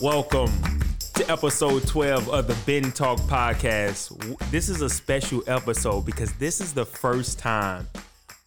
Welcome 0.00 0.50
to 1.12 1.30
episode 1.30 1.86
12 1.86 2.30
of 2.30 2.46
the 2.46 2.56
Ben 2.64 2.90
Talk 2.90 3.18
podcast. 3.20 4.50
This 4.50 4.70
is 4.70 4.80
a 4.80 4.88
special 4.88 5.42
episode 5.46 6.06
because 6.06 6.32
this 6.34 6.62
is 6.62 6.72
the 6.72 6.86
first 6.86 7.38
time 7.38 7.86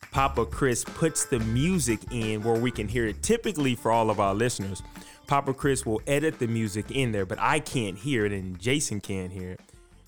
Papa 0.10 0.48
Chris 0.48 0.84
puts 0.84 1.26
the 1.26 1.38
music 1.42 2.00
in 2.10 2.42
where 2.42 2.60
we 2.60 2.72
can 2.72 2.88
hear 2.88 3.06
it. 3.06 3.22
Typically, 3.22 3.76
for 3.76 3.92
all 3.92 4.10
of 4.10 4.20
our 4.20 4.34
listeners, 4.34 4.82
Papa 5.28 5.54
Chris 5.54 5.86
will 5.86 6.02
edit 6.08 6.40
the 6.40 6.48
music 6.48 6.90
in 6.90 7.12
there, 7.12 7.28
but 7.28 7.38
I 7.40 7.60
can't 7.60 8.00
hear 8.00 8.26
it 8.26 8.32
and 8.32 8.60
Jason 8.60 9.00
can't 9.00 9.32
hear 9.32 9.52
it. 9.52 9.62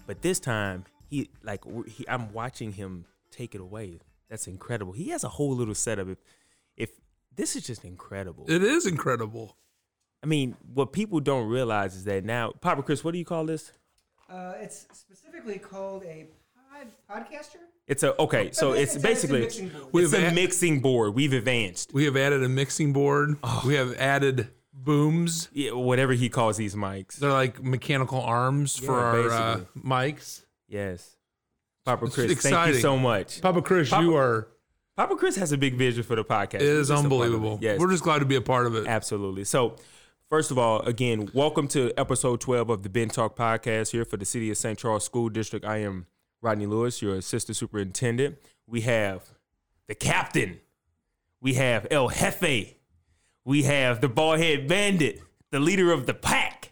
But 0.07 0.23
this 0.23 0.39
time, 0.39 0.85
he 1.12 1.29
like 1.43 1.63
he, 1.87 2.09
I'm 2.09 2.34
watching 2.34 2.71
him 2.71 3.05
take 3.29 3.53
it 3.53 3.62
away. 3.62 3.99
That's 4.31 4.48
incredible. 4.48 4.93
He 4.93 5.09
has 5.09 5.23
a 5.23 5.29
whole 5.29 5.55
little 5.55 5.75
setup. 5.75 6.07
If, 6.07 6.17
if 6.75 6.89
this 7.35 7.55
is 7.55 7.67
just 7.67 7.85
incredible. 7.85 8.45
It 8.48 8.63
is 8.63 8.87
incredible. 8.87 9.57
I 10.23 10.27
mean, 10.27 10.55
what 10.73 10.91
people 10.91 11.19
don't 11.19 11.47
realize 11.47 11.95
is 11.95 12.03
that 12.05 12.23
now, 12.25 12.51
Papa 12.61 12.81
Chris, 12.83 13.03
what 13.03 13.11
do 13.11 13.17
you 13.19 13.25
call 13.25 13.45
this? 13.45 13.71
Uh, 14.29 14.53
it's 14.59 14.87
specifically 14.93 15.59
called 15.59 16.03
a 16.03 16.27
pod 16.71 16.87
podcaster. 17.09 17.57
It's 17.87 18.01
a 18.01 18.20
okay, 18.20 18.51
so 18.53 18.73
It's- 18.73 18.95
it's 18.95 18.95
it's 18.95 18.95
it's 18.95 19.03
a 19.03 19.07
basically 19.07 19.41
mixing 19.41 19.70
board. 19.70 19.83
it's 19.85 19.93
We've 19.93 20.13
a 20.13 20.27
a- 20.27 20.31
mixing 20.33 20.79
board. 20.81 21.13
We've 21.13 21.33
advanced. 21.33 21.93
We 21.93 22.05
have 22.05 22.17
added 22.17 22.43
a 22.43 22.49
mixing 22.49 22.93
board. 22.93 23.37
Oh. 23.43 23.61
We 23.65 23.75
have 23.75 23.95
added 23.99 24.49
booms. 24.73 25.49
Yeah, 25.53 25.71
whatever 25.73 26.13
he 26.13 26.29
calls 26.29 26.57
these 26.57 26.73
mics. 26.75 27.17
They're 27.17 27.31
like 27.31 27.61
mechanical 27.63 28.20
arms 28.21 28.77
for 28.77 28.93
our 28.99 29.29
uh, 29.31 29.59
mics. 29.77 30.43
Yes. 30.67 31.15
Papa 31.85 32.07
Chris, 32.09 32.41
thank 32.41 32.73
you 32.73 32.81
so 32.81 32.97
much. 32.97 33.41
Papa 33.41 33.62
Chris, 33.62 33.91
Papa- 33.91 34.03
you 34.03 34.15
are. 34.15 34.47
Papa 34.97 35.15
Chris 35.18 35.35
has 35.35 35.51
a 35.51 35.57
big 35.57 35.75
vision 35.75 36.01
for 36.03 36.15
the 36.15 36.23
podcast. 36.23 36.55
It 36.55 36.62
is 36.63 36.90
We're 36.90 36.95
just 36.95 37.05
a 37.05 37.09
part 37.09 37.21
of 37.27 37.34
it. 37.34 37.35
unbelievable. 37.35 37.59
Yes. 37.62 37.79
We're 37.79 37.91
just 37.91 38.01
glad 38.03 38.20
to 38.20 38.25
be 38.25 38.35
a 38.37 38.41
part 38.41 38.65
of 38.65 38.75
it. 38.75 38.87
Absolutely. 38.87 39.43
So, 39.43 39.75
first 40.29 40.51
of 40.51 40.57
all, 40.57 40.81
again, 40.81 41.29
welcome 41.34 41.68
to 41.70 41.91
episode 41.98 42.41
12 42.41 42.70
of 42.70 42.84
the 42.84 42.90
Ben 42.90 43.09
Talk 43.09 43.35
podcast 43.35 43.91
here 43.91 44.05
for 44.05 44.18
the 44.18 44.26
City 44.26 44.49
of 44.51 44.57
St. 44.57 44.77
Charles 44.77 45.04
School 45.05 45.29
District. 45.29 45.65
I 45.65 45.77
am 45.77 46.07
Rodney 46.41 46.65
Lewis, 46.65 47.01
your 47.01 47.15
assistant 47.15 47.55
superintendent. 47.57 48.37
We 48.68 48.81
have 48.81 49.29
the 49.87 49.96
captain. 49.96 50.59
We 51.41 51.55
have 51.55 51.87
El 51.91 52.09
Jefe. 52.09 52.76
We 53.43 53.63
have 53.63 54.01
the 54.01 54.09
bald 54.09 54.40
head 54.40 54.68
bandit, 54.68 55.21
the 55.51 55.59
leader 55.59 55.91
of 55.91 56.07
the 56.07 56.15
pack, 56.15 56.71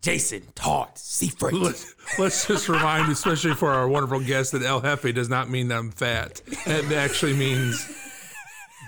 Jason 0.00 0.42
Todd 0.56 0.96
Seafried. 0.96 1.52
Let's, 1.62 1.94
let's 2.18 2.46
just 2.48 2.68
remind, 2.68 3.10
especially 3.12 3.54
for 3.54 3.70
our 3.70 3.86
wonderful 3.86 4.18
guest, 4.18 4.50
that 4.52 4.62
El 4.64 4.80
Jefe 4.80 5.14
does 5.14 5.28
not 5.28 5.48
mean 5.48 5.68
that 5.68 5.78
I'm 5.78 5.92
fat. 5.92 6.42
It 6.66 6.90
actually 6.92 7.34
means 7.34 7.86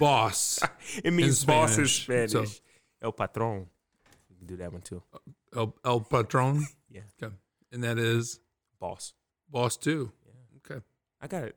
boss. 0.00 0.58
It 1.04 1.12
means 1.12 1.42
in 1.42 1.46
boss 1.46 1.78
in 1.78 1.86
Spanish, 1.86 2.02
Spanish. 2.32 2.56
so- 2.56 2.60
El 3.02 3.12
Patron. 3.12 3.66
Do 4.46 4.56
that 4.56 4.72
one 4.72 4.82
too. 4.82 5.02
El, 5.56 5.74
El 5.84 6.00
Patron. 6.00 6.64
Yeah. 6.90 7.00
Okay. 7.22 7.34
And 7.72 7.82
that 7.84 7.98
is 7.98 8.40
Boss. 8.80 9.14
boss 9.50 9.76
too. 9.76 10.12
Yeah. 10.26 10.32
Okay. 10.76 10.84
I 11.20 11.26
got 11.26 11.44
it. 11.44 11.56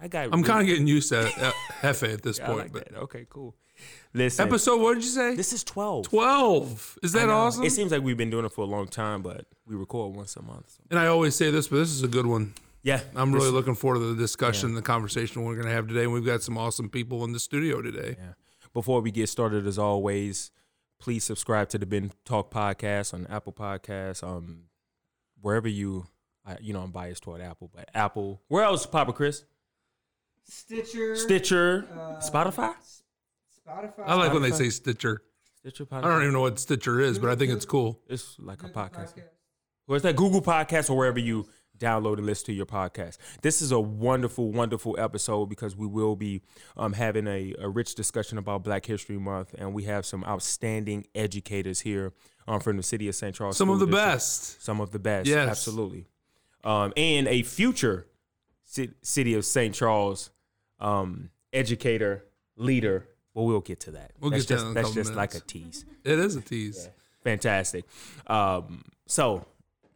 I 0.00 0.08
got 0.08 0.26
it. 0.26 0.30
I'm 0.32 0.42
kind 0.42 0.60
of 0.60 0.66
getting 0.66 0.86
used 0.86 1.10
to 1.10 1.20
uh, 1.20 1.52
Jefe 1.82 2.02
at 2.04 2.22
this 2.22 2.40
I 2.40 2.46
point. 2.46 2.58
like 2.58 2.72
but 2.72 2.88
that. 2.88 2.98
Okay, 3.00 3.26
cool. 3.28 3.54
Listen, 4.12 4.46
Episode, 4.46 4.80
what 4.80 4.94
did 4.94 5.04
you 5.04 5.10
say? 5.10 5.34
this 5.34 5.52
is 5.52 5.64
12. 5.64 6.06
12. 6.08 6.98
Is 7.02 7.12
that 7.12 7.28
awesome? 7.28 7.64
It 7.64 7.70
seems 7.70 7.90
like 7.92 8.02
we've 8.02 8.16
been 8.16 8.30
doing 8.30 8.44
it 8.44 8.52
for 8.52 8.62
a 8.62 8.66
long 8.66 8.86
time, 8.88 9.22
but 9.22 9.46
we 9.66 9.76
record 9.76 10.14
once 10.14 10.36
a 10.36 10.42
month. 10.42 10.70
so- 10.70 10.82
and 10.90 10.98
I 10.98 11.06
always 11.06 11.34
say 11.36 11.50
this, 11.50 11.68
but 11.68 11.76
this 11.76 11.90
is 11.90 12.02
a 12.02 12.08
good 12.08 12.26
one. 12.26 12.54
Yeah, 12.82 13.00
I'm 13.14 13.32
really 13.32 13.50
looking 13.50 13.76
forward 13.76 14.00
to 14.00 14.12
the 14.14 14.20
discussion, 14.20 14.74
the 14.74 14.82
conversation 14.82 15.44
we're 15.44 15.54
going 15.54 15.68
to 15.68 15.72
have 15.72 15.86
today. 15.86 16.02
And 16.02 16.12
we've 16.12 16.26
got 16.26 16.42
some 16.42 16.58
awesome 16.58 16.88
people 16.88 17.22
in 17.24 17.32
the 17.32 17.38
studio 17.38 17.80
today. 17.80 18.16
Yeah. 18.18 18.32
Before 18.74 19.00
we 19.00 19.12
get 19.12 19.28
started, 19.28 19.66
as 19.68 19.78
always, 19.78 20.50
please 21.02 21.24
subscribe 21.24 21.68
to 21.68 21.78
the 21.78 21.84
Ben 21.84 22.12
Talk 22.24 22.52
podcast 22.52 23.12
on 23.12 23.26
Apple 23.26 23.52
Podcasts, 23.52 24.22
um, 24.22 24.66
wherever 25.40 25.66
you, 25.66 26.06
I, 26.46 26.56
you 26.60 26.72
know, 26.72 26.80
I'm 26.80 26.92
biased 26.92 27.24
toward 27.24 27.40
Apple, 27.40 27.68
but 27.74 27.90
Apple. 27.92 28.40
Where 28.46 28.62
else, 28.62 28.86
Papa 28.86 29.12
Chris? 29.12 29.44
Stitcher. 30.44 31.16
Stitcher, 31.16 31.88
uh, 31.92 32.20
Spotify. 32.20 32.74
Spotify. 33.68 34.04
I 34.06 34.14
like 34.14 34.32
when 34.32 34.42
they 34.42 34.52
say 34.52 34.70
Stitcher. 34.70 35.22
Stitcher 35.58 35.88
I 35.90 36.02
don't 36.02 36.22
even 36.22 36.34
know 36.34 36.42
what 36.42 36.60
Stitcher 36.60 37.00
is, 37.00 37.18
but 37.18 37.30
I 37.30 37.34
think 37.34 37.52
it's 37.52 37.64
cool. 37.64 38.00
It's 38.08 38.36
like 38.38 38.62
a 38.62 38.68
podcast. 38.68 39.14
Podcast. 39.14 39.30
Or 39.88 39.96
it's 39.96 40.04
that 40.04 40.14
Google 40.14 40.40
Podcast 40.40 40.88
or 40.88 40.96
wherever 40.96 41.18
you 41.18 41.48
download 41.82 42.18
and 42.18 42.26
listen 42.26 42.46
to 42.46 42.52
your 42.52 42.66
podcast. 42.66 43.18
This 43.42 43.60
is 43.60 43.72
a 43.72 43.80
wonderful, 43.80 44.52
wonderful 44.52 44.98
episode 44.98 45.46
because 45.46 45.76
we 45.76 45.86
will 45.86 46.16
be 46.16 46.42
um, 46.76 46.92
having 46.92 47.26
a, 47.26 47.54
a 47.58 47.68
rich 47.68 47.94
discussion 47.94 48.38
about 48.38 48.62
Black 48.62 48.86
History 48.86 49.18
Month, 49.18 49.54
and 49.58 49.74
we 49.74 49.84
have 49.84 50.06
some 50.06 50.24
outstanding 50.24 51.06
educators 51.14 51.80
here 51.80 52.12
um, 52.46 52.60
from 52.60 52.76
the 52.76 52.82
city 52.82 53.08
of 53.08 53.14
St. 53.14 53.34
Charles. 53.34 53.56
Some 53.56 53.68
of 53.68 53.80
the 53.80 53.86
District. 53.86 54.06
best. 54.06 54.62
Some 54.62 54.80
of 54.80 54.92
the 54.92 54.98
best. 54.98 55.28
Yes. 55.28 55.48
Absolutely. 55.48 56.06
Um, 56.64 56.92
and 56.96 57.26
a 57.26 57.42
future 57.42 58.06
ci- 58.70 58.92
city 59.02 59.34
of 59.34 59.44
St. 59.44 59.74
Charles 59.74 60.30
um, 60.78 61.30
educator, 61.52 62.24
leader. 62.56 63.08
Well, 63.34 63.46
we'll 63.46 63.60
get 63.60 63.80
to 63.80 63.92
that. 63.92 64.12
We'll 64.20 64.30
that's 64.30 64.44
get 64.44 64.48
to 64.48 64.54
just, 64.54 64.66
that 64.66 64.82
That's 64.82 64.94
just 64.94 65.14
like 65.14 65.34
a 65.34 65.40
tease. 65.40 65.84
It 66.04 66.18
is 66.18 66.36
a 66.36 66.40
tease. 66.40 66.88
Fantastic. 67.24 67.84
Um, 68.26 68.84
so, 69.06 69.46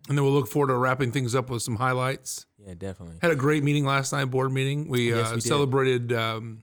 And 0.08 0.16
then 0.16 0.24
we'll 0.24 0.32
look 0.34 0.48
forward 0.48 0.68
to 0.68 0.76
wrapping 0.76 1.10
things 1.12 1.34
up 1.34 1.50
with 1.50 1.62
some 1.62 1.76
highlights. 1.76 2.46
yeah, 2.64 2.74
definitely. 2.74 3.16
Had 3.22 3.32
a 3.32 3.36
great 3.36 3.64
meeting 3.64 3.84
last 3.84 4.12
night, 4.12 4.26
board 4.26 4.52
meeting. 4.52 4.88
We, 4.88 5.10
Yes, 5.10 5.32
uh, 5.32 5.34
we 5.34 5.40
celebrated 5.40 6.12
um, 6.12 6.62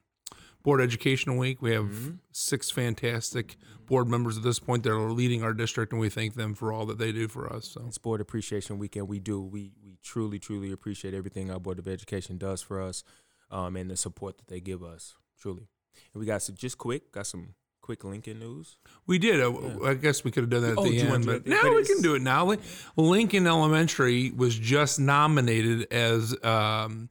Board 0.64 0.80
Educational 0.80 1.38
Week. 1.38 1.62
We 1.62 1.72
have 1.74 1.86
Mm-hmm. 1.86 2.12
six 2.32 2.72
fantastic 2.72 3.58
board 3.86 4.08
members 4.08 4.38
at 4.38 4.44
this 4.44 4.60
point 4.60 4.84
that 4.84 4.92
are 4.94 5.12
leading 5.12 5.44
our 5.44 5.54
district, 5.54 5.92
and 5.92 6.00
we 6.00 6.08
thank 6.10 6.36
them 6.36 6.54
for 6.56 6.72
all 6.72 6.86
that 6.86 6.98
they 7.00 7.12
do 7.12 7.28
for 7.28 7.52
us. 7.52 7.68
So 7.68 7.84
It's 7.88 7.98
Board 7.98 8.22
Appreciation 8.22 8.78
Weekend. 8.80 9.10
We 9.10 9.20
do. 9.20 9.42
We 9.42 9.74
we 9.84 9.98
truly, 10.02 10.40
truly 10.40 10.72
appreciate 10.72 11.14
everything 11.14 11.52
our 11.52 11.60
Board 11.60 11.80
of 11.80 11.88
Education 11.88 12.38
does 12.38 12.62
for 12.62 12.82
us, 12.82 13.04
um, 13.52 13.76
and 13.76 13.92
the 13.92 13.98
support 13.98 14.38
that 14.38 14.48
they 14.48 14.62
give 14.62 14.82
us. 14.84 15.16
Truly. 15.38 15.68
And 16.14 16.22
we 16.22 16.26
got 16.26 16.42
some 16.42 16.56
just 16.56 16.78
quick, 16.78 17.12
got 17.12 17.28
some 17.28 17.56
quick 17.84 18.04
Lincoln 18.04 18.40
news. 18.40 18.78
we 19.06 19.20
did. 19.20 19.40
Uh, 19.42 19.54
I 19.86 19.94
guess 19.94 20.24
we 20.24 20.32
could 20.32 20.42
have 20.44 20.50
done 20.50 20.62
that 20.64 20.72
at 20.72 20.78
Oh, 20.80 20.84
the 20.86 20.90
do 20.90 20.96
you 20.96 21.04
want 21.04 21.16
end, 21.16 21.24
to 21.26 21.32
but 21.42 21.48
now 21.48 21.76
we 21.76 21.84
can 21.86 22.02
do 22.02 22.16
it 22.16 22.22
now. 22.24 22.56
Lincoln 22.96 23.46
Elementary 23.46 24.32
was 24.32 24.58
just 24.58 25.00
nominated 25.00 25.92
as 25.94 26.34
um, 26.44 27.10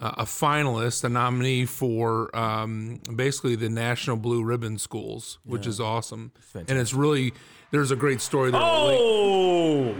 a 0.00 0.06
a 0.18 0.24
finalist, 0.24 1.02
a 1.04 1.08
nominee 1.08 1.64
for 1.64 2.34
um, 2.36 3.00
basically 3.16 3.56
the 3.56 3.68
National 3.70 4.16
Blue 4.16 4.44
Ribbon 4.44 4.78
Schools, 4.78 5.38
which 5.44 5.66
is 5.66 5.80
awesome. 5.80 6.30
fantastic. 6.40 6.70
And 6.70 6.78
it's 6.80 6.92
really 6.94 7.32
there's 7.70 7.90
a 7.90 7.96
great 7.96 8.20
story 8.20 8.50
there. 8.50 8.60
Oh, 8.62 9.94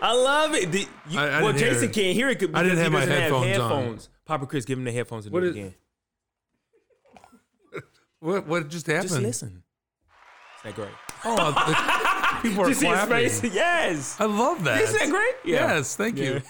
I 0.00 0.12
love 0.14 0.54
it. 0.54 0.72
The, 0.72 0.86
you, 1.10 1.18
I- 1.18 1.28
I 1.28 1.42
well, 1.42 1.52
didn't 1.52 1.58
hear 1.64 1.72
Jason 1.74 1.90
it. 1.90 1.92
can't 1.92 2.14
hear 2.16 2.28
it 2.30 2.38
because 2.38 2.54
I 2.54 2.62
didn't 2.62 2.78
he 2.78 2.82
have 2.84 2.92
my 2.92 3.00
doesn't 3.00 3.14
headphones 3.14 3.58
on. 3.58 3.70
headphones. 3.70 4.08
Papa 4.24 4.46
Chris, 4.46 4.64
give 4.64 4.78
him 4.78 4.84
the 4.84 4.92
headphones 4.92 5.26
and 5.26 5.32
What 5.34 5.40
do 5.40 5.46
it 5.46 5.50
is- 5.50 5.56
again. 5.56 5.74
What 8.20 8.46
what 8.46 8.68
just 8.68 8.86
happened? 8.86 9.08
Just 9.10 9.20
listen. 9.22 9.62
Is 10.56 10.62
that 10.64 10.74
great? 10.74 10.88
Oh, 11.24 11.36
the- 11.52 12.42
people 12.48 12.64
are 12.64 12.68
Just 12.68 12.80
see 12.80 12.86
his 12.86 12.94
clapping. 12.96 13.28
face. 13.28 13.44
Yes. 13.54 14.16
I 14.20 14.24
love 14.26 14.64
that. 14.64 14.80
Isn't 14.80 14.98
that 14.98 15.10
great? 15.10 15.34
Yeah. 15.54 15.74
Yes, 15.76 15.96
thank 15.96 16.18
you. 16.18 16.42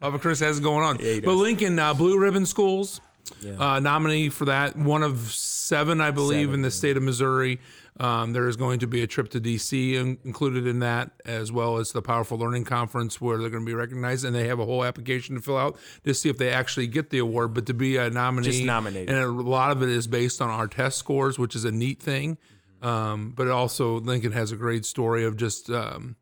Papa 0.00 0.18
Chris 0.18 0.40
has 0.40 0.58
it 0.58 0.62
going 0.62 0.84
on. 0.84 0.98
he 0.98 1.20
but 1.20 1.30
does. 1.32 1.40
Lincoln 1.40 1.78
uh, 1.78 1.94
Blue 1.94 2.18
Ribbon 2.18 2.44
Schools, 2.46 3.00
Yeah. 3.40 3.52
uh, 3.58 3.80
nominee 3.80 4.30
for 4.30 4.46
that, 4.46 4.74
one 4.76 5.02
of 5.02 5.18
seven, 5.32 6.00
I 6.00 6.10
believe, 6.10 6.46
Seven, 6.48 6.54
in 6.56 6.62
the 6.62 6.70
state 6.70 6.96
of 6.96 7.02
Missouri. 7.02 7.60
Um, 8.00 8.32
there 8.32 8.48
is 8.48 8.56
going 8.56 8.78
to 8.80 8.86
be 8.86 9.02
a 9.02 9.06
trip 9.06 9.28
to 9.30 9.40
DC 9.40 9.94
in- 9.94 10.16
included 10.24 10.66
in 10.66 10.78
that, 10.78 11.10
as 11.26 11.52
well 11.52 11.76
as 11.76 11.92
the 11.92 12.00
Powerful 12.00 12.38
Learning 12.38 12.64
Conference, 12.64 13.20
where 13.20 13.36
they're 13.36 13.50
going 13.50 13.64
to 13.64 13.66
be 13.66 13.74
recognized, 13.74 14.24
and 14.24 14.34
they 14.34 14.48
have 14.48 14.58
a 14.58 14.64
whole 14.64 14.82
application 14.82 15.34
to 15.36 15.42
fill 15.42 15.58
out 15.58 15.76
to 16.04 16.14
see 16.14 16.30
if 16.30 16.38
they 16.38 16.50
actually 16.50 16.86
get 16.86 17.10
the 17.10 17.18
award. 17.18 17.52
But 17.52 17.66
to 17.66 17.74
be 17.74 17.98
a 17.98 18.08
nominee, 18.08 18.46
Just 18.46 18.64
nominated. 18.64 19.10
and 19.14 19.18
a 19.22 19.28
lot 19.30 19.72
of 19.72 19.82
it 19.82 19.90
is 19.90 20.06
based 20.06 20.40
on 20.40 20.48
our 20.48 20.66
test 20.66 20.96
scores, 20.96 21.38
which 21.38 21.54
is 21.54 21.66
a 21.66 21.70
neat 21.70 22.02
thing. 22.02 22.38
Um, 22.80 23.30
but 23.36 23.48
also, 23.48 24.00
Lincoln 24.00 24.32
has 24.32 24.50
a 24.52 24.56
great 24.56 24.84
story 24.86 25.24
of 25.24 25.36
just 25.36 25.68
um, 25.70 26.16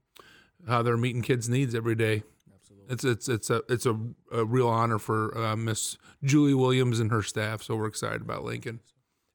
how 0.69 0.83
they're 0.83 0.97
meeting 0.97 1.23
kids' 1.23 1.49
needs 1.49 1.75
every 1.75 1.95
day. 1.95 2.25
Absolutely, 2.53 2.93
it's 2.95 3.05
it's 3.05 3.29
it's 3.29 3.49
a 3.49 3.62
it's 3.69 3.87
a, 3.87 3.97
a 4.33 4.45
real 4.45 4.69
honor 4.69 4.99
for 4.99 5.39
uh, 5.39 5.56
Miss 5.56 5.97
Julie 6.25 6.53
Williams 6.53 6.99
and 7.00 7.12
her 7.12 7.23
staff. 7.23 7.62
So 7.62 7.77
we're 7.77 7.87
excited 7.87 8.21
about 8.23 8.45
Lincoln. 8.45 8.81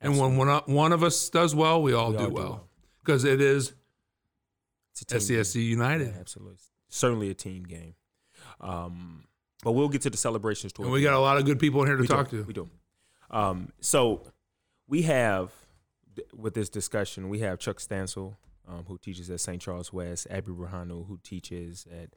And 0.01 0.17
when 0.19 0.37
one 0.37 0.47
one 0.65 0.91
of 0.93 1.03
us 1.03 1.29
does 1.29 1.55
well, 1.55 1.81
we 1.81 1.93
all, 1.93 2.05
all 2.05 2.11
do, 2.11 2.17
do 2.27 2.33
well 2.33 2.43
well. 2.43 2.67
because 3.03 3.23
it 3.23 3.41
is 3.41 3.73
It's 4.91 5.01
a 5.01 5.05
team 5.05 5.43
game. 5.43 5.69
United. 5.69 6.07
Yeah, 6.13 6.19
absolutely. 6.19 6.57
Certainly 6.89 7.29
a 7.29 7.33
team 7.33 7.63
game. 7.63 7.95
Um, 8.61 9.25
but 9.63 9.71
we'll 9.71 9.89
get 9.89 10.01
to 10.01 10.09
the 10.09 10.17
celebrations 10.17 10.73
And 10.77 10.91
we 10.91 11.01
got 11.01 11.13
a 11.13 11.19
lot 11.19 11.37
of 11.37 11.45
good 11.45 11.59
people 11.59 11.81
in 11.81 11.87
here 11.87 11.95
to 11.97 12.01
we 12.01 12.07
talk 12.07 12.29
do. 12.29 12.41
to. 12.41 12.47
We 12.47 12.53
do. 12.53 12.69
Um, 13.31 13.71
so 13.81 14.21
we 14.87 15.01
have 15.03 15.51
with 16.33 16.53
this 16.53 16.69
discussion, 16.69 17.27
we 17.29 17.39
have 17.39 17.57
Chuck 17.59 17.77
Stansel, 17.77 18.35
um, 18.67 18.85
who 18.87 18.97
teaches 18.97 19.29
at 19.29 19.39
St. 19.41 19.61
Charles 19.61 19.91
West, 19.91 20.27
Abby 20.29 20.51
Rahano, 20.51 21.07
who 21.07 21.19
teaches 21.23 21.85
at 21.91 22.11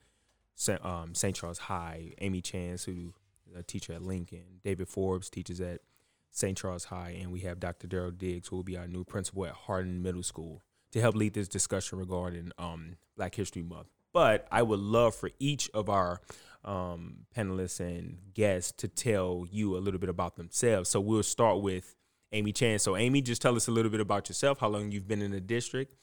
St. 0.54 0.84
Um, 0.84 1.14
St. 1.14 1.34
Charles 1.34 1.58
High, 1.58 2.12
Amy 2.19 2.40
Chance, 2.42 2.84
who 2.84 3.14
is 3.50 3.56
a 3.56 3.62
teacher 3.62 3.92
at 3.94 4.02
Lincoln, 4.02 4.60
David 4.62 4.88
Forbes 4.88 5.31
teaches 5.31 5.60
at 5.60 5.81
St. 6.30 6.56
Charles 6.56 6.84
High, 6.84 7.16
and 7.20 7.32
we 7.32 7.40
have 7.40 7.58
Dr. 7.60 7.88
Daryl 7.88 8.16
Diggs, 8.16 8.48
who 8.48 8.56
will 8.56 8.62
be 8.62 8.76
our 8.76 8.86
new 8.86 9.04
principal 9.04 9.46
at 9.46 9.52
Hardin 9.52 10.02
Middle 10.02 10.22
School. 10.22 10.62
to 10.92 11.00
help 11.00 11.14
lead 11.14 11.34
this 11.34 11.48
discussion 11.48 11.98
regarding 11.98 12.50
um, 12.58 12.96
Black 13.16 13.34
History 13.34 13.62
Month. 13.62 13.88
But 14.12 14.48
I 14.50 14.62
would 14.62 14.80
love 14.80 15.14
for 15.14 15.30
each 15.38 15.69
of 15.75 15.90
our 15.90 16.20
um, 16.64 17.26
panelists 17.36 17.80
and 17.80 18.19
guests 18.34 18.72
to 18.78 18.88
tell 18.88 19.46
you 19.50 19.76
a 19.76 19.80
little 19.80 20.00
bit 20.00 20.08
about 20.08 20.36
themselves. 20.36 20.88
So 20.88 20.98
we'll 21.00 21.22
start 21.22 21.60
with 21.60 21.94
Amy 22.32 22.52
Chan. 22.52 22.78
So 22.81 22.96
Amy, 22.96 23.20
just 23.20 23.42
tell 23.42 23.54
us 23.56 23.69
a 23.69 23.70
little 23.70 23.90
bit 23.90 24.00
about 24.00 24.28
yourself, 24.28 24.60
how 24.60 24.69
long 24.69 24.90
you've 24.90 25.08
been 25.08 25.22
in 25.22 25.31
the 25.31 25.40
district, 25.40 25.94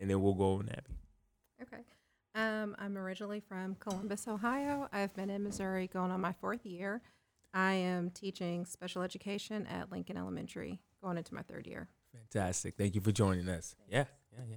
and 0.00 0.08
then 0.10 0.20
we'll 0.22 0.34
go 0.34 0.54
on 0.54 0.68
Abby. 0.70 0.96
Okay. 1.62 1.82
Um, 2.34 2.74
I'm 2.78 2.96
originally 2.96 3.40
from 3.40 3.76
Columbus, 3.76 4.26
Ohio. 4.26 4.88
I've 4.92 5.14
been 5.14 5.30
in 5.30 5.42
Missouri 5.42 5.86
going 5.86 6.10
on 6.10 6.20
my 6.20 6.32
fourth 6.32 6.64
year. 6.64 7.02
I 7.54 7.72
am 7.74 8.10
teaching 8.10 8.64
special 8.64 9.02
education 9.02 9.66
at 9.66 9.92
Lincoln 9.92 10.16
Elementary, 10.16 10.80
going 11.02 11.18
into 11.18 11.34
my 11.34 11.42
third 11.42 11.66
year. 11.66 11.88
Fantastic. 12.12 12.76
Thank 12.76 12.94
you 12.94 13.00
for 13.00 13.12
joining 13.12 13.48
us. 13.48 13.74
Yeah, 13.88 14.04
yeah, 14.32 14.44
yeah. 14.50 14.56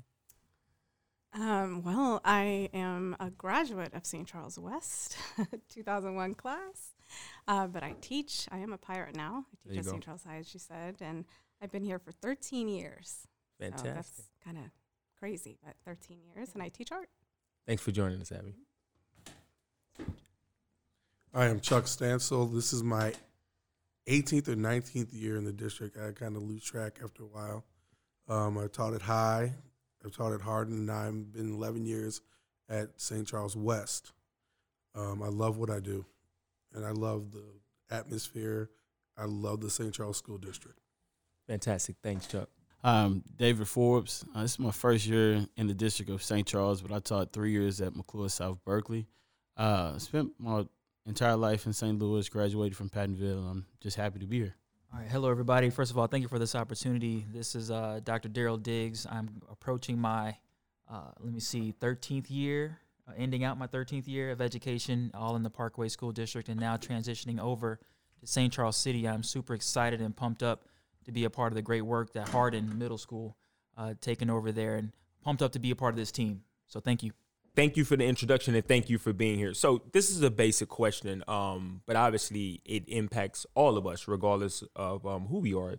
Um, 1.34 1.84
well, 1.84 2.22
I 2.24 2.70
am 2.74 3.16
a 3.20 3.30
graduate 3.30 3.94
of 3.94 4.06
St. 4.06 4.26
Charles 4.26 4.58
West, 4.58 5.18
2001 5.70 6.36
class, 6.36 6.94
uh, 7.48 7.68
but 7.68 7.84
I 7.84 7.96
teach. 8.00 8.48
I 8.52 8.60
am 8.60 8.72
a 8.72 8.78
pirate 8.78 9.18
now. 9.18 9.46
I 9.66 9.70
teach 9.70 9.80
at 9.80 9.86
go. 9.86 9.92
St. 9.92 10.04
Charles 10.04 10.24
High, 10.24 10.38
as 10.38 10.54
you 10.54 10.62
said, 10.62 10.96
and 11.02 11.26
I've 11.62 11.72
been 11.72 11.84
here 11.84 12.00
for 12.00 12.14
13 12.14 12.70
years. 12.70 13.28
So 13.60 13.66
Fantastic. 13.66 13.96
that's 13.96 14.22
kind 14.44 14.58
of 14.58 14.64
crazy, 15.20 15.58
but 15.64 15.76
13 15.86 16.20
years, 16.34 16.52
and 16.54 16.64
I 16.64 16.70
teach 16.70 16.92
art. 16.92 17.10
Thanks 17.68 17.84
for 17.84 17.92
joining 17.92 18.22
us, 18.22 18.32
Abby. 18.32 18.56
I 21.38 21.48
am 21.48 21.60
Chuck 21.60 21.84
Stansel. 21.84 22.54
This 22.54 22.72
is 22.72 22.82
my 22.82 23.12
18th 24.08 24.48
or 24.48 24.56
19th 24.56 25.10
year 25.12 25.36
in 25.36 25.44
the 25.44 25.52
district. 25.52 25.98
I 25.98 26.12
kind 26.12 26.38
of 26.38 26.44
lose 26.44 26.64
track 26.64 27.00
after 27.04 27.24
a 27.24 27.26
while. 27.26 27.66
Um, 28.30 28.58
I 28.58 28.68
taught 28.68 28.94
at 28.94 29.02
High, 29.02 29.52
I've 30.04 30.16
taught 30.16 30.32
at 30.32 30.40
Hardin, 30.40 30.78
and 30.78 30.90
I've 30.90 31.34
been 31.34 31.56
11 31.56 31.86
years 31.86 32.22
at 32.70 33.02
St. 33.02 33.28
Charles 33.28 33.58
West. 33.58 34.14
Um, 34.96 35.22
I 35.22 35.28
love 35.28 35.58
what 35.58 35.70
I 35.70 35.82
do, 35.82 36.06
and 36.74 36.86
I 36.86 36.92
love 36.92 37.34
the 37.34 37.44
atmosphere. 37.94 38.70
I 39.18 39.26
love 39.26 39.60
the 39.60 39.70
St. 39.70 39.94
Charles 39.94 40.16
School 40.16 40.38
District. 40.38 40.80
Fantastic. 41.50 41.98
Thanks, 42.02 42.28
Chuck. 42.28 42.48
I'm 42.82 43.24
David 43.36 43.68
Forbes. 43.68 44.24
Uh, 44.34 44.44
this 44.44 44.52
is 44.52 44.60
my 44.60 44.72
first 44.72 45.06
year 45.06 45.46
in 45.58 45.68
the 45.68 45.74
district 45.74 46.10
of 46.12 46.24
St. 46.24 46.48
Charles, 46.48 46.82
but 46.82 46.96
I 46.96 47.00
taught 47.00 47.34
three 47.34 47.52
years 47.52 47.82
at 47.82 47.92
McCluer 47.92 48.32
South 48.32 48.58
Berkeley. 48.64 49.06
Uh, 49.58 49.98
spent 49.98 50.32
my 50.40 50.66
entire 51.06 51.36
life 51.36 51.66
in 51.66 51.74
St. 51.74 51.98
Louis, 52.00 52.28
graduated 52.30 52.76
from 52.76 52.90
Pattonville, 52.90 53.50
I'm 53.50 53.66
just 53.80 53.98
happy 53.98 54.20
to 54.20 54.28
be 54.28 54.40
here. 54.40 54.56
All 54.94 55.00
right, 55.00 55.10
hello 55.10 55.30
everybody. 55.30 55.70
First 55.70 55.92
of 55.92 55.98
all, 55.98 56.08
thank 56.08 56.22
you 56.22 56.28
for 56.28 56.40
this 56.40 56.56
opportunity. 56.56 57.26
This 57.34 57.56
is 57.56 57.70
uh, 57.70 58.00
Dr. 58.04 58.30
Daryl 58.30 58.62
Diggs. 58.62 59.06
I'm 59.10 59.42
approaching 59.52 60.00
my, 60.00 60.38
uh, 60.90 61.12
let 61.20 61.34
me 61.34 61.40
see, 61.40 61.74
13th 61.82 62.28
year, 62.30 62.80
uh, 63.08 63.12
ending 63.18 63.44
out 63.44 63.58
my 63.58 63.68
13th 63.68 64.08
year 64.08 64.32
of 64.32 64.42
education, 64.42 65.12
all 65.14 65.36
in 65.36 65.44
the 65.44 65.50
Parkway 65.50 65.90
School 65.90 66.12
District, 66.12 66.50
and 66.50 66.60
now 66.60 66.78
transitioning 66.78 67.40
over 67.40 67.80
to 68.20 68.28
St. 68.28 68.52
Charles 68.54 68.78
City. 68.78 69.08
I'm 69.08 69.24
super 69.24 69.54
excited 69.54 70.02
and 70.02 70.16
pumped 70.16 70.44
up 70.44 70.66
to 71.06 71.12
be 71.12 71.26
a 71.26 71.30
part 71.30 71.52
of 71.52 71.56
the 71.56 71.62
great 71.62 71.82
work 71.82 72.14
that 72.14 72.30
Hardin 72.30 72.78
Middle 72.78 72.98
School 72.98 73.36
uh, 73.78 73.94
taken 74.00 74.30
over 74.30 74.52
there, 74.52 74.76
and 74.76 74.92
pumped 75.24 75.42
up 75.42 75.52
to 75.52 75.60
be 75.60 75.72
a 75.72 75.76
part 75.76 75.94
of 75.94 75.98
this 75.98 76.12
team. 76.12 76.42
So 76.68 76.80
thank 76.80 77.04
you. 77.04 77.12
Thank 77.56 77.78
you 77.78 77.86
for 77.86 77.96
the 77.96 78.06
introduction 78.06 78.54
and 78.54 78.68
thank 78.68 78.90
you 78.90 78.98
for 78.98 79.14
being 79.14 79.38
here. 79.38 79.54
So 79.54 79.82
this 79.94 80.10
is 80.10 80.22
a 80.22 80.30
basic 80.30 80.68
question, 80.68 81.24
um, 81.28 81.82
but 81.86 81.96
obviously 81.96 82.62
it 82.66 82.84
impacts 82.88 83.46
all 83.56 83.78
of 83.78 83.88
us, 83.88 84.10
regardless 84.10 84.62
of 84.76 85.06
um, 85.08 85.28
who 85.28 85.40
we 85.40 85.54
are, 85.54 85.76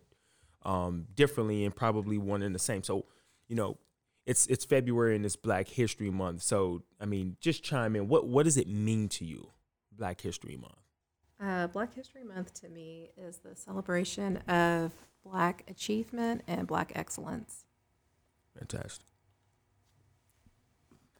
um, 0.64 1.06
differently 1.14 1.66
and 1.66 1.76
probably 1.76 2.16
one 2.16 2.42
and 2.42 2.54
the 2.54 2.58
same. 2.58 2.82
So, 2.82 3.04
you 3.48 3.56
know, 3.56 3.76
it's 4.24 4.46
it's 4.46 4.64
February 4.64 5.16
and 5.16 5.24
it's 5.24 5.36
Black 5.36 5.68
History 5.68 6.10
Month. 6.10 6.42
So, 6.42 6.82
I 7.00 7.04
mean, 7.04 7.36
just 7.40 7.62
chime 7.62 7.94
in. 7.94 8.08
What 8.08 8.26
what 8.26 8.44
does 8.44 8.56
it 8.56 8.68
mean 8.68 9.08
to 9.10 9.24
you, 9.24 9.50
Black 9.92 10.20
History 10.20 10.56
Month? 10.56 10.80
Uh, 11.38 11.66
Black 11.66 11.94
History 11.94 12.24
Month 12.24 12.54
to 12.62 12.68
me 12.70 13.10
is 13.16 13.36
the 13.38 13.54
celebration 13.54 14.38
of 14.48 14.92
Black 15.22 15.64
achievement 15.68 16.42
and 16.48 16.66
Black 16.66 16.92
excellence. 16.94 17.66
Fantastic. 18.58 19.06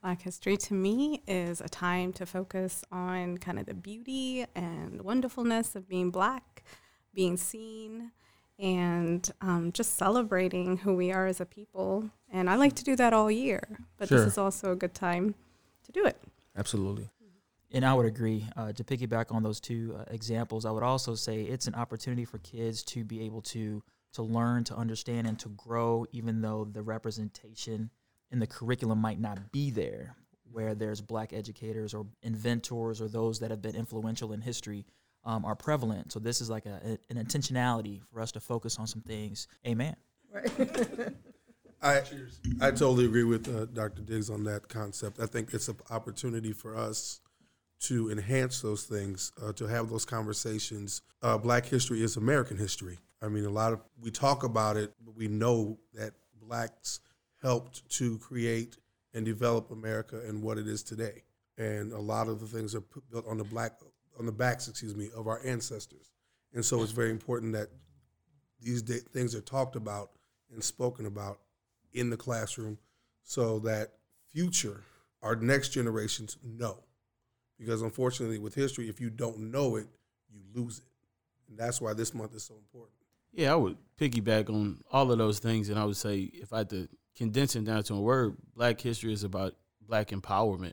Black 0.06 0.22
history 0.22 0.56
to 0.56 0.72
me 0.72 1.20
is 1.26 1.60
a 1.60 1.68
time 1.68 2.12
to 2.12 2.24
focus 2.26 2.84
on 2.92 3.38
kind 3.38 3.58
of 3.58 3.66
the 3.66 3.74
beauty 3.74 4.46
and 4.54 5.02
wonderfulness 5.02 5.74
of 5.74 5.88
being 5.88 6.12
black, 6.12 6.62
being 7.12 7.36
seen, 7.36 8.12
and 8.56 9.28
um, 9.40 9.72
just 9.72 9.96
celebrating 9.96 10.76
who 10.76 10.94
we 10.94 11.10
are 11.10 11.26
as 11.26 11.40
a 11.40 11.44
people. 11.44 12.08
And 12.30 12.48
I 12.48 12.54
like 12.54 12.76
to 12.76 12.84
do 12.84 12.94
that 12.94 13.12
all 13.14 13.32
year, 13.32 13.80
but 13.96 14.06
Sure. 14.06 14.18
this 14.18 14.28
is 14.28 14.38
also 14.38 14.70
a 14.70 14.76
good 14.76 14.94
time 14.94 15.34
to 15.86 15.90
do 15.90 16.04
it. 16.04 16.16
Absolutely. 16.56 17.08
And 17.72 17.84
I 17.84 17.92
would 17.92 18.06
agree. 18.06 18.46
Uh, 18.56 18.72
to 18.74 18.84
piggyback 18.84 19.34
on 19.34 19.42
those 19.42 19.58
two 19.58 19.96
uh, 19.98 20.04
examples, 20.06 20.64
I 20.64 20.70
would 20.70 20.84
also 20.84 21.16
say 21.16 21.40
it's 21.42 21.66
an 21.66 21.74
opportunity 21.74 22.24
for 22.24 22.38
kids 22.38 22.84
to 22.84 23.02
be 23.02 23.22
able 23.22 23.42
to 23.42 23.82
to 24.12 24.22
learn, 24.22 24.62
to 24.64 24.76
understand, 24.76 25.26
and 25.26 25.36
to 25.40 25.48
grow, 25.48 26.06
even 26.12 26.42
though 26.42 26.64
the 26.64 26.80
representation 26.80 27.90
in 28.30 28.38
the 28.38 28.46
curriculum 28.46 28.98
might 29.00 29.20
not 29.20 29.52
be 29.52 29.70
there. 29.70 30.16
Where 30.52 30.74
there's 30.74 31.00
black 31.02 31.32
educators 31.34 31.92
or 31.92 32.06
inventors 32.22 33.02
or 33.02 33.08
those 33.08 33.40
that 33.40 33.50
have 33.50 33.60
been 33.60 33.76
influential 33.76 34.32
in 34.32 34.40
history 34.40 34.86
um, 35.24 35.44
are 35.44 35.54
prevalent. 35.56 36.12
So 36.12 36.18
this 36.18 36.40
is 36.40 36.48
like 36.48 36.64
a, 36.64 36.80
a- 36.84 37.12
an 37.14 37.22
intentionality 37.22 38.00
for 38.10 38.20
us 38.20 38.32
to 38.32 38.40
focus 38.40 38.78
on 38.78 38.86
some 38.86 39.02
things. 39.02 39.48
Amen. 39.66 39.96
Right. 40.32 40.50
I 41.82 42.02
I 42.60 42.70
totally 42.70 43.04
agree 43.04 43.24
with 43.24 43.54
uh, 43.54 43.66
Dr. 43.66 44.00
Diggs 44.02 44.30
on 44.30 44.44
that 44.44 44.68
concept. 44.68 45.20
I 45.20 45.26
think 45.26 45.52
it's 45.52 45.68
an 45.68 45.76
opportunity 45.90 46.52
for 46.52 46.74
us 46.74 47.20
to 47.80 48.10
enhance 48.10 48.62
those 48.62 48.84
things, 48.84 49.32
uh, 49.42 49.52
to 49.52 49.66
have 49.66 49.90
those 49.90 50.06
conversations. 50.06 51.02
Uh, 51.22 51.36
Black 51.36 51.66
history 51.66 52.02
is 52.02 52.16
American 52.16 52.56
history. 52.56 52.98
I 53.20 53.28
mean, 53.28 53.44
a 53.44 53.50
lot 53.50 53.74
of 53.74 53.80
we 54.00 54.10
talk 54.10 54.42
about 54.42 54.78
it, 54.78 54.94
but 55.04 55.14
we 55.14 55.28
know 55.28 55.78
that 55.92 56.12
blacks 56.40 57.00
helped 57.42 57.88
to 57.90 58.18
create 58.18 58.76
and 59.14 59.24
develop 59.24 59.70
America 59.70 60.20
and 60.26 60.42
what 60.42 60.58
it 60.58 60.66
is 60.66 60.82
today. 60.82 61.24
And 61.58 61.92
a 61.92 61.98
lot 61.98 62.28
of 62.28 62.40
the 62.40 62.46
things 62.46 62.74
are 62.74 62.84
built 63.10 63.26
on 63.26 63.38
the 63.38 63.44
black 63.44 63.72
on 64.18 64.26
the 64.26 64.32
backs, 64.32 64.68
excuse 64.68 64.94
me, 64.94 65.10
of 65.14 65.26
our 65.26 65.40
ancestors. 65.44 66.12
And 66.54 66.64
so 66.64 66.82
it's 66.82 66.92
very 66.92 67.10
important 67.10 67.52
that 67.52 67.68
these 68.60 68.82
things 68.82 69.34
are 69.34 69.40
talked 69.42 69.76
about 69.76 70.10
and 70.52 70.62
spoken 70.62 71.06
about 71.06 71.40
in 71.92 72.10
the 72.10 72.16
classroom 72.16 72.78
so 73.22 73.58
that 73.60 73.92
future 74.32 74.82
our 75.22 75.34
next 75.36 75.70
generations 75.70 76.36
know 76.44 76.78
because 77.58 77.82
unfortunately 77.82 78.38
with 78.38 78.54
history 78.54 78.88
if 78.88 79.00
you 79.00 79.10
don't 79.10 79.38
know 79.38 79.76
it 79.76 79.86
you 80.30 80.40
lose 80.54 80.78
it 80.78 80.84
and 81.48 81.58
that's 81.58 81.80
why 81.80 81.92
this 81.92 82.14
month 82.14 82.34
is 82.34 82.44
so 82.44 82.54
important 82.54 82.92
Yeah, 83.36 83.52
I 83.52 83.56
would 83.56 83.76
piggyback 84.00 84.48
on 84.48 84.80
all 84.90 85.12
of 85.12 85.18
those 85.18 85.40
things, 85.40 85.68
and 85.68 85.78
I 85.78 85.84
would 85.84 85.98
say 85.98 86.20
if 86.32 86.54
I 86.54 86.58
had 86.58 86.70
to 86.70 86.88
condense 87.14 87.54
it 87.54 87.64
down 87.64 87.82
to 87.82 87.94
a 87.94 88.00
word, 88.00 88.38
Black 88.54 88.80
history 88.80 89.12
is 89.12 89.24
about 89.24 89.54
Black 89.86 90.08
empowerment. 90.08 90.72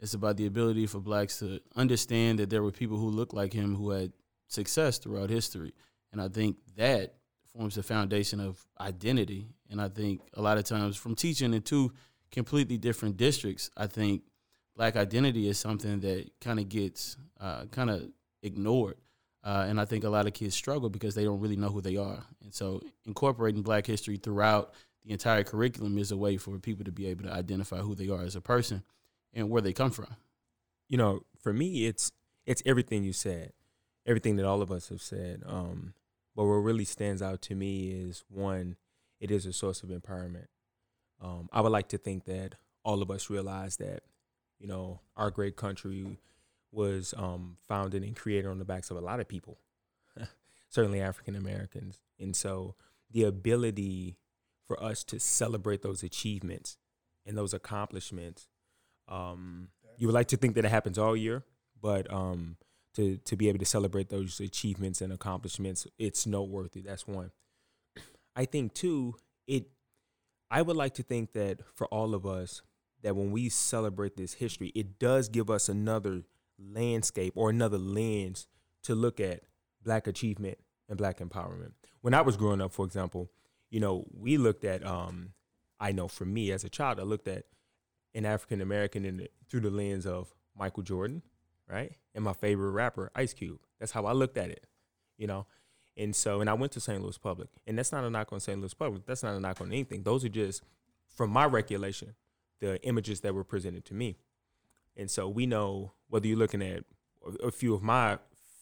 It's 0.00 0.14
about 0.14 0.38
the 0.38 0.46
ability 0.46 0.86
for 0.86 0.98
blacks 0.98 1.40
to 1.40 1.60
understand 1.76 2.38
that 2.38 2.48
there 2.48 2.62
were 2.62 2.70
people 2.70 2.96
who 2.96 3.10
looked 3.10 3.34
like 3.34 3.52
him 3.52 3.74
who 3.74 3.90
had 3.90 4.12
success 4.48 4.96
throughout 4.96 5.28
history, 5.28 5.74
and 6.10 6.22
I 6.22 6.28
think 6.28 6.56
that 6.78 7.16
forms 7.52 7.74
the 7.74 7.82
foundation 7.82 8.40
of 8.40 8.64
identity. 8.80 9.48
And 9.68 9.78
I 9.78 9.88
think 9.88 10.22
a 10.32 10.40
lot 10.40 10.56
of 10.56 10.64
times, 10.64 10.96
from 10.96 11.14
teaching 11.14 11.52
in 11.52 11.60
two 11.60 11.92
completely 12.32 12.78
different 12.78 13.18
districts, 13.18 13.70
I 13.76 13.88
think 13.88 14.22
Black 14.74 14.96
identity 14.96 15.48
is 15.48 15.58
something 15.58 16.00
that 16.00 16.30
kind 16.40 16.60
of 16.60 16.70
gets 16.70 17.18
uh, 17.38 17.66
kind 17.66 17.90
of 17.90 18.08
ignored. 18.42 18.96
Uh, 19.42 19.64
and 19.68 19.80
I 19.80 19.84
think 19.86 20.04
a 20.04 20.10
lot 20.10 20.26
of 20.26 20.34
kids 20.34 20.54
struggle 20.54 20.90
because 20.90 21.14
they 21.14 21.24
don't 21.24 21.40
really 21.40 21.56
know 21.56 21.70
who 21.70 21.80
they 21.80 21.96
are. 21.96 22.24
And 22.42 22.52
so 22.52 22.82
incorporating 23.06 23.62
black 23.62 23.86
history 23.86 24.16
throughout 24.16 24.74
the 25.04 25.12
entire 25.12 25.44
curriculum 25.44 25.96
is 25.96 26.12
a 26.12 26.16
way 26.16 26.36
for 26.36 26.58
people 26.58 26.84
to 26.84 26.92
be 26.92 27.06
able 27.06 27.24
to 27.24 27.32
identify 27.32 27.78
who 27.78 27.94
they 27.94 28.10
are 28.10 28.22
as 28.22 28.36
a 28.36 28.40
person 28.40 28.82
and 29.32 29.48
where 29.48 29.62
they 29.62 29.72
come 29.72 29.90
from. 29.90 30.14
you 30.90 30.98
know, 30.98 31.22
for 31.40 31.52
me, 31.54 31.86
it's 31.86 32.12
it's 32.44 32.62
everything 32.66 33.04
you 33.04 33.12
said, 33.12 33.52
everything 34.06 34.36
that 34.36 34.44
all 34.44 34.60
of 34.60 34.70
us 34.70 34.88
have 34.88 35.00
said. 35.00 35.42
Um, 35.46 35.94
but 36.34 36.44
what 36.44 36.54
really 36.54 36.84
stands 36.84 37.22
out 37.22 37.40
to 37.42 37.54
me 37.54 37.92
is 37.92 38.24
one, 38.28 38.76
it 39.20 39.30
is 39.30 39.46
a 39.46 39.52
source 39.52 39.82
of 39.82 39.90
empowerment. 39.90 40.46
Um, 41.22 41.48
I 41.52 41.60
would 41.60 41.72
like 41.72 41.88
to 41.88 41.98
think 41.98 42.24
that 42.24 42.56
all 42.84 43.02
of 43.02 43.10
us 43.10 43.30
realize 43.30 43.76
that, 43.76 44.02
you 44.58 44.66
know, 44.66 45.00
our 45.16 45.30
great 45.30 45.56
country 45.56 46.18
was 46.72 47.14
um, 47.16 47.56
founded 47.66 48.02
and 48.02 48.16
created 48.16 48.48
on 48.48 48.58
the 48.58 48.64
backs 48.64 48.90
of 48.90 48.96
a 48.96 49.00
lot 49.00 49.20
of 49.20 49.28
people, 49.28 49.58
certainly 50.68 51.00
African 51.00 51.36
Americans, 51.36 52.00
and 52.18 52.34
so 52.34 52.74
the 53.10 53.24
ability 53.24 54.16
for 54.66 54.82
us 54.82 55.02
to 55.02 55.18
celebrate 55.18 55.82
those 55.82 56.02
achievements 56.02 56.76
and 57.26 57.36
those 57.36 57.52
accomplishments. 57.52 58.46
Um, 59.08 59.68
you 59.96 60.06
would 60.06 60.14
like 60.14 60.28
to 60.28 60.36
think 60.36 60.54
that 60.54 60.64
it 60.64 60.70
happens 60.70 60.96
all 60.96 61.16
year, 61.16 61.42
but 61.80 62.12
um, 62.12 62.56
to 62.94 63.16
to 63.18 63.36
be 63.36 63.48
able 63.48 63.58
to 63.58 63.64
celebrate 63.64 64.08
those 64.08 64.40
achievements 64.40 65.00
and 65.00 65.12
accomplishments, 65.12 65.86
it's 65.98 66.26
noteworthy. 66.26 66.82
That's 66.82 67.06
one. 67.06 67.32
I 68.36 68.44
think 68.44 68.74
too, 68.74 69.16
it 69.46 69.66
I 70.50 70.62
would 70.62 70.76
like 70.76 70.94
to 70.94 71.02
think 71.02 71.32
that 71.32 71.60
for 71.74 71.86
all 71.88 72.14
of 72.14 72.26
us, 72.26 72.62
that 73.02 73.16
when 73.16 73.30
we 73.30 73.48
celebrate 73.48 74.16
this 74.16 74.34
history, 74.34 74.72
it 74.74 74.98
does 74.98 75.28
give 75.28 75.50
us 75.50 75.68
another 75.68 76.22
landscape 76.60 77.32
or 77.36 77.50
another 77.50 77.78
lens 77.78 78.46
to 78.82 78.94
look 78.94 79.20
at 79.20 79.42
black 79.82 80.06
achievement 80.06 80.58
and 80.88 80.98
black 80.98 81.18
empowerment. 81.18 81.72
When 82.00 82.14
I 82.14 82.20
was 82.20 82.36
growing 82.36 82.60
up, 82.60 82.72
for 82.72 82.84
example, 82.84 83.30
you 83.70 83.80
know, 83.80 84.06
we 84.12 84.36
looked 84.36 84.64
at 84.64 84.86
um 84.86 85.32
I 85.78 85.92
know 85.92 86.08
for 86.08 86.24
me 86.24 86.52
as 86.52 86.64
a 86.64 86.68
child, 86.68 87.00
I 87.00 87.04
looked 87.04 87.28
at 87.28 87.44
an 88.14 88.26
African 88.26 88.60
American 88.60 89.26
through 89.48 89.60
the 89.60 89.70
lens 89.70 90.06
of 90.06 90.34
Michael 90.56 90.82
Jordan, 90.82 91.22
right? 91.68 91.92
And 92.14 92.24
my 92.24 92.32
favorite 92.32 92.70
rapper, 92.70 93.10
Ice 93.14 93.32
Cube. 93.32 93.60
That's 93.78 93.92
how 93.92 94.04
I 94.06 94.12
looked 94.12 94.36
at 94.36 94.50
it, 94.50 94.66
you 95.16 95.26
know. 95.26 95.46
And 95.96 96.14
so, 96.14 96.40
and 96.40 96.48
I 96.48 96.54
went 96.54 96.72
to 96.72 96.80
St. 96.80 97.02
Louis 97.02 97.18
Public, 97.18 97.48
and 97.66 97.76
that's 97.76 97.92
not 97.92 98.04
a 98.04 98.10
knock 98.10 98.32
on 98.32 98.40
St. 98.40 98.58
Louis 98.58 98.72
Public. 98.74 99.06
That's 99.06 99.22
not 99.22 99.34
a 99.34 99.40
knock 99.40 99.60
on 99.60 99.68
anything. 99.68 100.02
Those 100.02 100.24
are 100.24 100.30
just, 100.30 100.62
from 101.08 101.30
my 101.30 101.44
regulation, 101.44 102.14
the 102.60 102.82
images 102.86 103.20
that 103.20 103.34
were 103.34 103.44
presented 103.44 103.84
to 103.86 103.94
me. 103.94 104.16
And 105.00 105.10
so 105.10 105.28
we 105.28 105.46
know 105.46 105.94
whether 106.08 106.26
you're 106.26 106.36
looking 106.36 106.62
at 106.62 106.84
a- 107.42 107.50
few 107.50 107.74
of 107.74 107.82
my 107.82 108.18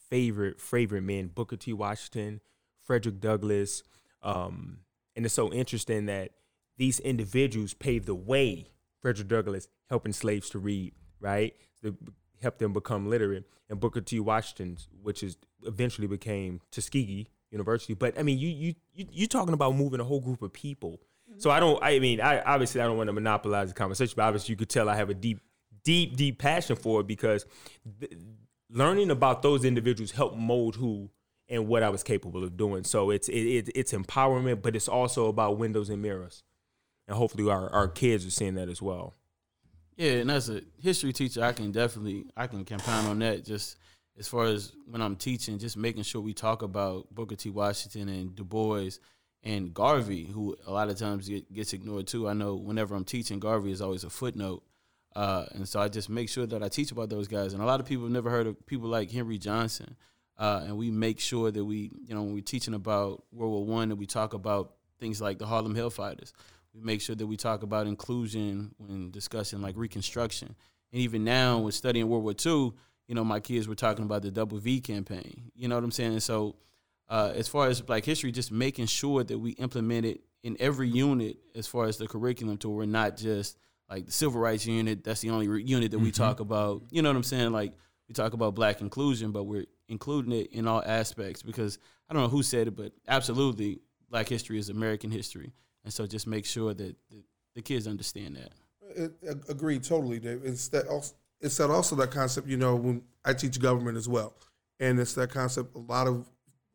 favorite 0.08 0.60
favorite 0.60 1.02
men, 1.02 1.28
Booker 1.28 1.56
T. 1.56 1.72
Washington, 1.72 2.40
Frederick 2.80 3.20
Douglass, 3.20 3.82
um, 4.22 4.78
and 5.16 5.24
it's 5.24 5.34
so 5.34 5.52
interesting 5.52 6.06
that 6.06 6.30
these 6.76 7.00
individuals 7.00 7.74
paved 7.74 8.06
the 8.06 8.14
way. 8.14 8.70
Frederick 9.02 9.28
Douglass 9.28 9.68
helping 9.90 10.12
slaves 10.12 10.48
to 10.50 10.58
read, 10.58 10.94
right? 11.20 11.54
To 11.82 11.96
help 12.40 12.58
them 12.58 12.72
become 12.72 13.08
literate, 13.08 13.44
and 13.68 13.80
Booker 13.80 14.00
T. 14.00 14.20
Washington, 14.20 14.78
which 15.02 15.22
is 15.22 15.36
eventually 15.64 16.06
became 16.06 16.60
Tuskegee 16.70 17.28
University. 17.50 17.94
But 17.94 18.18
I 18.18 18.22
mean, 18.22 18.38
you 18.38 18.48
you 18.48 18.74
you 18.94 19.06
you 19.10 19.26
talking 19.26 19.54
about 19.54 19.74
moving 19.74 20.00
a 20.00 20.04
whole 20.04 20.20
group 20.20 20.42
of 20.42 20.52
people. 20.52 21.00
So 21.36 21.50
I 21.50 21.60
don't. 21.60 21.82
I 21.82 21.98
mean, 21.98 22.20
I 22.20 22.40
obviously 22.42 22.80
I 22.80 22.84
don't 22.86 22.96
want 22.96 23.08
to 23.08 23.12
monopolize 23.12 23.68
the 23.68 23.74
conversation, 23.74 24.14
but 24.16 24.22
obviously 24.22 24.52
you 24.52 24.56
could 24.56 24.70
tell 24.70 24.88
I 24.88 24.96
have 24.96 25.10
a 25.10 25.14
deep, 25.14 25.40
deep, 25.88 26.16
deep 26.16 26.38
passion 26.38 26.76
for 26.76 27.00
it 27.00 27.06
because 27.06 27.46
th- 27.98 28.12
learning 28.68 29.10
about 29.10 29.40
those 29.40 29.64
individuals 29.64 30.10
helped 30.10 30.36
mold 30.36 30.76
who 30.76 31.08
and 31.48 31.66
what 31.66 31.82
I 31.82 31.88
was 31.88 32.02
capable 32.02 32.44
of 32.44 32.58
doing. 32.58 32.84
So 32.84 33.08
it's 33.08 33.26
it, 33.30 33.40
it 33.40 33.68
it's 33.74 33.92
empowerment, 33.94 34.60
but 34.60 34.76
it's 34.76 34.86
also 34.86 35.28
about 35.28 35.56
windows 35.56 35.88
and 35.88 36.02
mirrors, 36.02 36.42
and 37.06 37.16
hopefully 37.16 37.50
our 37.50 37.72
our 37.72 37.88
kids 37.88 38.26
are 38.26 38.30
seeing 38.30 38.54
that 38.56 38.68
as 38.68 38.82
well. 38.82 39.14
Yeah, 39.96 40.12
and 40.12 40.30
as 40.30 40.50
a 40.50 40.60
history 40.78 41.14
teacher, 41.14 41.42
I 41.42 41.52
can 41.52 41.72
definitely 41.72 42.26
I 42.36 42.48
can 42.48 42.66
compound 42.66 43.08
on 43.08 43.18
that. 43.20 43.46
Just 43.46 43.78
as 44.18 44.28
far 44.28 44.44
as 44.44 44.72
when 44.86 45.00
I'm 45.00 45.16
teaching, 45.16 45.58
just 45.58 45.78
making 45.78 46.02
sure 46.02 46.20
we 46.20 46.34
talk 46.34 46.60
about 46.60 47.08
Booker 47.14 47.34
T. 47.34 47.48
Washington 47.48 48.10
and 48.10 48.36
Du 48.36 48.44
Bois 48.44 48.90
and 49.42 49.72
Garvey, 49.72 50.26
who 50.26 50.54
a 50.66 50.70
lot 50.70 50.90
of 50.90 50.98
times 50.98 51.30
get, 51.30 51.50
gets 51.50 51.72
ignored 51.72 52.08
too. 52.08 52.28
I 52.28 52.34
know 52.34 52.56
whenever 52.56 52.94
I'm 52.94 53.06
teaching, 53.06 53.40
Garvey 53.40 53.72
is 53.72 53.80
always 53.80 54.04
a 54.04 54.10
footnote, 54.10 54.62
uh, 55.14 55.46
and 55.52 55.68
so 55.68 55.80
I 55.80 55.88
just 55.88 56.08
make 56.08 56.28
sure 56.28 56.46
that 56.46 56.62
I 56.62 56.68
teach 56.68 56.92
about 56.92 57.08
those 57.08 57.28
guys. 57.28 57.52
And 57.52 57.62
a 57.62 57.66
lot 57.66 57.80
of 57.80 57.86
people 57.86 58.04
have 58.04 58.12
never 58.12 58.30
heard 58.30 58.46
of 58.46 58.66
people 58.66 58.88
like 58.88 59.10
Henry 59.10 59.38
Johnson, 59.38 59.96
uh, 60.36 60.62
and 60.64 60.76
we 60.76 60.90
make 60.90 61.20
sure 61.20 61.50
that 61.50 61.64
we, 61.64 61.90
you 62.06 62.14
know, 62.14 62.22
when 62.22 62.34
we're 62.34 62.42
teaching 62.42 62.74
about 62.74 63.24
World 63.32 63.52
War 63.52 63.64
One, 63.64 63.88
that 63.88 63.96
we 63.96 64.06
talk 64.06 64.34
about 64.34 64.74
things 65.00 65.20
like 65.20 65.38
the 65.38 65.46
Harlem 65.46 65.74
Hellfighters. 65.74 66.32
We 66.74 66.80
make 66.80 67.00
sure 67.00 67.16
that 67.16 67.26
we 67.26 67.36
talk 67.36 67.62
about 67.62 67.86
inclusion 67.86 68.74
when 68.76 69.10
discussing 69.10 69.60
like 69.60 69.76
Reconstruction, 69.76 70.54
and 70.92 71.02
even 71.02 71.24
now 71.24 71.58
when 71.58 71.72
studying 71.72 72.08
World 72.08 72.24
War 72.24 72.34
II, 72.34 72.72
you 73.08 73.14
know, 73.14 73.24
my 73.24 73.40
kids 73.40 73.66
were 73.66 73.74
talking 73.74 74.04
about 74.04 74.22
the 74.22 74.30
Double 74.30 74.58
V 74.58 74.80
campaign. 74.80 75.50
You 75.54 75.68
know 75.68 75.74
what 75.74 75.84
I'm 75.84 75.90
saying? 75.90 76.12
And 76.12 76.22
so, 76.22 76.56
uh, 77.08 77.32
as 77.34 77.48
far 77.48 77.68
as 77.68 77.80
Black 77.80 78.04
history, 78.04 78.30
just 78.30 78.52
making 78.52 78.86
sure 78.86 79.24
that 79.24 79.38
we 79.38 79.52
implement 79.52 80.04
it 80.04 80.20
in 80.42 80.56
every 80.60 80.88
unit 80.88 81.38
as 81.54 81.66
far 81.66 81.86
as 81.86 81.96
the 81.96 82.06
curriculum, 82.06 82.58
to 82.58 82.68
where 82.68 82.78
we're 82.78 82.86
not 82.86 83.16
just 83.16 83.56
like 83.90 84.06
the 84.06 84.12
civil 84.12 84.40
rights 84.40 84.66
unit. 84.66 85.04
That's 85.04 85.20
the 85.20 85.30
only 85.30 85.48
re- 85.48 85.62
unit 85.62 85.90
that 85.90 85.98
we 85.98 86.10
mm-hmm. 86.10 86.22
talk 86.22 86.40
about. 86.40 86.82
You 86.90 87.02
know 87.02 87.08
what 87.08 87.16
I'm 87.16 87.22
saying? 87.22 87.52
Like 87.52 87.72
we 88.08 88.14
talk 88.14 88.32
about 88.32 88.54
Black 88.54 88.80
inclusion, 88.80 89.32
but 89.32 89.44
we're 89.44 89.66
including 89.88 90.32
it 90.32 90.52
in 90.52 90.66
all 90.66 90.82
aspects 90.84 91.42
because 91.42 91.78
I 92.08 92.14
don't 92.14 92.22
know 92.22 92.28
who 92.28 92.42
said 92.42 92.68
it, 92.68 92.76
but 92.76 92.92
absolutely, 93.06 93.80
Black 94.10 94.28
history 94.28 94.58
is 94.58 94.70
American 94.70 95.10
history, 95.10 95.52
and 95.84 95.92
so 95.92 96.06
just 96.06 96.26
make 96.26 96.46
sure 96.46 96.72
that 96.72 96.96
the, 97.10 97.24
the 97.54 97.62
kids 97.62 97.86
understand 97.86 98.36
that. 98.36 98.52
Uh, 98.82 99.08
it, 99.22 99.38
agreed 99.48 99.84
totally, 99.84 100.18
Dave. 100.18 100.40
It's 100.44 100.68
that 100.68 100.86
also, 100.86 101.14
it's 101.40 101.56
that 101.58 101.70
also 101.70 101.94
that 101.96 102.10
concept. 102.10 102.46
You 102.46 102.56
know, 102.56 102.76
when 102.76 103.02
I 103.24 103.34
teach 103.34 103.60
government 103.60 103.98
as 103.98 104.08
well, 104.08 104.34
and 104.80 104.98
it's 104.98 105.14
that 105.14 105.30
concept. 105.30 105.74
A 105.74 105.78
lot 105.78 106.06
of 106.06 106.26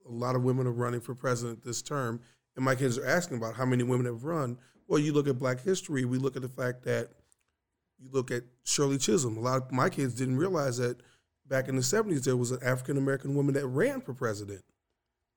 a 0.07 0.11
lot 0.11 0.35
of 0.35 0.43
women 0.43 0.67
are 0.67 0.71
running 0.71 1.01
for 1.01 1.15
president 1.15 1.63
this 1.63 1.81
term, 1.81 2.21
and 2.55 2.63
my 2.63 2.75
kids 2.75 2.97
are 2.97 3.05
asking 3.07 3.37
about 3.37 3.55
how 3.55 3.65
many 3.65 3.83
women 3.83 4.05
have 4.05 4.23
run. 4.23 4.57
Well, 4.87 4.99
you 4.99 5.13
look 5.13 5.27
at 5.27 5.39
Black 5.39 5.61
history. 5.61 6.05
We 6.05 6.17
look 6.17 6.35
at 6.35 6.41
the 6.41 6.49
fact 6.49 6.83
that 6.83 7.09
you 7.99 8.09
look 8.11 8.31
at 8.31 8.43
Shirley 8.63 8.97
Chisholm. 8.97 9.37
A 9.37 9.41
lot 9.41 9.61
of 9.61 9.71
my 9.71 9.89
kids 9.89 10.13
didn't 10.13 10.37
realize 10.37 10.77
that 10.77 10.97
back 11.47 11.67
in 11.67 11.75
the 11.75 11.83
seventies 11.83 12.25
there 12.25 12.37
was 12.37 12.51
an 12.51 12.59
African 12.63 12.97
American 12.97 13.35
woman 13.35 13.53
that 13.55 13.65
ran 13.67 14.01
for 14.01 14.13
president. 14.13 14.63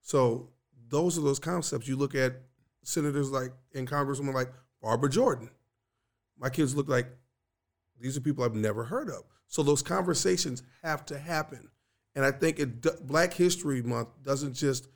So 0.03 0.51
those 0.89 1.19
are 1.19 1.23
those 1.23 1.39
concepts. 1.39 1.89
You 1.89 1.97
look 1.97 2.15
at 2.15 2.41
senators 2.83 3.31
like 3.31 3.53
and 3.75 3.89
congresswomen 3.89 4.35
like 4.35 4.53
Barbara 4.83 5.11
Jordan. 5.11 5.51
My 6.39 6.49
kids 6.49 6.75
look 6.75 6.89
like 6.89 7.09
these 8.01 8.17
are 8.17 8.21
people 8.21 8.45
I've 8.45 8.55
never 8.55 8.85
heard 8.85 9.09
of. 9.09 9.23
So 9.49 9.63
those 9.63 9.83
conversations 9.83 10.63
have 10.83 11.05
to 11.07 11.19
happen. 11.19 11.71
And 12.15 12.25
I 12.25 12.31
think 12.31 12.59
it, 12.59 13.07
Black 13.07 13.33
History 13.35 13.83
Month 13.83 14.09
doesn't 14.23 14.55
just 14.55 14.89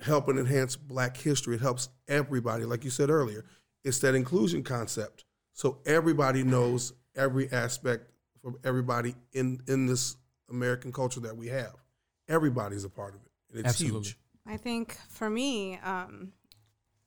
help 0.00 0.28
and 0.28 0.38
enhance 0.38 0.76
Black 0.76 1.16
history. 1.16 1.56
It 1.56 1.60
helps 1.60 1.88
everybody. 2.08 2.64
Like 2.64 2.84
you 2.84 2.90
said 2.90 3.10
earlier, 3.10 3.44
it's 3.84 3.98
that 4.00 4.14
inclusion 4.14 4.62
concept. 4.62 5.24
So 5.52 5.78
everybody 5.86 6.42
knows 6.42 6.92
every 7.16 7.50
aspect 7.52 8.10
from 8.42 8.56
everybody 8.64 9.14
in 9.32 9.60
in 9.66 9.86
this 9.86 10.16
American 10.48 10.92
culture 10.92 11.20
that 11.20 11.36
we 11.36 11.48
have. 11.48 11.74
Everybody's 12.28 12.84
a 12.84 12.88
part 12.88 13.14
of 13.14 13.20
it, 13.22 13.30
and 13.50 13.60
it's 13.60 13.68
Absolutely. 13.68 14.00
huge. 14.00 14.18
I 14.46 14.56
think 14.56 14.96
for 15.08 15.28
me, 15.28 15.78
um, 15.78 16.32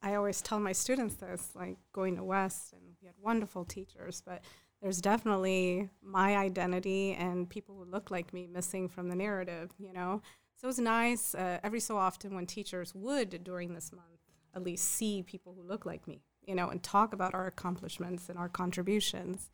I 0.01 0.15
always 0.15 0.41
tell 0.41 0.59
my 0.59 0.73
students 0.73 1.15
this, 1.15 1.49
like 1.55 1.77
going 1.93 2.17
to 2.17 2.23
West, 2.23 2.73
and 2.73 2.81
we 3.01 3.07
had 3.07 3.15
wonderful 3.21 3.63
teachers, 3.63 4.21
but 4.25 4.43
there's 4.81 4.99
definitely 4.99 5.89
my 6.01 6.35
identity 6.35 7.13
and 7.13 7.49
people 7.49 7.75
who 7.75 7.85
look 7.85 8.11
like 8.11 8.33
me 8.33 8.47
missing 8.47 8.89
from 8.89 9.07
the 9.07 9.15
narrative, 9.15 9.71
you 9.79 9.93
know? 9.93 10.21
So 10.57 10.67
it's 10.67 10.77
nice 10.77 11.33
uh, 11.33 11.59
every 11.63 11.79
so 11.79 11.97
often 11.97 12.35
when 12.35 12.45
teachers 12.45 12.93
would, 12.93 13.45
during 13.45 13.73
this 13.73 13.93
month, 13.93 14.19
at 14.53 14.61
least 14.61 14.89
see 14.89 15.23
people 15.23 15.53
who 15.53 15.65
look 15.65 15.85
like 15.85 16.05
me, 16.05 16.21
you 16.45 16.55
know, 16.55 16.69
and 16.69 16.81
talk 16.81 17.13
about 17.13 17.33
our 17.33 17.47
accomplishments 17.47 18.29
and 18.29 18.37
our 18.37 18.49
contributions. 18.49 19.49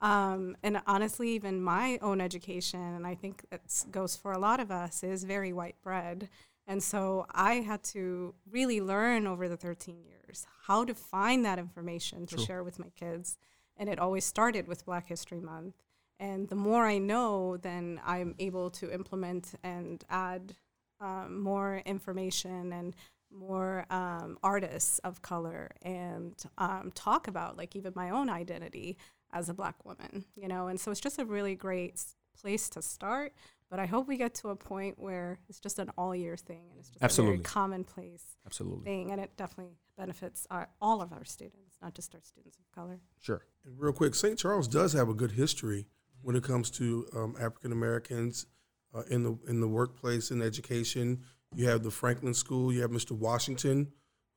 Um, 0.00 0.56
and 0.62 0.80
honestly, 0.86 1.30
even 1.30 1.60
my 1.60 1.98
own 2.02 2.20
education, 2.20 2.80
and 2.80 3.06
I 3.06 3.14
think 3.14 3.44
it 3.50 3.62
goes 3.90 4.16
for 4.16 4.32
a 4.32 4.38
lot 4.38 4.60
of 4.60 4.70
us, 4.70 5.02
is 5.02 5.24
very 5.24 5.52
white 5.52 5.76
bread. 5.82 6.28
And 6.66 6.82
so 6.82 7.26
I 7.30 7.54
had 7.54 7.82
to 7.84 8.34
really 8.50 8.80
learn 8.80 9.26
over 9.26 9.48
the 9.48 9.56
13 9.56 10.04
years 10.04 10.46
how 10.66 10.84
to 10.84 10.94
find 10.94 11.44
that 11.44 11.58
information 11.58 12.26
to 12.26 12.38
share 12.38 12.62
with 12.62 12.78
my 12.78 12.90
kids. 12.94 13.38
And 13.76 13.88
it 13.88 13.98
always 13.98 14.24
started 14.24 14.68
with 14.68 14.84
Black 14.84 15.06
History 15.06 15.40
Month. 15.40 15.76
And 16.20 16.48
the 16.48 16.56
more 16.56 16.84
I 16.84 16.98
know, 16.98 17.56
then 17.56 18.00
I'm 18.04 18.34
able 18.38 18.70
to 18.70 18.92
implement 18.92 19.54
and 19.62 20.04
add 20.10 20.54
um, 21.00 21.40
more 21.40 21.80
information 21.86 22.72
and 22.72 22.94
more 23.30 23.86
um, 23.90 24.38
artists 24.42 24.98
of 25.00 25.22
color 25.22 25.70
and 25.82 26.34
um, 26.56 26.90
talk 26.94 27.28
about 27.28 27.56
like 27.56 27.76
even 27.76 27.92
my 27.94 28.10
own 28.10 28.28
identity 28.30 28.96
as 29.32 29.48
a 29.48 29.54
black 29.54 29.84
woman, 29.84 30.24
you 30.34 30.48
know. 30.48 30.68
And 30.68 30.80
so 30.80 30.90
it's 30.90 31.00
just 31.00 31.18
a 31.18 31.24
really 31.24 31.54
great 31.54 32.02
place 32.40 32.68
to 32.70 32.82
start. 32.82 33.32
But 33.70 33.78
I 33.78 33.86
hope 33.86 34.08
we 34.08 34.16
get 34.16 34.34
to 34.36 34.48
a 34.48 34.56
point 34.56 34.98
where 34.98 35.40
it's 35.48 35.60
just 35.60 35.78
an 35.78 35.90
all 35.98 36.14
year 36.14 36.36
thing 36.38 36.68
and 36.70 36.78
it's 36.78 36.88
just 36.88 37.02
a 37.02 37.04
Absolutely. 37.04 37.36
very 37.36 37.44
commonplace 37.44 38.24
Absolutely. 38.46 38.84
thing, 38.84 39.10
and 39.10 39.20
it 39.20 39.36
definitely 39.36 39.74
benefits 39.98 40.46
our, 40.50 40.68
all 40.80 41.02
of 41.02 41.12
our 41.12 41.24
students, 41.24 41.76
not 41.82 41.94
just 41.94 42.14
our 42.14 42.22
students 42.22 42.56
of 42.56 42.70
color. 42.74 43.00
Sure. 43.20 43.44
And 43.66 43.78
real 43.78 43.92
quick, 43.92 44.14
St. 44.14 44.38
Charles 44.38 44.68
does 44.68 44.94
have 44.94 45.10
a 45.10 45.14
good 45.14 45.32
history 45.32 45.86
when 46.22 46.34
it 46.34 46.42
comes 46.42 46.70
to 46.70 47.06
um, 47.14 47.36
African 47.38 47.72
Americans 47.72 48.46
uh, 48.94 49.02
in 49.10 49.22
the 49.22 49.38
in 49.46 49.60
the 49.60 49.68
workplace 49.68 50.30
and 50.30 50.42
education. 50.42 51.24
You 51.54 51.68
have 51.68 51.82
the 51.82 51.90
Franklin 51.90 52.34
School. 52.34 52.72
You 52.72 52.82
have 52.82 52.90
Mr. 52.90 53.12
Washington, 53.12 53.88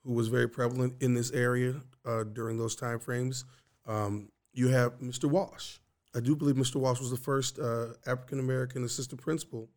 who 0.03 0.13
was 0.13 0.27
very 0.27 0.48
prevalent 0.48 0.96
in 1.01 1.13
this 1.13 1.32
area 1.32 1.82
uh, 2.06 2.24
during 2.24 2.58
those 2.58 2.75
time 2.75 3.00
frames. 3.00 3.46
Um, 3.86 4.30
you 4.53 4.70
have 4.70 5.00
Mr. 5.00 5.30
Walsh. 5.30 5.77
I 6.15 6.20
do 6.20 6.36
believe 6.36 6.56
Mr. 6.56 6.75
Walsh 6.75 7.00
was 7.00 7.12
the 7.12 7.18
first 7.18 7.60
uh, 7.60 7.88
African 8.06 8.39
American 8.39 8.84
assistant 8.84 9.22
principal 9.22 9.70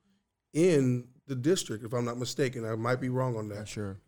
in 0.53 1.07
the 1.27 1.35
district, 1.35 1.85
if 1.85 1.93
I'm 1.93 2.05
not 2.05 2.19
mistaken. 2.19 2.65
I 2.65 2.75
might 2.75 3.01
be 3.01 3.09
wrong 3.09 3.37
on 3.37 3.49
that. 3.49 3.59
Not 3.59 3.69
sure. 3.69 3.99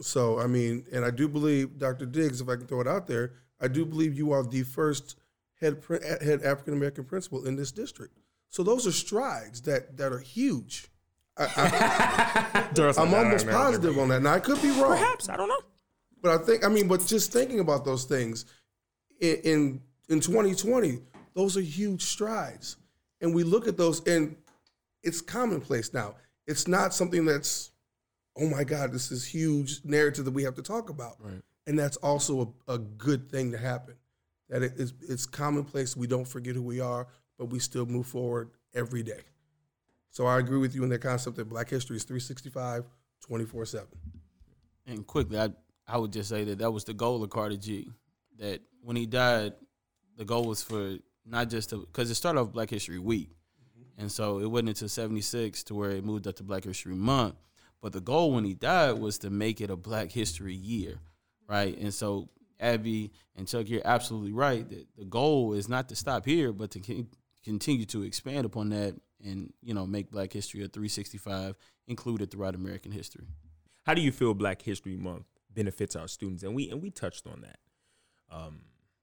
So 0.00 0.38
I 0.38 0.46
mean, 0.46 0.84
and 0.92 1.04
I 1.04 1.10
do 1.10 1.28
believe, 1.28 1.78
Dr. 1.78 2.06
Diggs, 2.06 2.40
if 2.40 2.48
I 2.48 2.56
can 2.56 2.66
throw 2.66 2.80
it 2.80 2.88
out 2.88 3.06
there, 3.06 3.32
I 3.60 3.68
do 3.68 3.84
believe 3.84 4.16
you 4.16 4.32
are 4.32 4.42
the 4.42 4.62
first 4.62 5.16
head 5.60 5.82
head 6.22 6.42
African 6.42 6.74
American 6.74 7.04
principal 7.04 7.46
in 7.46 7.56
this 7.56 7.72
district. 7.72 8.18
So 8.50 8.62
those 8.62 8.86
are 8.86 8.92
strides 8.92 9.62
that 9.62 9.96
that 9.96 10.12
are 10.12 10.18
huge. 10.18 10.88
I, 11.38 12.68
I, 12.76 12.92
I'm 12.98 13.14
almost 13.14 13.46
positive 13.46 13.98
on 13.98 14.08
that. 14.08 14.22
Now 14.22 14.34
I 14.34 14.40
could 14.40 14.60
be 14.60 14.70
wrong. 14.70 14.98
Perhaps 14.98 15.28
I 15.28 15.36
don't 15.36 15.48
know. 15.48 15.60
But 16.22 16.40
I 16.40 16.44
think 16.44 16.64
I 16.64 16.68
mean, 16.68 16.88
but 16.88 17.06
just 17.06 17.32
thinking 17.32 17.60
about 17.60 17.84
those 17.84 18.04
things 18.04 18.44
in 19.20 19.36
in, 19.44 19.80
in 20.08 20.20
2020, 20.20 20.98
those 21.34 21.56
are 21.56 21.60
huge 21.60 22.02
strides, 22.02 22.76
and 23.20 23.34
we 23.34 23.44
look 23.44 23.68
at 23.68 23.76
those 23.76 24.04
and 24.06 24.36
it's 25.02 25.20
commonplace 25.20 25.94
now. 25.94 26.16
It's 26.46 26.66
not 26.66 26.94
something 26.94 27.24
that's 27.24 27.70
oh 28.36 28.48
my 28.48 28.64
God, 28.64 28.92
this 28.92 29.10
is 29.10 29.24
huge 29.24 29.80
narrative 29.84 30.24
that 30.24 30.30
we 30.30 30.44
have 30.44 30.54
to 30.54 30.62
talk 30.62 30.90
about. 30.90 31.16
Right. 31.20 31.42
And 31.66 31.78
that's 31.78 31.96
also 31.98 32.54
a, 32.68 32.74
a 32.74 32.78
good 32.78 33.30
thing 33.30 33.52
to 33.52 33.58
happen. 33.58 33.94
That 34.48 34.62
it 34.62 34.72
is 34.76 34.94
it's 35.06 35.26
commonplace. 35.26 35.96
We 35.96 36.06
don't 36.06 36.26
forget 36.26 36.54
who 36.54 36.62
we 36.62 36.80
are, 36.80 37.06
but 37.38 37.46
we 37.46 37.58
still 37.58 37.86
move 37.86 38.06
forward 38.06 38.50
every 38.74 39.02
day. 39.02 39.20
So 40.18 40.26
I 40.26 40.40
agree 40.40 40.58
with 40.58 40.74
you 40.74 40.82
in 40.82 40.88
that 40.88 40.98
concept 40.98 41.36
that 41.36 41.48
Black 41.48 41.70
History 41.70 41.96
is 41.96 42.02
365, 42.02 42.84
24 43.24 43.66
7. 43.66 43.86
And 44.88 45.06
quickly, 45.06 45.38
I 45.38 45.50
I 45.86 45.96
would 45.96 46.12
just 46.12 46.28
say 46.28 46.42
that 46.42 46.58
that 46.58 46.72
was 46.72 46.82
the 46.82 46.92
goal 46.92 47.22
of 47.22 47.30
Carter 47.30 47.56
G. 47.56 47.88
That 48.36 48.60
when 48.82 48.96
he 48.96 49.06
died, 49.06 49.52
the 50.16 50.24
goal 50.24 50.46
was 50.46 50.60
for 50.60 50.96
not 51.24 51.48
just 51.48 51.70
to 51.70 51.86
because 51.86 52.10
it 52.10 52.16
started 52.16 52.40
off 52.40 52.50
Black 52.50 52.68
History 52.68 52.98
Week, 52.98 53.30
mm-hmm. 53.30 54.00
and 54.00 54.10
so 54.10 54.40
it 54.40 54.50
wasn't 54.50 54.70
until 54.70 54.88
'76 54.88 55.62
to 55.62 55.74
where 55.76 55.90
it 55.90 56.04
moved 56.04 56.26
up 56.26 56.34
to 56.34 56.42
Black 56.42 56.64
History 56.64 56.96
Month. 56.96 57.36
But 57.80 57.92
the 57.92 58.00
goal 58.00 58.32
when 58.32 58.42
he 58.42 58.54
died 58.54 58.98
was 58.98 59.18
to 59.18 59.30
make 59.30 59.60
it 59.60 59.70
a 59.70 59.76
Black 59.76 60.10
History 60.10 60.56
Year, 60.56 60.98
right? 61.48 61.78
And 61.78 61.94
so 61.94 62.28
Abby 62.58 63.12
and 63.36 63.46
Chuck, 63.46 63.68
you're 63.68 63.82
absolutely 63.84 64.32
right. 64.32 64.68
That 64.68 64.88
the 64.96 65.04
goal 65.04 65.52
is 65.52 65.68
not 65.68 65.88
to 65.90 65.94
stop 65.94 66.26
here, 66.26 66.52
but 66.52 66.72
to 66.72 67.06
continue 67.44 67.86
to 67.86 68.02
expand 68.02 68.46
upon 68.46 68.70
that 68.70 68.96
and 69.24 69.52
you 69.62 69.74
know 69.74 69.86
make 69.86 70.10
Black 70.10 70.32
History 70.32 70.62
a 70.62 70.68
365 70.68 71.56
included 71.86 72.30
throughout 72.30 72.54
American 72.54 72.92
history. 72.92 73.26
How 73.84 73.94
do 73.94 74.00
you 74.00 74.12
feel 74.12 74.34
Black 74.34 74.62
History 74.62 74.96
Month 74.96 75.26
benefits 75.52 75.96
our 75.96 76.08
students? 76.08 76.42
And 76.42 76.54
we 76.54 76.70
and 76.70 76.82
we 76.82 76.90
touched 76.90 77.26
on 77.26 77.42
that. 77.42 77.58
Um, 78.30 78.60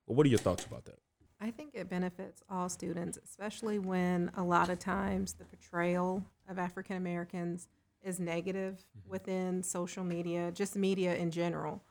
but 0.08 0.16
what 0.16 0.26
are 0.26 0.30
your 0.30 0.40
thoughts 0.40 0.66
about 0.66 0.86
that? 0.86 1.00
I 1.42 1.52
think 1.52 1.72
it 1.74 1.90
benefits 1.90 2.42
all 2.50 2.70
students, 2.70 3.20
especially 3.24 3.78
when 3.80 4.32
a 4.38 4.44
lot 4.44 4.70
of 4.70 4.80
times 4.80 5.34
the 5.34 5.44
portrayal 5.46 6.24
of 6.48 6.58
African 6.58 6.96
Americans 6.96 7.68
is 8.02 8.20
negative 8.20 8.86
within 9.08 9.62
social 9.64 10.04
media, 10.04 10.52
just 10.52 10.76
media 10.76 11.16
in 11.16 11.32
general. 11.32 11.84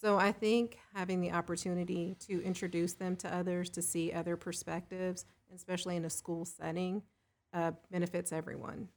So 0.00 0.16
I 0.16 0.32
think 0.32 0.78
having 0.94 1.20
the 1.20 1.32
opportunity 1.32 2.16
to 2.20 2.42
introduce 2.42 2.94
them 2.94 3.16
to 3.16 3.34
others, 3.34 3.68
to 3.70 3.82
see 3.82 4.12
other 4.12 4.36
perspectives, 4.36 5.24
especially 5.54 5.96
in 5.96 6.04
a 6.04 6.10
school 6.10 6.44
setting, 6.44 7.02
uh, 7.52 7.72
benefits 7.90 8.32
everyone. 8.32 8.88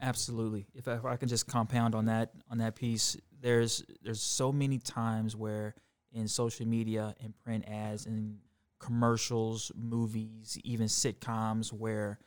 Absolutely. 0.00 0.66
If 0.74 0.88
I, 0.88 0.94
if 0.94 1.04
I 1.04 1.16
can 1.16 1.28
just 1.28 1.46
compound 1.46 1.94
on 1.94 2.06
that 2.06 2.32
on 2.50 2.58
that 2.58 2.74
piece, 2.74 3.16
there's 3.40 3.84
there's 4.02 4.20
so 4.20 4.52
many 4.52 4.78
times 4.78 5.36
where 5.36 5.74
in 6.12 6.28
social 6.28 6.66
media 6.66 7.14
and 7.22 7.34
print 7.44 7.64
ads 7.68 8.06
and 8.06 8.38
commercials, 8.78 9.72
movies, 9.74 10.58
even 10.64 10.86
sitcoms, 10.86 11.72
where 11.72 12.18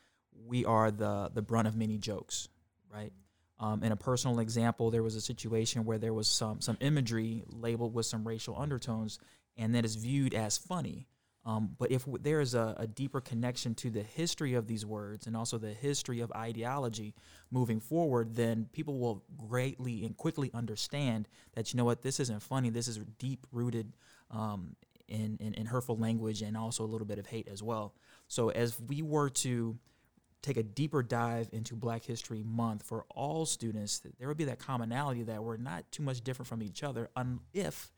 we 0.46 0.64
are 0.64 0.90
the 0.90 1.30
the 1.32 1.42
brunt 1.42 1.68
of 1.68 1.76
many 1.76 1.98
jokes, 1.98 2.48
right? 2.92 3.12
Um, 3.60 3.82
in 3.82 3.90
a 3.92 3.96
personal 3.96 4.38
example, 4.38 4.90
there 4.90 5.02
was 5.02 5.16
a 5.16 5.20
situation 5.20 5.84
where 5.84 5.98
there 5.98 6.14
was 6.14 6.28
some 6.28 6.60
some 6.60 6.76
imagery 6.80 7.44
labeled 7.48 7.94
with 7.94 8.06
some 8.06 8.26
racial 8.26 8.56
undertones, 8.58 9.18
and 9.56 9.74
that 9.74 9.84
is 9.84 9.96
viewed 9.96 10.34
as 10.34 10.56
funny. 10.56 11.06
Um, 11.48 11.74
but 11.78 11.90
if 11.90 12.04
w- 12.04 12.22
there 12.22 12.42
is 12.42 12.54
a, 12.54 12.76
a 12.76 12.86
deeper 12.86 13.22
connection 13.22 13.74
to 13.76 13.88
the 13.88 14.02
history 14.02 14.52
of 14.52 14.66
these 14.66 14.84
words 14.84 15.26
and 15.26 15.34
also 15.34 15.56
the 15.56 15.72
history 15.72 16.20
of 16.20 16.30
ideology 16.32 17.14
moving 17.50 17.80
forward, 17.80 18.34
then 18.34 18.68
people 18.70 18.98
will 18.98 19.24
greatly 19.48 20.04
and 20.04 20.14
quickly 20.14 20.50
understand 20.52 21.26
that 21.54 21.72
you 21.72 21.78
know 21.78 21.86
what 21.86 22.02
this 22.02 22.20
isn't 22.20 22.42
funny. 22.42 22.68
This 22.68 22.86
is 22.86 22.98
deep 23.18 23.46
rooted 23.50 23.94
um, 24.30 24.76
in, 25.08 25.38
in 25.40 25.54
in 25.54 25.64
hurtful 25.64 25.96
language 25.96 26.42
and 26.42 26.54
also 26.54 26.84
a 26.84 26.90
little 26.92 27.06
bit 27.06 27.18
of 27.18 27.26
hate 27.26 27.48
as 27.48 27.62
well. 27.62 27.94
So 28.26 28.50
as 28.50 28.78
we 28.78 29.00
were 29.00 29.30
to 29.30 29.78
take 30.42 30.58
a 30.58 30.62
deeper 30.62 31.02
dive 31.02 31.48
into 31.52 31.74
Black 31.76 32.04
History 32.04 32.42
Month 32.44 32.82
for 32.82 33.06
all 33.08 33.46
students, 33.46 34.02
there 34.18 34.28
would 34.28 34.36
be 34.36 34.44
that 34.44 34.58
commonality 34.58 35.22
that 35.22 35.42
we're 35.42 35.56
not 35.56 35.90
too 35.92 36.02
much 36.02 36.20
different 36.20 36.46
from 36.46 36.62
each 36.62 36.82
other 36.82 37.08
un- 37.16 37.40
if 37.54 37.90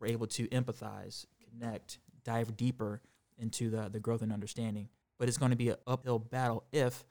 we're 0.00 0.08
able 0.08 0.26
to 0.26 0.48
empathize, 0.48 1.24
connect, 1.48 2.00
dive 2.26 2.56
deeper 2.56 3.00
into 3.38 3.70
the, 3.70 3.88
the 3.88 4.00
growth 4.00 4.22
and 4.22 4.32
understanding. 4.32 4.88
But 5.18 5.28
it's 5.28 5.38
going 5.38 5.52
to 5.52 5.56
be 5.56 5.70
an 5.70 5.76
uphill 5.86 6.18
battle 6.18 6.64
if 6.72 7.04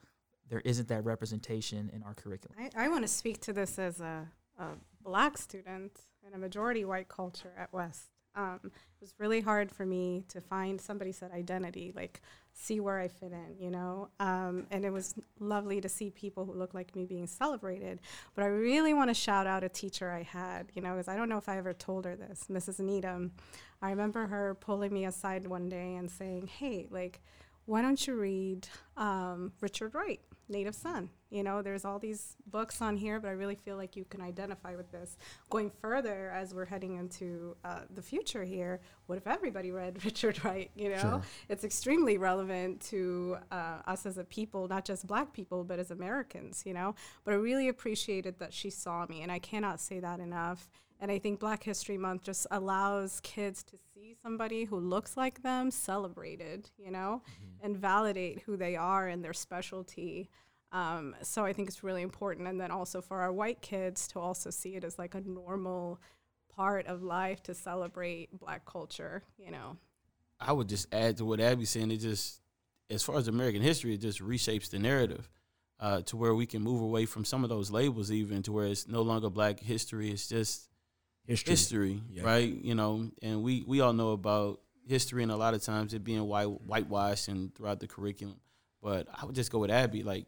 there 0.48 0.60
isn't 0.60 0.88
that 0.88 1.04
representation 1.04 1.90
in 1.92 2.02
our 2.02 2.14
curriculum. 2.14 2.56
I, 2.58 2.84
I 2.84 2.88
want 2.88 3.02
to 3.02 3.08
speak 3.08 3.40
to 3.42 3.52
this 3.52 3.78
as 3.78 4.00
a, 4.00 4.28
a 4.58 4.66
black 5.02 5.38
student 5.38 5.92
in 6.24 6.34
a 6.34 6.38
majority 6.38 6.84
white 6.84 7.08
culture 7.08 7.52
at 7.58 7.72
West. 7.72 8.10
Um, 8.36 8.60
it 8.64 9.00
was 9.00 9.14
really 9.18 9.40
hard 9.40 9.72
for 9.72 9.86
me 9.86 10.22
to 10.28 10.42
find 10.42 10.78
somebody 10.78 11.10
said 11.10 11.30
identity, 11.32 11.92
like 11.96 12.20
see 12.52 12.80
where 12.80 12.98
I 12.98 13.08
fit 13.08 13.32
in, 13.32 13.56
you 13.58 13.70
know. 13.70 14.10
Um, 14.20 14.66
and 14.70 14.84
it 14.84 14.92
was 14.92 15.14
lovely 15.40 15.80
to 15.80 15.88
see 15.88 16.10
people 16.10 16.44
who 16.44 16.52
look 16.52 16.74
like 16.74 16.94
me 16.94 17.06
being 17.06 17.26
celebrated. 17.26 17.98
But 18.34 18.44
I 18.44 18.48
really 18.48 18.92
want 18.92 19.08
to 19.08 19.14
shout 19.14 19.46
out 19.46 19.64
a 19.64 19.70
teacher 19.70 20.10
I 20.10 20.22
had, 20.22 20.70
you 20.74 20.82
know, 20.82 20.92
because 20.92 21.08
I 21.08 21.16
don't 21.16 21.30
know 21.30 21.38
if 21.38 21.48
I 21.48 21.56
ever 21.56 21.72
told 21.72 22.04
her 22.04 22.14
this, 22.14 22.44
Mrs. 22.50 22.80
Needham. 22.80 23.32
I 23.82 23.90
remember 23.90 24.26
her 24.26 24.54
pulling 24.54 24.92
me 24.92 25.04
aside 25.04 25.46
one 25.46 25.68
day 25.68 25.94
and 25.96 26.10
saying, 26.10 26.48
"Hey, 26.48 26.86
like, 26.90 27.20
why 27.66 27.82
don't 27.82 28.06
you 28.06 28.14
read 28.14 28.68
um, 28.96 29.52
Richard 29.60 29.94
Wright, 29.94 30.20
Native 30.48 30.74
Son? 30.74 31.10
You 31.30 31.42
know, 31.42 31.60
there's 31.60 31.84
all 31.84 31.98
these 31.98 32.36
books 32.46 32.80
on 32.80 32.96
here, 32.96 33.18
but 33.18 33.26
I 33.26 33.32
really 33.32 33.56
feel 33.56 33.76
like 33.76 33.96
you 33.96 34.04
can 34.04 34.20
identify 34.20 34.76
with 34.76 34.90
this. 34.92 35.18
Going 35.50 35.72
further, 35.80 36.30
as 36.30 36.54
we're 36.54 36.64
heading 36.64 36.94
into 36.94 37.56
uh, 37.64 37.80
the 37.92 38.00
future 38.00 38.44
here, 38.44 38.80
what 39.06 39.18
if 39.18 39.26
everybody 39.26 39.72
read 39.72 39.98
Richard 40.04 40.44
Wright? 40.44 40.70
You 40.76 40.90
know, 40.90 41.22
it's 41.48 41.64
extremely 41.64 42.16
relevant 42.18 42.80
to 42.82 43.38
uh, 43.50 43.78
us 43.86 44.06
as 44.06 44.16
a 44.16 44.24
people, 44.24 44.68
not 44.68 44.84
just 44.84 45.04
Black 45.06 45.32
people, 45.32 45.64
but 45.64 45.80
as 45.80 45.90
Americans. 45.90 46.62
You 46.64 46.74
know, 46.74 46.94
but 47.24 47.34
I 47.34 47.36
really 47.38 47.66
appreciated 47.68 48.38
that 48.38 48.54
she 48.54 48.70
saw 48.70 49.06
me, 49.06 49.22
and 49.22 49.32
I 49.32 49.40
cannot 49.40 49.80
say 49.80 49.98
that 49.98 50.20
enough. 50.20 50.68
And 51.00 51.10
I 51.10 51.18
think 51.18 51.40
Black 51.40 51.62
History 51.62 51.98
Month 51.98 52.22
just 52.22 52.46
allows 52.50 53.20
kids 53.20 53.62
to 53.64 53.76
see 53.94 54.16
somebody 54.22 54.64
who 54.64 54.78
looks 54.78 55.16
like 55.16 55.42
them 55.42 55.70
celebrated, 55.70 56.70
you 56.78 56.90
know, 56.90 57.22
and 57.62 57.76
validate 57.76 58.42
who 58.46 58.56
they 58.56 58.76
are 58.76 59.06
and 59.06 59.22
their 59.22 59.34
specialty. 59.34 60.30
Um, 60.72 61.14
so 61.22 61.44
I 61.44 61.52
think 61.52 61.68
it's 61.68 61.84
really 61.84 62.02
important. 62.02 62.48
And 62.48 62.60
then 62.60 62.70
also 62.70 63.00
for 63.02 63.20
our 63.20 63.32
white 63.32 63.60
kids 63.60 64.08
to 64.08 64.18
also 64.18 64.50
see 64.50 64.74
it 64.74 64.84
as 64.84 64.98
like 64.98 65.14
a 65.14 65.20
normal 65.20 66.00
part 66.54 66.86
of 66.86 67.02
life 67.02 67.42
to 67.44 67.54
celebrate 67.54 68.38
Black 68.38 68.64
culture, 68.64 69.22
you 69.38 69.50
know. 69.50 69.76
I 70.40 70.52
would 70.52 70.68
just 70.68 70.92
add 70.92 71.18
to 71.18 71.24
what 71.24 71.40
Abby's 71.40 71.70
saying. 71.70 71.90
It 71.90 71.98
just, 71.98 72.40
as 72.90 73.02
far 73.02 73.16
as 73.16 73.28
American 73.28 73.62
history, 73.62 73.94
it 73.94 74.00
just 74.00 74.20
reshapes 74.20 74.70
the 74.70 74.78
narrative 74.78 75.28
uh, 75.78 76.00
to 76.02 76.16
where 76.16 76.34
we 76.34 76.46
can 76.46 76.62
move 76.62 76.80
away 76.80 77.04
from 77.04 77.24
some 77.24 77.42
of 77.42 77.50
those 77.50 77.70
labels, 77.70 78.10
even 78.10 78.42
to 78.44 78.52
where 78.52 78.66
it's 78.66 78.88
no 78.88 79.02
longer 79.02 79.28
Black 79.28 79.60
history. 79.60 80.10
It's 80.10 80.28
just 80.28 80.68
History. 81.26 81.50
history, 81.52 82.02
Yeah. 82.12 82.22
right? 82.24 82.52
You 82.54 82.74
know, 82.74 83.10
and 83.22 83.42
we 83.42 83.64
we 83.66 83.80
all 83.80 83.92
know 83.92 84.12
about 84.12 84.60
history, 84.86 85.22
and 85.22 85.32
a 85.32 85.36
lot 85.36 85.54
of 85.54 85.62
times 85.62 85.92
it 85.94 86.04
being 86.04 86.22
white 86.26 86.46
whitewashed 86.46 87.28
and 87.28 87.54
throughout 87.54 87.80
the 87.80 87.88
curriculum. 87.88 88.36
But 88.82 89.08
I 89.12 89.24
would 89.24 89.34
just 89.34 89.50
go 89.50 89.58
with 89.58 89.70
Abby. 89.70 90.02
Like, 90.02 90.26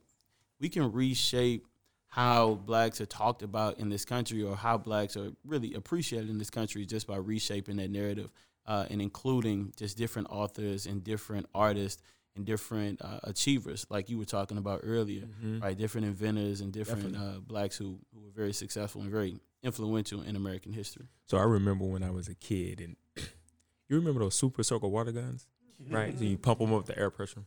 we 0.60 0.68
can 0.68 0.90
reshape 0.92 1.66
how 2.08 2.54
blacks 2.54 3.00
are 3.00 3.06
talked 3.06 3.42
about 3.42 3.78
in 3.78 3.88
this 3.90 4.04
country, 4.04 4.42
or 4.42 4.56
how 4.56 4.78
blacks 4.78 5.16
are 5.16 5.30
really 5.44 5.74
appreciated 5.74 6.28
in 6.30 6.38
this 6.38 6.50
country, 6.50 6.84
just 6.86 7.06
by 7.06 7.16
reshaping 7.16 7.76
that 7.76 7.90
narrative 7.90 8.30
uh, 8.66 8.86
and 8.90 9.00
including 9.00 9.72
just 9.76 9.96
different 9.96 10.26
authors 10.30 10.86
and 10.86 11.04
different 11.04 11.46
artists 11.54 12.02
and 12.34 12.44
different 12.46 13.00
uh, 13.02 13.18
achievers, 13.24 13.86
like 13.90 14.08
you 14.08 14.16
were 14.18 14.24
talking 14.24 14.58
about 14.58 14.80
earlier, 14.84 15.22
Mm-hmm. 15.22 15.60
right? 15.60 15.76
Different 15.76 16.06
inventors 16.06 16.60
and 16.60 16.72
different 16.72 17.16
uh, 17.16 17.40
blacks 17.46 17.76
who, 17.76 17.98
who 18.14 18.20
were 18.20 18.30
very 18.34 18.52
successful 18.52 19.00
and 19.02 19.10
very 19.10 19.38
influential 19.62 20.22
in 20.22 20.36
American 20.36 20.72
history. 20.72 21.06
So 21.26 21.36
I 21.36 21.42
remember 21.42 21.84
when 21.84 22.02
I 22.02 22.10
was 22.10 22.28
a 22.28 22.34
kid, 22.34 22.80
and 22.80 22.96
you 23.88 23.96
remember 23.96 24.20
those 24.20 24.34
super 24.34 24.62
soaker 24.62 24.88
water 24.88 25.12
guns, 25.12 25.46
right? 25.90 26.16
So 26.18 26.24
you 26.24 26.38
pump 26.38 26.60
them 26.60 26.72
up 26.72 26.86
with 26.86 26.86
the 26.86 26.98
air 26.98 27.10
pressure. 27.10 27.44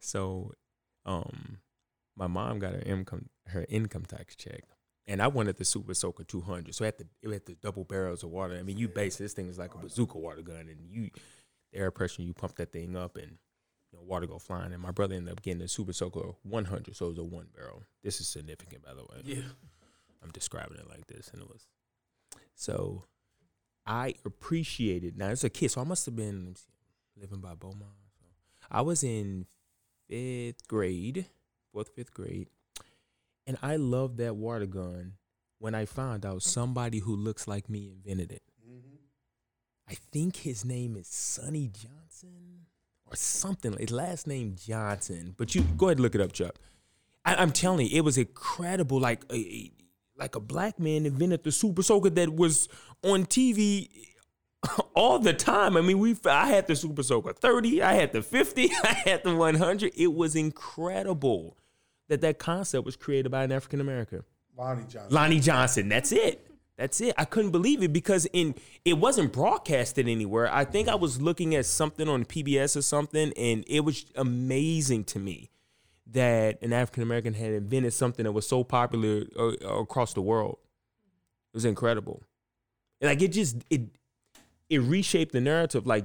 So, 0.00 0.52
um, 1.04 1.58
my 2.16 2.26
mom 2.26 2.58
got 2.58 2.72
her 2.74 2.82
income 2.84 3.28
her 3.48 3.66
income 3.68 4.04
tax 4.04 4.34
check, 4.36 4.62
and 5.06 5.20
I 5.22 5.28
wanted 5.28 5.56
the 5.56 5.64
super 5.64 5.94
soaker 5.94 6.24
two 6.24 6.40
hundred. 6.40 6.74
So 6.74 6.84
it 6.84 6.98
had 6.98 6.98
the 6.98 7.28
it 7.28 7.32
had 7.32 7.46
the 7.46 7.56
double 7.62 7.84
barrels 7.84 8.22
of 8.22 8.30
water. 8.30 8.56
I 8.56 8.62
mean, 8.62 8.78
you 8.78 8.88
base 8.88 9.16
this 9.16 9.32
thing 9.34 9.48
is 9.48 9.58
like 9.58 9.74
a 9.74 9.78
bazooka 9.78 10.18
water 10.18 10.42
gun, 10.42 10.68
and 10.68 10.88
you 10.88 11.10
the 11.72 11.78
air 11.78 11.90
pressure 11.90 12.22
you 12.22 12.34
pump 12.34 12.56
that 12.56 12.72
thing 12.72 12.96
up 12.96 13.16
and. 13.16 13.38
You 13.92 14.00
know, 14.00 14.04
water 14.04 14.26
go 14.26 14.40
flying, 14.40 14.72
and 14.72 14.82
my 14.82 14.90
brother 14.90 15.14
ended 15.14 15.30
up 15.30 15.42
getting 15.42 15.60
the 15.60 15.68
Super 15.68 15.92
Soaker 15.92 16.32
100, 16.42 16.96
so 16.96 17.06
it 17.06 17.08
was 17.10 17.18
a 17.18 17.22
one 17.22 17.46
barrel. 17.56 17.84
This 18.02 18.20
is 18.20 18.26
significant, 18.26 18.82
by 18.82 18.94
the 18.94 19.02
way. 19.02 19.22
Yeah. 19.22 19.42
I'm 20.26 20.32
describing 20.32 20.78
it 20.78 20.88
like 20.88 21.06
this, 21.06 21.30
and 21.32 21.40
it 21.40 21.48
was 21.48 21.66
so 22.54 23.04
I 23.86 24.14
appreciated. 24.24 25.16
Now, 25.16 25.28
it's 25.28 25.44
a 25.44 25.50
kid, 25.50 25.70
so 25.70 25.80
I 25.80 25.84
must 25.84 26.06
have 26.06 26.16
been 26.16 26.56
see, 26.56 27.20
living 27.20 27.40
by 27.40 27.54
Beaumont. 27.54 27.92
So 28.18 28.26
I 28.70 28.82
was 28.82 29.04
in 29.04 29.46
fifth 30.08 30.66
grade, 30.66 31.26
fourth, 31.72 31.90
fifth 31.94 32.12
grade, 32.12 32.48
and 33.46 33.56
I 33.62 33.76
loved 33.76 34.18
that 34.18 34.34
water 34.34 34.66
gun 34.66 35.12
when 35.58 35.74
I 35.74 35.84
found 35.84 36.26
out 36.26 36.42
somebody 36.42 36.98
who 36.98 37.14
looks 37.14 37.46
like 37.46 37.70
me 37.70 37.92
invented 37.92 38.32
it. 38.32 38.42
Mm-hmm. 38.68 38.96
I 39.88 39.94
think 39.94 40.38
his 40.38 40.64
name 40.64 40.96
is 40.96 41.06
Sonny 41.06 41.68
Johnson 41.68 42.66
or 43.06 43.14
something. 43.14 43.76
His 43.78 43.92
last 43.92 44.26
name 44.26 44.56
Johnson. 44.58 45.34
But 45.36 45.54
you 45.54 45.62
go 45.62 45.86
ahead 45.86 45.98
and 45.98 46.02
look 46.02 46.16
it 46.16 46.20
up, 46.20 46.32
Chuck. 46.32 46.56
I, 47.24 47.36
I'm 47.36 47.52
telling 47.52 47.86
you, 47.86 47.96
it 47.96 48.04
was 48.04 48.18
incredible. 48.18 48.98
Like 48.98 49.24
a 49.32 49.70
like 50.18 50.34
a 50.34 50.40
black 50.40 50.78
man 50.78 51.06
invented 51.06 51.44
the 51.44 51.52
super 51.52 51.82
soaker 51.82 52.10
that 52.10 52.34
was 52.34 52.68
on 53.02 53.26
TV 53.26 53.88
all 54.94 55.18
the 55.18 55.32
time. 55.32 55.76
I 55.76 55.80
mean, 55.80 55.98
we 55.98 56.16
I 56.24 56.48
had 56.48 56.66
the 56.66 56.76
super 56.76 57.02
soaker 57.02 57.32
30, 57.32 57.82
I 57.82 57.94
had 57.94 58.12
the 58.12 58.22
50, 58.22 58.70
I 58.84 58.92
had 59.04 59.24
the 59.24 59.34
100. 59.34 59.92
It 59.96 60.12
was 60.14 60.34
incredible 60.34 61.56
that 62.08 62.20
that 62.20 62.38
concept 62.38 62.84
was 62.84 62.96
created 62.96 63.30
by 63.30 63.44
an 63.44 63.52
African 63.52 63.80
American. 63.80 64.22
Lonnie 64.56 64.82
Johnson. 64.82 65.14
Lonnie 65.14 65.40
Johnson. 65.40 65.88
That's 65.88 66.12
it. 66.12 66.42
That's 66.78 67.00
it. 67.00 67.14
I 67.16 67.24
couldn't 67.24 67.52
believe 67.52 67.82
it 67.82 67.92
because 67.92 68.26
in 68.32 68.54
it 68.84 68.94
wasn't 68.94 69.32
broadcasted 69.32 70.08
anywhere. 70.08 70.52
I 70.52 70.64
think 70.64 70.88
I 70.88 70.94
was 70.94 71.20
looking 71.20 71.54
at 71.54 71.66
something 71.66 72.08
on 72.08 72.24
PBS 72.24 72.76
or 72.76 72.82
something, 72.82 73.32
and 73.36 73.64
it 73.66 73.80
was 73.80 74.06
amazing 74.14 75.04
to 75.04 75.18
me 75.18 75.50
that 76.12 76.62
an 76.62 76.72
African 76.72 77.02
American 77.02 77.34
had 77.34 77.52
invented 77.52 77.92
something 77.92 78.24
that 78.24 78.32
was 78.32 78.46
so 78.46 78.64
popular 78.64 79.24
uh, 79.38 79.52
across 79.80 80.14
the 80.14 80.22
world. 80.22 80.58
It 81.52 81.56
was 81.56 81.64
incredible. 81.64 82.22
Like 83.00 83.20
it 83.22 83.28
just 83.28 83.56
it 83.70 83.82
it 84.68 84.78
reshaped 84.78 85.32
the 85.32 85.40
narrative, 85.40 85.86
like 85.86 86.04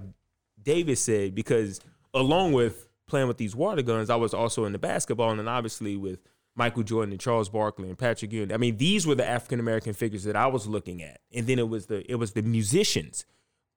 David 0.62 0.98
said, 0.98 1.36
because 1.36 1.80
along 2.14 2.54
with 2.54 2.88
playing 3.08 3.28
with 3.28 3.38
these 3.38 3.56
water 3.56 3.82
guns, 3.82 4.10
I 4.10 4.16
was 4.16 4.34
also 4.34 4.66
in 4.66 4.72
the 4.72 4.80
basketball, 4.80 5.32
and 5.32 5.40
then 5.40 5.48
obviously 5.48 5.96
with 5.96 6.20
Michael 6.56 6.84
Jordan 6.84 7.12
and 7.12 7.20
Charles 7.20 7.50
Barkley 7.50 7.88
and 7.88 7.98
Patrick 7.98 8.32
Ewing. 8.32 8.52
I 8.52 8.58
mean, 8.58 8.78
these 8.78 9.08
were 9.08 9.16
the 9.16 9.26
African 9.26 9.60
American 9.60 9.94
figures 9.94 10.24
that 10.26 10.36
I 10.36 10.48
was 10.48 10.68
looking 10.68 11.02
at, 11.02 11.20
and 11.34 11.48
then 11.48 11.60
it 11.60 11.70
was 11.70 11.86
the 11.86 12.10
it 12.12 12.16
was 12.16 12.34
the 12.34 12.42
musicians. 12.42 13.26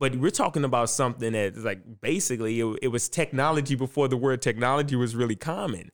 But 0.01 0.17
we're 0.17 0.31
talking 0.31 0.65
about 0.65 0.91
something 0.91 1.33
that 1.33 1.57
like 1.59 2.01
basically 2.01 2.61
it, 2.61 2.79
it 2.83 2.89
was 2.89 3.09
technology 3.09 3.77
before 3.77 4.09
the 4.09 4.17
word 4.17 4.43
technology 4.43 4.97
was 4.97 5.15
really 5.15 5.37
common. 5.37 5.91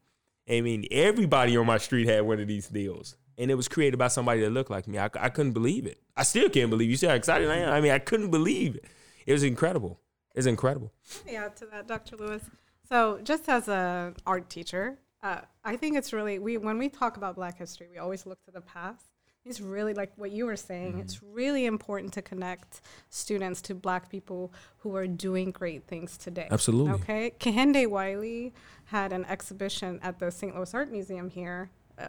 I 0.50 0.60
mean, 0.62 0.86
everybody 0.90 1.56
on 1.56 1.66
my 1.66 1.78
street 1.78 2.08
had 2.08 2.22
one 2.22 2.40
of 2.40 2.48
these 2.48 2.68
deals, 2.68 3.16
and 3.38 3.50
it 3.50 3.54
was 3.54 3.68
created 3.68 3.98
by 3.98 4.08
somebody 4.08 4.40
that 4.40 4.50
looked 4.50 4.70
like 4.70 4.88
me. 4.88 4.98
I, 4.98 5.08
I 5.18 5.28
couldn't 5.28 5.52
believe 5.52 5.86
it. 5.86 6.00
I 6.16 6.24
still 6.24 6.48
can't 6.48 6.70
believe. 6.70 6.90
You 6.90 6.96
see 6.96 7.06
how 7.06 7.14
excited 7.14 7.48
I 7.48 7.58
am? 7.58 7.72
I 7.72 7.80
mean, 7.80 7.92
I 7.92 8.00
couldn't 8.00 8.30
believe 8.30 8.74
it. 8.74 8.84
It 9.26 9.32
was 9.32 9.44
incredible. 9.44 10.00
It's 10.34 10.46
incredible. 10.46 10.92
Yeah, 11.26 11.48
to 11.48 11.66
that, 11.66 11.86
Dr. 11.86 12.16
Lewis. 12.16 12.42
So, 12.88 13.20
just 13.22 13.48
as 13.48 13.68
an 13.68 14.16
art 14.26 14.50
teacher, 14.50 14.98
uh, 15.22 15.42
I 15.64 15.76
think 15.76 15.96
it's 15.96 16.12
really 16.12 16.38
we 16.38 16.56
when 16.56 16.78
we 16.78 16.88
talk 16.88 17.16
about 17.16 17.36
Black 17.36 17.58
history, 17.58 17.88
we 17.90 17.98
always 17.98 18.26
look 18.26 18.42
to 18.44 18.50
the 18.50 18.60
past. 18.60 19.04
It's 19.46 19.60
really 19.60 19.94
like 19.94 20.12
what 20.16 20.30
you 20.32 20.44
were 20.46 20.56
saying. 20.56 20.92
Mm-hmm. 20.92 21.00
It's 21.00 21.22
really 21.22 21.64
important 21.64 22.12
to 22.14 22.22
connect 22.22 22.82
students 23.08 23.62
to 23.62 23.74
Black 23.74 24.10
people 24.10 24.52
who 24.78 24.94
are 24.96 25.06
doing 25.06 25.50
great 25.50 25.84
things 25.86 26.18
today. 26.18 26.46
Absolutely. 26.50 26.92
Okay. 26.92 27.32
Kehinde 27.40 27.86
Wiley 27.88 28.52
had 28.86 29.12
an 29.12 29.24
exhibition 29.24 29.98
at 30.02 30.18
the 30.18 30.30
St. 30.30 30.54
Louis 30.54 30.74
Art 30.74 30.90
Museum 30.92 31.30
here. 31.30 31.70
uh, 31.98 32.08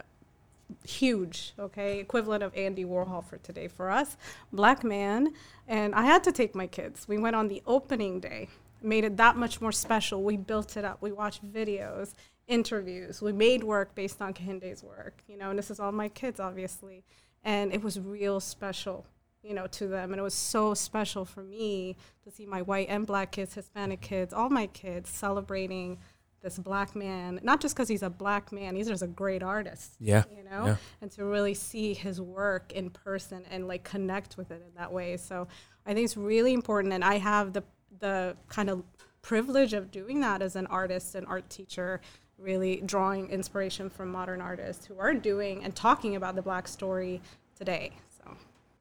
Huge, 0.86 1.52
okay, 1.58 1.98
equivalent 2.00 2.42
of 2.42 2.54
Andy 2.56 2.84
Warhol 2.84 3.22
for 3.22 3.36
today 3.38 3.68
for 3.68 3.90
us, 3.90 4.16
black 4.54 4.82
man, 4.82 5.34
and 5.68 5.94
I 5.94 6.02
had 6.02 6.24
to 6.24 6.32
take 6.32 6.54
my 6.54 6.66
kids. 6.66 7.06
We 7.06 7.18
went 7.18 7.36
on 7.36 7.48
the 7.48 7.62
opening 7.66 8.20
day, 8.20 8.48
made 8.82 9.04
it 9.04 9.18
that 9.18 9.36
much 9.36 9.60
more 9.60 9.72
special. 9.72 10.22
We 10.22 10.38
built 10.38 10.78
it 10.78 10.84
up. 10.84 10.98
We 11.02 11.12
watched 11.12 11.44
videos, 11.44 12.14
interviews. 12.48 13.22
We 13.22 13.32
made 13.32 13.64
work 13.64 13.94
based 13.94 14.20
on 14.20 14.34
Kehinde's 14.34 14.82
work, 14.82 15.22
you 15.26 15.36
know, 15.36 15.50
and 15.50 15.58
this 15.58 15.70
is 15.70 15.80
all 15.80 15.92
my 15.92 16.08
kids, 16.08 16.40
obviously. 16.40 17.04
And 17.44 17.72
it 17.72 17.82
was 17.82 17.98
real 17.98 18.40
special, 18.40 19.06
you 19.42 19.54
know, 19.54 19.66
to 19.68 19.86
them. 19.88 20.12
And 20.12 20.20
it 20.20 20.22
was 20.22 20.34
so 20.34 20.74
special 20.74 21.24
for 21.24 21.42
me 21.42 21.96
to 22.24 22.30
see 22.30 22.46
my 22.46 22.62
white 22.62 22.88
and 22.88 23.06
black 23.06 23.32
kids, 23.32 23.54
Hispanic 23.54 24.00
kids, 24.00 24.32
all 24.32 24.50
my 24.50 24.66
kids 24.68 25.10
celebrating 25.10 25.98
this 26.42 26.58
black 26.58 26.96
man, 26.96 27.38
not 27.44 27.60
just 27.60 27.74
because 27.74 27.88
he's 27.88 28.02
a 28.02 28.10
black 28.10 28.50
man, 28.50 28.74
he's 28.74 28.88
just 28.88 29.02
a 29.02 29.06
great 29.06 29.42
artist. 29.44 29.94
Yeah, 30.00 30.24
You 30.36 30.42
know? 30.42 30.66
yeah. 30.66 30.76
And 31.00 31.10
to 31.12 31.24
really 31.24 31.54
see 31.54 31.94
his 31.94 32.20
work 32.20 32.72
in 32.72 32.90
person 32.90 33.44
and 33.50 33.68
like 33.68 33.84
connect 33.84 34.36
with 34.36 34.50
it 34.50 34.62
in 34.66 34.74
that 34.76 34.92
way. 34.92 35.16
So 35.16 35.46
I 35.86 35.94
think 35.94 36.04
it's 36.04 36.16
really 36.16 36.52
important. 36.52 36.92
And 36.94 37.04
I 37.04 37.18
have 37.18 37.52
the, 37.52 37.62
the 38.00 38.36
kind 38.48 38.70
of 38.70 38.82
privilege 39.22 39.72
of 39.72 39.92
doing 39.92 40.20
that 40.20 40.42
as 40.42 40.56
an 40.56 40.66
artist 40.66 41.14
and 41.14 41.24
art 41.28 41.48
teacher, 41.48 42.00
really 42.42 42.82
drawing 42.84 43.30
inspiration 43.30 43.88
from 43.88 44.10
modern 44.10 44.40
artists 44.40 44.86
who 44.86 44.98
are 44.98 45.14
doing 45.14 45.62
and 45.64 45.74
talking 45.74 46.16
about 46.16 46.34
the 46.34 46.42
black 46.42 46.66
story 46.68 47.20
today. 47.56 47.92
So 48.18 48.36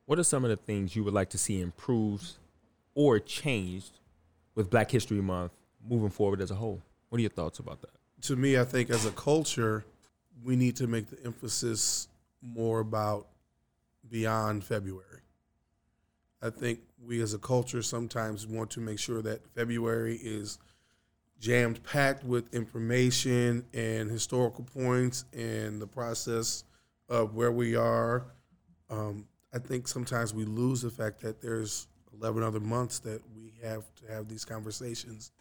What 0.06 0.20
are 0.20 0.24
some 0.24 0.44
of 0.44 0.50
the 0.50 0.58
things 0.58 0.96
you 0.96 1.04
would 1.04 1.14
like 1.14 1.30
to 1.30 1.38
see 1.38 1.62
improved 1.62 2.34
or 2.96 3.20
changed 3.20 4.00
with 4.56 4.70
Black 4.70 4.92
History 4.92 5.22
Month 5.22 5.52
moving 5.88 6.10
forward 6.10 6.42
as 6.42 6.52
a 6.52 6.56
whole? 6.56 6.82
What 7.10 7.20
are 7.20 7.22
your 7.22 7.30
thoughts 7.30 7.60
about 7.60 7.82
that? 7.82 7.92
to 8.22 8.36
me, 8.36 8.58
I 8.58 8.64
think 8.64 8.90
as 8.92 9.06
a 9.06 9.12
culture, 9.12 9.84
we 10.44 10.56
need 10.56 10.76
to 10.76 10.88
make 10.88 11.10
the 11.10 11.18
emphasis 11.26 12.08
more 12.42 12.80
about 12.80 13.28
beyond 14.10 14.64
February. 14.64 15.22
I 16.42 16.50
think 16.50 16.80
we 17.04 17.22
as 17.22 17.34
a 17.34 17.40
culture 17.40 17.82
sometimes 17.82 18.46
want 18.48 18.70
to 18.72 18.80
make 18.80 19.00
sure 19.00 19.22
that 19.22 19.48
February 19.56 20.20
is 20.22 20.60
jammed 21.42 21.84
packed 21.84 22.24
with 22.24 22.54
information 22.54 23.66
and 23.74 24.12
historical 24.12 24.64
points 24.64 25.26
and 25.34 25.82
the 25.82 25.88
process 25.88 26.64
of 27.10 27.34
where 27.34 27.52
we 27.52 27.76
are. 27.76 28.28
Um, 28.92 29.26
I 29.52 29.58
think 29.58 29.88
sometimes 29.88 30.36
we 30.36 30.46
lose 30.46 30.84
the 30.84 30.92
fact 30.92 31.20
that 31.22 31.42
there's 31.42 31.88
11 32.22 32.44
other 32.44 32.60
months 32.60 33.00
that 33.00 33.22
we 33.36 33.54
have 33.64 33.84
to 33.96 34.14
have 34.14 34.28
these 34.28 34.46
conversations 34.46 35.32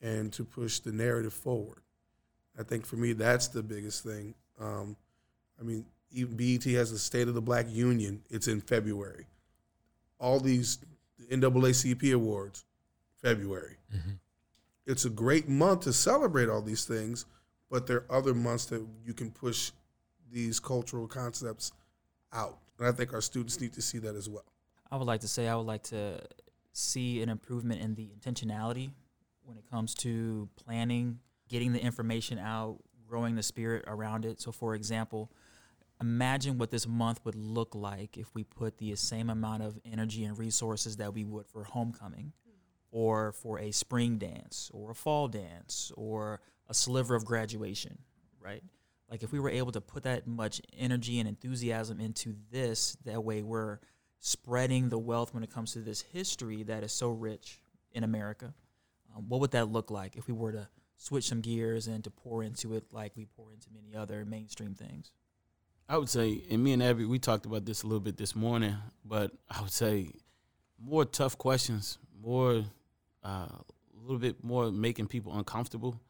and 0.00 0.32
to 0.32 0.44
push 0.44 0.80
the 0.80 0.92
narrative 0.92 1.34
forward. 1.34 1.82
I 2.58 2.62
think 2.62 2.86
for 2.86 2.96
me, 2.96 3.12
that's 3.12 3.48
the 3.48 3.62
biggest 3.62 4.02
thing. 4.02 4.34
Um, 4.58 4.96
I 5.60 5.62
mean, 5.62 5.84
even 6.10 6.36
BET 6.36 6.64
has 6.64 6.90
the 6.90 6.98
State 6.98 7.28
of 7.28 7.34
the 7.34 7.42
Black 7.42 7.66
Union. 7.68 8.22
It's 8.30 8.48
in 8.48 8.62
February. 8.62 9.26
All 10.18 10.40
these 10.40 10.78
the 11.18 11.36
NAACP 11.36 12.14
awards, 12.14 12.64
February. 13.22 13.76
It's 14.86 15.04
a 15.04 15.10
great 15.10 15.48
month 15.48 15.82
to 15.82 15.92
celebrate 15.92 16.48
all 16.48 16.62
these 16.62 16.84
things, 16.84 17.26
but 17.70 17.86
there 17.86 17.98
are 17.98 18.18
other 18.18 18.34
months 18.34 18.66
that 18.66 18.84
you 19.04 19.14
can 19.14 19.30
push 19.30 19.72
these 20.32 20.58
cultural 20.58 21.06
concepts 21.06 21.72
out. 22.32 22.58
And 22.78 22.88
I 22.88 22.92
think 22.92 23.12
our 23.12 23.20
students 23.20 23.60
need 23.60 23.72
to 23.74 23.82
see 23.82 23.98
that 23.98 24.14
as 24.14 24.28
well. 24.28 24.44
I 24.90 24.96
would 24.96 25.06
like 25.06 25.20
to 25.20 25.28
say 25.28 25.48
I 25.48 25.54
would 25.54 25.66
like 25.66 25.82
to 25.84 26.20
see 26.72 27.22
an 27.22 27.28
improvement 27.28 27.80
in 27.80 27.94
the 27.94 28.10
intentionality 28.18 28.90
when 29.44 29.58
it 29.58 29.64
comes 29.70 29.94
to 29.94 30.48
planning, 30.56 31.18
getting 31.48 31.72
the 31.72 31.80
information 31.80 32.38
out, 32.38 32.78
growing 33.06 33.34
the 33.34 33.42
spirit 33.42 33.84
around 33.86 34.24
it. 34.24 34.40
So, 34.40 34.52
for 34.52 34.74
example, 34.74 35.30
imagine 36.00 36.58
what 36.58 36.70
this 36.70 36.86
month 36.86 37.20
would 37.24 37.34
look 37.34 37.74
like 37.74 38.16
if 38.16 38.34
we 38.34 38.44
put 38.44 38.78
the 38.78 38.94
same 38.96 39.30
amount 39.30 39.62
of 39.62 39.78
energy 39.84 40.24
and 40.24 40.38
resources 40.38 40.96
that 40.96 41.12
we 41.12 41.24
would 41.24 41.46
for 41.46 41.64
homecoming 41.64 42.32
or 42.90 43.32
for 43.32 43.58
a 43.58 43.70
spring 43.70 44.18
dance 44.18 44.70
or 44.72 44.90
a 44.90 44.94
fall 44.94 45.28
dance 45.28 45.92
or 45.96 46.40
a 46.68 46.74
sliver 46.74 47.14
of 47.14 47.24
graduation, 47.24 47.98
right? 48.40 48.62
Like 49.10 49.22
if 49.22 49.32
we 49.32 49.40
were 49.40 49.50
able 49.50 49.72
to 49.72 49.80
put 49.80 50.04
that 50.04 50.26
much 50.26 50.60
energy 50.78 51.18
and 51.18 51.28
enthusiasm 51.28 52.00
into 52.00 52.34
this, 52.50 52.96
that 53.04 53.24
way 53.24 53.42
we're 53.42 53.80
spreading 54.20 54.88
the 54.88 54.98
wealth 54.98 55.34
when 55.34 55.42
it 55.42 55.52
comes 55.52 55.72
to 55.72 55.80
this 55.80 56.02
history 56.02 56.62
that 56.64 56.84
is 56.84 56.92
so 56.92 57.10
rich 57.10 57.60
in 57.92 58.04
America. 58.04 58.54
Um, 59.16 59.28
what 59.28 59.40
would 59.40 59.50
that 59.52 59.70
look 59.70 59.90
like 59.90 60.16
if 60.16 60.28
we 60.28 60.34
were 60.34 60.52
to 60.52 60.68
switch 60.96 61.28
some 61.28 61.40
gears 61.40 61.88
and 61.88 62.04
to 62.04 62.10
pour 62.10 62.42
into 62.42 62.74
it 62.74 62.92
like 62.92 63.16
we 63.16 63.24
pour 63.24 63.52
into 63.52 63.68
many 63.72 63.96
other 63.96 64.24
mainstream 64.24 64.74
things? 64.74 65.10
I 65.88 65.98
would 65.98 66.08
say, 66.08 66.42
and 66.48 66.62
me 66.62 66.72
and 66.72 66.82
Abby, 66.82 67.04
we 67.04 67.18
talked 67.18 67.46
about 67.46 67.64
this 67.64 67.82
a 67.82 67.86
little 67.86 67.98
bit 67.98 68.16
this 68.16 68.36
morning, 68.36 68.76
but 69.04 69.32
I 69.50 69.60
would 69.60 69.72
say 69.72 70.10
more 70.78 71.04
tough 71.04 71.36
questions, 71.36 71.98
more, 72.22 72.62
uh, 73.24 73.48
a 73.48 74.00
little 74.00 74.18
bit 74.18 74.42
more 74.42 74.70
making 74.70 75.06
people 75.06 75.36
uncomfortable. 75.36 76.00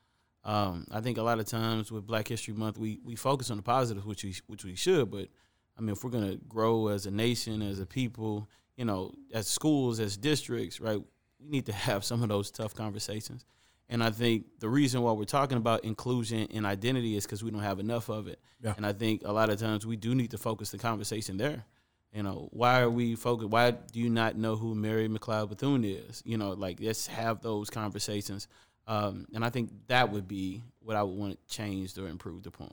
Um, 0.45 0.87
I 0.91 1.01
think 1.01 1.19
a 1.19 1.23
lot 1.23 1.39
of 1.39 1.45
times 1.47 1.93
with 1.93 2.07
Black 2.07 2.29
History 2.29 2.55
Month, 2.55 2.79
we, 2.79 2.99
we 3.05 3.15
focus 3.15 3.51
on 3.51 3.57
the 3.57 3.63
positives, 3.63 4.07
which 4.07 4.25
we 4.25 4.35
which 4.47 4.65
we 4.65 4.75
should. 4.75 5.11
But 5.11 5.29
I 5.77 5.83
mean, 5.83 5.91
if 5.91 6.03
we're 6.03 6.11
gonna 6.11 6.37
grow 6.49 6.89
as 6.89 7.07
a 7.07 7.11
nation, 7.11 7.63
as 7.63 7.79
a 7.79 7.87
people, 7.87 8.49
you 8.77 8.85
know, 8.85 9.13
as 9.35 9.47
schools, 9.47 10.01
as 10.01 10.17
districts, 10.17 10.81
right, 10.81 10.99
we 11.39 11.49
need 11.49 11.67
to 11.67 11.73
have 11.89 12.05
some 12.05 12.23
of 12.23 12.29
those 12.29 12.51
tough 12.51 12.75
conversations. 12.75 13.45
And 13.91 14.05
I 14.05 14.11
think 14.11 14.47
the 14.61 14.69
reason 14.69 15.03
why 15.03 15.13
we're 15.13 15.25
talking 15.25 15.59
about 15.59 15.85
inclusion 15.85 16.47
and 16.55 16.65
identity 16.65 17.17
is 17.17 17.25
because 17.27 17.43
we 17.43 17.51
don't 17.51 17.61
have 17.61 17.81
enough 17.81 18.09
of 18.09 18.29
it. 18.29 18.39
Yeah. 18.63 18.75
And 18.77 18.87
I 18.87 18.93
think 18.93 19.23
a 19.25 19.33
lot 19.33 19.51
of 19.51 19.59
times 19.59 19.85
we 19.85 19.97
do 19.97 20.15
need 20.15 20.31
to 20.31 20.39
focus 20.39 20.71
the 20.71 20.79
conversation 20.79 21.37
there. 21.37 21.65
You 22.13 22.25
know, 22.25 22.49
why 22.53 22.81
are 22.81 22.91
we 22.91 23.15
focused? 23.15 23.51
Why 23.51 23.71
do 23.71 24.01
you 24.01 24.11
not 24.11 24.37
know 24.37 24.57
who 24.57 24.75
Mary 24.75 25.09
McLeod 25.09 25.49
Bethune 25.49 25.85
is? 25.85 26.23
You 26.25 26.39
know, 26.39 26.51
like 26.53 26.79
let's 26.81 27.07
have 27.07 27.41
those 27.41 27.71
conversations. 27.71 28.49
Um, 28.89 29.27
and 29.33 29.45
I 29.45 29.51
think 29.51 29.71
that 29.87 30.11
would 30.11 30.27
be 30.27 30.63
what 30.81 30.97
I 30.97 31.03
would 31.03 31.17
want 31.17 31.49
changed 31.49 31.99
or 31.99 32.09
improved 32.09 32.47
upon. 32.47 32.73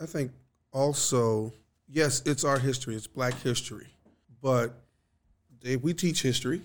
I 0.00 0.06
think 0.06 0.32
also 0.72 1.52
yes, 1.88 2.22
it's 2.26 2.42
our 2.42 2.58
history. 2.58 2.96
It's 2.96 3.06
Black 3.06 3.34
history, 3.42 3.86
but 4.42 4.74
if 5.62 5.82
we 5.82 5.94
teach 5.94 6.22
history, 6.22 6.62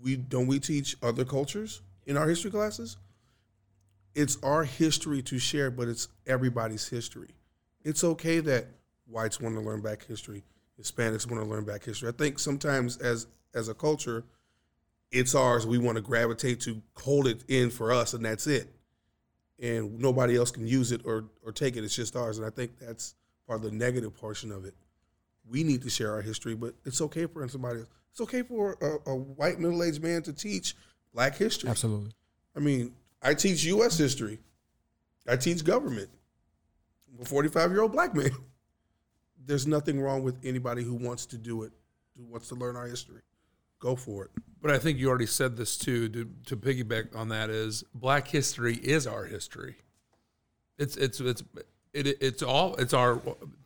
we 0.00 0.16
don't 0.16 0.46
we 0.46 0.60
teach 0.60 0.96
other 1.02 1.24
cultures 1.24 1.80
in 2.06 2.16
our 2.16 2.28
history 2.28 2.50
classes. 2.50 2.96
It's 4.14 4.36
our 4.42 4.64
history 4.64 5.22
to 5.22 5.38
share, 5.38 5.70
but 5.70 5.88
it's 5.88 6.08
everybody's 6.26 6.88
history. 6.88 7.30
It's 7.82 8.04
okay 8.04 8.40
that 8.40 8.66
whites 9.06 9.40
want 9.40 9.54
to 9.56 9.60
learn 9.60 9.80
Black 9.80 10.04
history, 10.06 10.44
Hispanics 10.82 11.30
want 11.30 11.42
to 11.42 11.48
learn 11.48 11.64
Black 11.64 11.84
history. 11.84 12.08
I 12.08 12.12
think 12.12 12.38
sometimes 12.38 12.96
as 12.98 13.26
as 13.54 13.68
a 13.68 13.74
culture, 13.74 14.24
it's 15.10 15.34
ours. 15.34 15.66
We 15.66 15.78
want 15.78 15.96
to 15.96 16.02
gravitate 16.02 16.60
to 16.62 16.82
hold 16.96 17.26
it 17.26 17.44
in 17.48 17.70
for 17.70 17.92
us, 17.92 18.14
and 18.14 18.24
that's 18.24 18.46
it. 18.46 18.68
And 19.60 19.98
nobody 20.00 20.36
else 20.36 20.50
can 20.50 20.66
use 20.66 20.92
it 20.92 21.02
or 21.04 21.24
or 21.44 21.52
take 21.52 21.76
it. 21.76 21.84
It's 21.84 21.94
just 21.94 22.16
ours. 22.16 22.38
And 22.38 22.46
I 22.46 22.50
think 22.50 22.78
that's 22.78 23.14
part 23.46 23.64
of 23.64 23.70
the 23.70 23.76
negative 23.76 24.14
portion 24.14 24.50
of 24.50 24.64
it. 24.64 24.74
We 25.48 25.64
need 25.64 25.82
to 25.82 25.90
share 25.90 26.12
our 26.12 26.22
history, 26.22 26.54
but 26.54 26.74
it's 26.84 27.00
okay 27.00 27.26
for 27.26 27.46
somebody. 27.48 27.80
Else. 27.80 27.88
It's 28.10 28.20
okay 28.20 28.42
for 28.42 28.76
a, 28.80 29.10
a 29.10 29.16
white 29.16 29.58
middle 29.58 29.82
aged 29.82 30.02
man 30.02 30.22
to 30.22 30.32
teach 30.32 30.74
Black 31.12 31.36
history. 31.36 31.70
Absolutely. 31.70 32.12
I 32.56 32.60
mean, 32.60 32.92
I 33.22 33.34
teach 33.34 33.64
U.S. 33.64 33.96
history. 33.96 34.38
I 35.28 35.36
teach 35.36 35.64
government. 35.64 36.10
I'm 37.14 37.22
a 37.22 37.24
45 37.24 37.70
year 37.70 37.82
old 37.82 37.92
black 37.92 38.14
man. 38.14 38.30
There's 39.44 39.66
nothing 39.66 40.00
wrong 40.00 40.22
with 40.22 40.36
anybody 40.44 40.82
who 40.82 40.94
wants 40.94 41.26
to 41.26 41.38
do 41.38 41.62
it, 41.62 41.72
who 42.16 42.24
wants 42.24 42.48
to 42.48 42.54
learn 42.54 42.76
our 42.76 42.86
history. 42.86 43.22
Go 43.80 43.96
for 43.96 44.24
it. 44.24 44.30
But 44.60 44.70
I 44.70 44.78
think 44.78 44.98
you 44.98 45.08
already 45.08 45.26
said 45.26 45.56
this 45.56 45.76
too. 45.76 46.08
To, 46.10 46.30
to 46.46 46.56
piggyback 46.56 47.16
on 47.16 47.28
that 47.30 47.50
is 47.50 47.82
Black 47.94 48.28
history 48.28 48.76
is 48.76 49.06
our 49.06 49.24
history. 49.24 49.76
It's 50.78 50.96
it's 50.96 51.20
it's 51.20 51.42
it, 51.92 52.06
it's 52.20 52.42
all 52.42 52.76
it's 52.76 52.94
our 52.94 53.20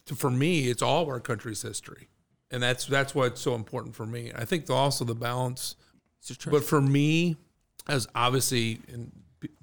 for 0.07 0.31
me 0.31 0.69
it's 0.69 0.83
all 0.83 1.07
our 1.07 1.21
country's 1.21 1.62
history, 1.62 2.09
and 2.51 2.62
that's 2.62 2.87
that's 2.87 3.15
what's 3.15 3.41
so 3.41 3.55
important 3.55 3.95
for 3.95 4.07
me. 4.07 4.33
I 4.35 4.45
think 4.47 4.69
also 4.71 5.05
the 5.05 5.15
balance. 5.15 5.77
But 6.47 6.65
for 6.65 6.81
me, 6.81 7.37
as 7.87 8.09
obviously 8.15 8.81
and 8.93 9.12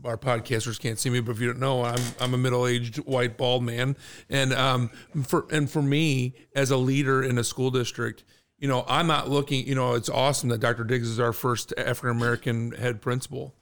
our 0.05 0.17
podcasters 0.17 0.79
can't 0.79 0.99
see 0.99 1.09
me, 1.09 1.19
but 1.19 1.31
if 1.31 1.41
you 1.41 1.47
don't 1.47 1.59
know, 1.59 1.83
I'm 1.83 2.01
I'm 2.19 2.33
a 2.33 2.37
middle 2.37 2.67
aged 2.67 2.97
white 2.97 3.37
bald 3.37 3.63
man, 3.63 3.97
and 4.29 4.53
um 4.53 4.89
for 5.23 5.45
and 5.51 5.69
for 5.69 5.81
me 5.81 6.35
as 6.55 6.71
a 6.71 6.77
leader 6.77 7.23
in 7.23 7.37
a 7.37 7.43
school 7.43 7.71
district 7.71 8.23
you 8.63 8.69
know, 8.69 8.85
I'm 8.87 9.07
not 9.07 9.29
looking, 9.29 9.67
you 9.67 9.75
know, 9.75 9.93
it's 9.95 10.07
awesome 10.07 10.47
that 10.47 10.61
Dr. 10.61 10.85
Diggs 10.85 11.09
is 11.09 11.19
our 11.19 11.33
first 11.33 11.73
African 11.77 12.11
American 12.11 12.71
head 12.71 13.01
principal. 13.01 13.53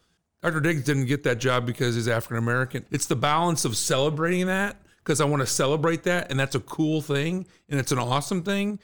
Dr. 0.44 0.60
Diggs 0.60 0.84
didn't 0.84 1.08
get 1.08 1.24
that 1.24 1.40
job 1.40 1.66
because 1.66 1.96
he's 1.96 2.08
African 2.08 2.38
American. 2.38 2.86
It's 2.92 3.08
the 3.08 3.16
balance 3.16 3.66
of 3.66 3.76
celebrating 3.76 4.46
that 4.46 4.78
because 4.98 5.20
I 5.20 5.26
want 5.26 5.42
to 5.42 5.48
celebrate 5.48 6.04
that 6.04 6.30
and 6.30 6.40
that's 6.40 6.54
a 6.54 6.60
cool 6.60 7.02
thing 7.02 7.48
and 7.68 7.80
it's 7.80 7.92
an 7.92 7.98
awesome 7.98 8.44
thing, 8.44 8.78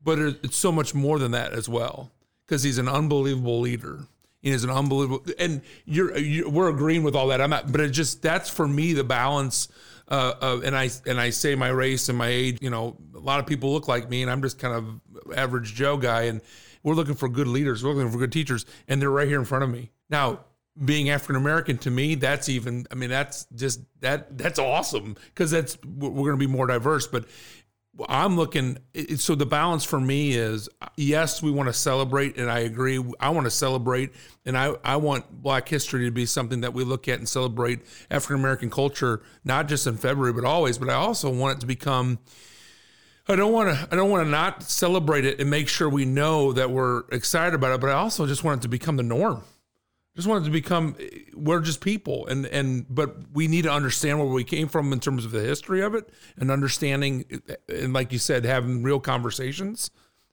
but 0.00 0.20
it's 0.20 0.56
so 0.56 0.70
much 0.70 0.94
more 0.94 1.18
than 1.18 1.32
that 1.32 1.52
as 1.52 1.68
well 1.68 2.12
because 2.46 2.62
he's 2.62 2.78
an 2.78 2.88
unbelievable 2.88 3.58
leader. 3.58 4.06
Is 4.44 4.62
an 4.62 4.70
unbelievable, 4.70 5.24
and 5.38 5.62
you're, 5.86 6.16
you're 6.18 6.50
we're 6.50 6.68
agreeing 6.68 7.02
with 7.02 7.16
all 7.16 7.28
that. 7.28 7.40
I'm 7.40 7.50
not, 7.50 7.72
but 7.72 7.80
it 7.80 7.90
just 7.90 8.20
that's 8.20 8.50
for 8.50 8.68
me 8.68 8.92
the 8.92 9.02
balance 9.02 9.68
uh, 10.08 10.34
uh, 10.40 10.60
and 10.64 10.76
I 10.76 10.90
and 11.06 11.20
I 11.20 11.30
say 11.30 11.54
my 11.54 11.68
race 11.68 12.08
and 12.08 12.18
my 12.18 12.28
age. 12.28 12.58
You 12.60 12.70
know, 12.70 12.96
a 13.14 13.18
lot 13.18 13.40
of 13.40 13.46
people 13.46 13.72
look 13.72 13.88
like 13.88 14.08
me, 14.10 14.22
and 14.22 14.30
I'm 14.30 14.42
just 14.42 14.58
kind 14.58 14.74
of 14.74 15.36
average 15.36 15.74
Joe 15.74 15.96
guy. 15.96 16.22
And 16.24 16.40
we're 16.82 16.94
looking 16.94 17.14
for 17.14 17.28
good 17.28 17.48
leaders. 17.48 17.82
We're 17.82 17.92
looking 17.92 18.12
for 18.12 18.18
good 18.18 18.32
teachers, 18.32 18.66
and 18.86 19.00
they're 19.00 19.10
right 19.10 19.28
here 19.28 19.38
in 19.38 19.44
front 19.44 19.64
of 19.64 19.70
me 19.70 19.90
now. 20.10 20.40
Being 20.84 21.08
African 21.08 21.36
American 21.36 21.78
to 21.78 21.90
me, 21.90 22.16
that's 22.16 22.48
even. 22.48 22.84
I 22.90 22.96
mean, 22.96 23.08
that's 23.08 23.46
just 23.54 23.80
that. 24.00 24.36
That's 24.36 24.58
awesome 24.58 25.16
because 25.26 25.52
that's 25.52 25.78
we're 25.84 26.10
going 26.10 26.32
to 26.32 26.36
be 26.36 26.48
more 26.48 26.66
diverse. 26.66 27.06
But 27.06 27.26
I'm 28.08 28.36
looking. 28.36 28.78
So 29.16 29.34
the 29.34 29.46
balance 29.46 29.84
for 29.84 30.00
me 30.00 30.32
is 30.32 30.68
uh, 30.82 30.88
yes, 30.96 31.42
we 31.42 31.50
want 31.50 31.68
to 31.68 31.72
celebrate, 31.72 32.36
and 32.36 32.50
I 32.50 32.60
agree. 32.60 33.02
I 33.20 33.30
want 33.30 33.46
to 33.46 33.50
celebrate, 33.50 34.10
and 34.44 34.58
I, 34.58 34.74
I 34.82 34.96
want 34.96 35.30
Black 35.42 35.68
History 35.68 36.04
to 36.06 36.10
be 36.10 36.26
something 36.26 36.62
that 36.62 36.74
we 36.74 36.82
look 36.82 37.06
at 37.08 37.18
and 37.18 37.28
celebrate 37.28 37.80
African 38.10 38.40
American 38.40 38.70
culture, 38.70 39.22
not 39.44 39.68
just 39.68 39.86
in 39.86 39.96
February 39.96 40.32
but 40.32 40.44
always. 40.44 40.78
But 40.78 40.90
I 40.90 40.94
also 40.94 41.30
want 41.30 41.58
it 41.58 41.60
to 41.60 41.66
become. 41.66 42.18
I 43.28 43.36
don't 43.36 43.52
want 43.52 43.70
to. 43.70 43.88
I 43.90 43.96
don't 43.96 44.10
want 44.10 44.26
to 44.26 44.30
not 44.30 44.64
celebrate 44.64 45.24
it 45.24 45.40
and 45.40 45.48
make 45.48 45.68
sure 45.68 45.88
we 45.88 46.04
know 46.04 46.52
that 46.52 46.70
we're 46.70 47.04
excited 47.12 47.54
about 47.54 47.72
it. 47.72 47.80
But 47.80 47.90
I 47.90 47.94
also 47.94 48.26
just 48.26 48.42
want 48.42 48.60
it 48.60 48.62
to 48.62 48.68
become 48.68 48.96
the 48.96 49.04
norm 49.04 49.44
just 50.16 50.28
wanted 50.28 50.44
to 50.44 50.50
become 50.50 50.96
we're 51.34 51.60
just 51.60 51.80
people. 51.80 52.26
And 52.26 52.46
and 52.46 52.86
but 52.88 53.16
we 53.32 53.48
need 53.48 53.62
to 53.62 53.72
understand 53.72 54.18
where 54.18 54.28
we 54.28 54.44
came 54.44 54.68
from 54.68 54.92
in 54.92 55.00
terms 55.00 55.24
of 55.24 55.32
the 55.32 55.40
history 55.40 55.82
of 55.82 55.94
it 55.94 56.08
and 56.36 56.50
understanding 56.50 57.24
and 57.68 57.92
like 57.92 58.12
you 58.12 58.18
said 58.18 58.44
having 58.44 58.82
real 58.82 59.00
conversations 59.00 59.90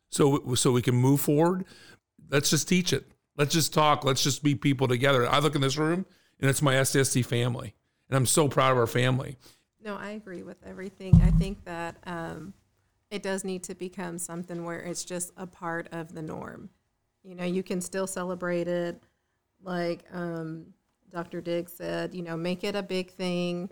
so 0.09 0.53
so 0.55 0.71
we 0.71 0.81
can 0.81 0.95
move 0.95 1.21
forward. 1.21 1.65
Let's 2.29 2.49
just 2.49 2.67
teach 2.67 2.93
it. 2.93 3.05
Let's 3.37 3.53
just 3.53 3.73
talk. 3.73 4.05
Let's 4.05 4.23
just 4.23 4.43
be 4.43 4.55
people 4.55 4.87
together. 4.87 5.27
I 5.27 5.39
look 5.39 5.55
in 5.55 5.61
this 5.61 5.77
room 5.77 6.05
and 6.39 6.49
it's 6.49 6.61
my 6.61 6.75
SSC 6.75 7.25
family 7.25 7.73
and 8.09 8.17
i'm 8.17 8.25
so 8.25 8.47
proud 8.47 8.71
of 8.71 8.77
our 8.77 8.87
family. 8.87 9.37
No 9.83 9.95
i 9.95 10.11
agree 10.11 10.43
with 10.43 10.57
everything. 10.63 11.19
I 11.23 11.31
think 11.31 11.65
that 11.65 11.95
um, 12.05 12.53
it 13.09 13.23
does 13.23 13.43
need 13.43 13.63
to 13.63 13.75
become 13.75 14.19
something 14.19 14.63
where 14.63 14.79
it's 14.79 15.03
just 15.03 15.31
a 15.37 15.47
part 15.47 15.89
of 15.91 16.13
the 16.13 16.21
norm. 16.21 16.69
You 17.23 17.33
know 17.33 17.45
you 17.45 17.63
can 17.63 17.81
still 17.81 18.05
celebrate 18.05 18.67
it 18.67 19.01
like 19.63 20.03
um, 20.13 20.67
Dr. 21.11 21.41
Diggs 21.41 21.73
said, 21.73 22.13
you 22.13 22.23
know, 22.23 22.37
make 22.37 22.63
it 22.63 22.75
a 22.75 22.83
big 22.83 23.11
thing, 23.11 23.69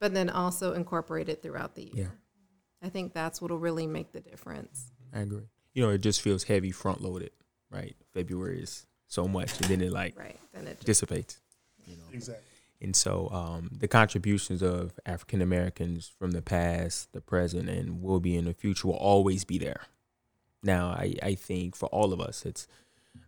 but 0.00 0.14
then 0.14 0.30
also 0.30 0.72
incorporate 0.72 1.28
it 1.28 1.42
throughout 1.42 1.74
the 1.74 1.84
year. 1.84 1.92
Yeah. 1.94 2.86
I 2.86 2.88
think 2.88 3.14
that's 3.14 3.40
what'll 3.40 3.58
really 3.58 3.86
make 3.86 4.12
the 4.12 4.20
difference. 4.20 4.92
I 5.12 5.20
agree. 5.20 5.48
You 5.72 5.82
know, 5.82 5.90
it 5.90 6.02
just 6.02 6.20
feels 6.20 6.44
heavy 6.44 6.70
front 6.70 7.00
loaded, 7.00 7.30
right? 7.70 7.96
February 8.12 8.62
is 8.62 8.86
so 9.06 9.26
much, 9.26 9.60
and 9.60 9.70
then 9.70 9.80
it 9.80 9.92
like 9.92 10.18
right. 10.18 10.38
then 10.52 10.66
it 10.66 10.80
dissipates. 10.80 11.40
You 11.86 11.96
know? 11.96 12.02
Exactly. 12.12 12.44
And 12.80 12.94
so 12.94 13.30
um, 13.32 13.70
the 13.80 13.88
contributions 13.88 14.62
of 14.62 14.92
African 15.06 15.40
Americans 15.40 16.12
from 16.18 16.32
the 16.32 16.42
past, 16.42 17.12
the 17.12 17.20
present, 17.20 17.68
and 17.68 18.02
will 18.02 18.20
be 18.20 18.36
in 18.36 18.44
the 18.44 18.52
future 18.52 18.88
will 18.88 18.96
always 18.96 19.44
be 19.44 19.56
there. 19.56 19.82
Now, 20.62 20.88
I, 20.88 21.14
I 21.22 21.34
think 21.34 21.76
for 21.76 21.86
all 21.86 22.12
of 22.12 22.20
us, 22.20 22.44
it's 22.44 22.66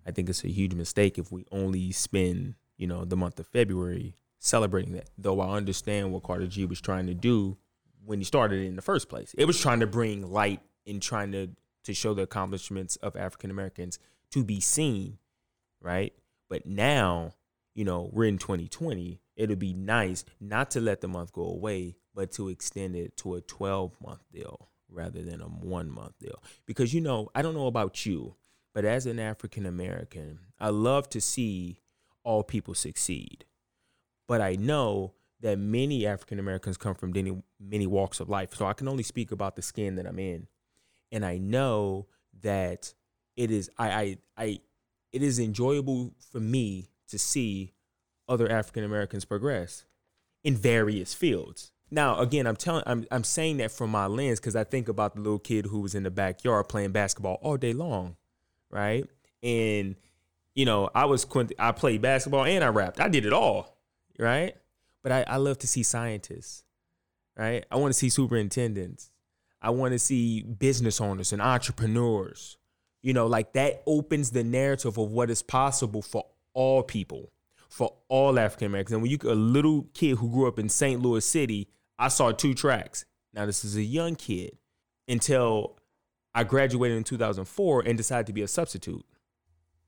I 0.07 0.11
think 0.11 0.29
it's 0.29 0.45
a 0.45 0.49
huge 0.49 0.75
mistake 0.75 1.19
if 1.19 1.33
we 1.33 1.45
only 1.51 1.93
spend, 1.93 2.55
you 2.77 2.87
know, 2.87 3.05
the 3.05 3.17
month 3.17 3.41
of 3.41 3.47
February 3.47 4.17
celebrating 4.39 4.93
that. 4.93 5.11
Though 5.19 5.41
I 5.41 5.57
understand 5.57 6.13
what 6.13 6.23
Carter 6.23 6.47
G 6.47 6.65
was 6.65 6.81
trying 6.81 7.07
to 7.07 7.15
do 7.15 7.57
when 8.05 8.19
he 8.19 8.25
started 8.25 8.61
it 8.61 8.67
in 8.67 8.77
the 8.77 8.83
first 8.83 9.09
place. 9.09 9.35
It 9.37 9.47
was 9.47 9.61
trying 9.61 9.81
to 9.81 9.87
bring 9.87 10.31
light 10.31 10.61
and 10.87 11.03
trying 11.03 11.33
to 11.33 11.51
to 11.85 11.95
show 11.95 12.15
the 12.15 12.23
accomplishments 12.23 12.97
of 12.97 13.17
African 13.17 13.51
Americans 13.51 13.99
to 14.33 14.45
be 14.45 14.61
seen, 14.61 15.19
right? 15.81 16.13
But 16.49 16.67
now, 16.67 17.33
you 17.75 17.85
know, 17.85 18.11
we're 18.13 18.25
in 18.25 18.39
2020. 18.39 19.21
It'll 19.37 19.57
be 19.57 19.73
nice 19.73 20.25
not 20.41 20.71
to 20.73 20.81
let 20.81 21.01
the 21.01 21.09
month 21.09 21.33
go 21.33 21.43
away, 21.43 21.97
but 22.15 22.33
to 22.33 22.49
extend 22.49 22.97
it 22.97 23.17
to 23.19 23.37
a 23.37 23.41
12 23.41 23.97
month 24.05 24.25
deal 24.33 24.69
rather 24.89 25.23
than 25.23 25.41
a 25.41 25.45
one 25.45 25.91
month 25.91 26.19
deal. 26.19 26.43
Because, 26.67 26.93
you 26.93 27.01
know, 27.01 27.29
I 27.35 27.43
don't 27.43 27.55
know 27.55 27.67
about 27.67 28.05
you, 28.05 28.35
but 28.77 28.85
as 28.85 29.07
an 29.07 29.19
African 29.19 29.65
American, 29.65 30.39
I 30.61 30.69
love 30.69 31.09
to 31.09 31.21
see 31.23 31.81
all 32.25 32.43
people 32.43 32.75
succeed. 32.75 33.47
But 34.29 34.43
I 34.43 34.57
know 34.57 35.15
that 35.41 35.59
many 35.59 36.07
African 36.07 36.39
Americans 36.39 36.77
come 36.77 36.95
from 36.95 37.13
many, 37.13 37.43
many 37.59 37.87
walks 37.87 38.21
of 38.21 38.29
life. 38.29 38.55
So 38.55 38.67
I 38.67 38.75
can 38.75 38.87
only 38.87 39.03
speak 39.03 39.33
about 39.33 39.57
the 39.57 39.63
skin 39.63 39.95
that 39.95 40.07
I'm 40.07 40.19
in. 40.19 40.47
And 41.11 41.25
I 41.25 41.39
know 41.39 42.09
that 42.43 42.93
it 43.35 43.51
is 43.51 43.71
I 43.79 43.89
I, 43.89 44.19
I 44.37 44.61
it 45.11 45.23
is 45.23 45.39
enjoyable 45.39 46.13
for 46.31 46.41
me 46.41 46.91
to 47.09 47.19
see 47.19 47.73
other 48.29 48.47
African 48.53 48.85
Americans 48.85 49.25
progress 49.25 49.87
in 50.45 50.55
various 50.55 51.15
fields. 51.15 51.73
Now, 51.91 52.19
again, 52.19 52.47
I'm 52.47 52.57
telling, 52.57 52.83
I'm, 52.85 53.07
I'm 53.11 53.25
saying 53.25 53.57
that 53.57 53.73
from 53.73 53.89
my 53.89 54.05
lens 54.05 54.39
because 54.39 54.55
I 54.55 54.65
think 54.65 54.87
about 54.87 55.15
the 55.15 55.23
little 55.23 55.39
kid 55.39 55.65
who 55.65 55.81
was 55.81 55.95
in 55.95 56.03
the 56.03 56.11
backyard 56.11 56.69
playing 56.69 56.93
basketball 56.93 57.39
all 57.41 57.57
day 57.57 57.73
long 57.73 58.17
right? 58.71 59.09
And 59.43 59.97
you 60.55 60.65
know, 60.65 60.91
I 60.95 61.05
was 61.05 61.27
I 61.59 61.73
played 61.73 62.03
basketball 62.03 62.45
and 62.45 62.65
I 62.65 62.69
rapped. 62.69 63.01
I 63.01 63.09
did 63.09 63.27
it 63.27 63.33
all, 63.33 63.77
right? 64.19 64.57
But 65.03 65.13
I, 65.13 65.25
I 65.29 65.37
love 65.37 65.59
to 65.59 65.67
see 65.69 65.83
scientists, 65.83 66.65
right? 67.37 67.65
I 67.71 67.77
want 67.77 67.93
to 67.93 67.99
see 67.99 68.09
superintendents. 68.09 69.11
I 69.61 69.71
want 69.71 69.93
to 69.93 69.99
see 69.99 70.43
business 70.43 71.01
owners 71.01 71.33
and 71.33 71.43
entrepreneurs. 71.43 72.57
You 73.03 73.13
know, 73.13 73.27
like 73.27 73.53
that 73.53 73.83
opens 73.87 74.31
the 74.31 74.43
narrative 74.43 74.99
of 74.99 75.11
what 75.11 75.31
is 75.31 75.43
possible 75.43 76.03
for 76.03 76.25
all 76.55 76.83
people, 76.83 77.31
for 77.69 77.95
all 78.09 78.39
African 78.39 78.67
Americans. 78.67 78.95
And 78.95 79.03
when 79.03 79.11
you 79.11 79.19
a 79.25 79.35
little 79.35 79.87
kid 79.95 80.17
who 80.17 80.31
grew 80.31 80.49
up 80.49 80.59
in 80.59 80.69
St. 80.69 81.01
Louis 81.01 81.25
City, 81.25 81.69
I 81.99 82.09
saw 82.09 82.33
two 82.33 82.55
tracks. 82.55 83.05
Now 83.35 83.45
this 83.45 83.65
is 83.65 83.77
a 83.77 83.83
young 83.83 84.17
kid 84.17 84.57
until 85.07 85.79
I 86.37 86.45
graduated 86.45 86.99
in 86.99 87.03
2004 87.03 87.81
and 87.87 87.97
decided 87.97 88.27
to 88.27 88.35
be 88.35 88.43
a 88.43 88.49
substitute, 88.49 89.05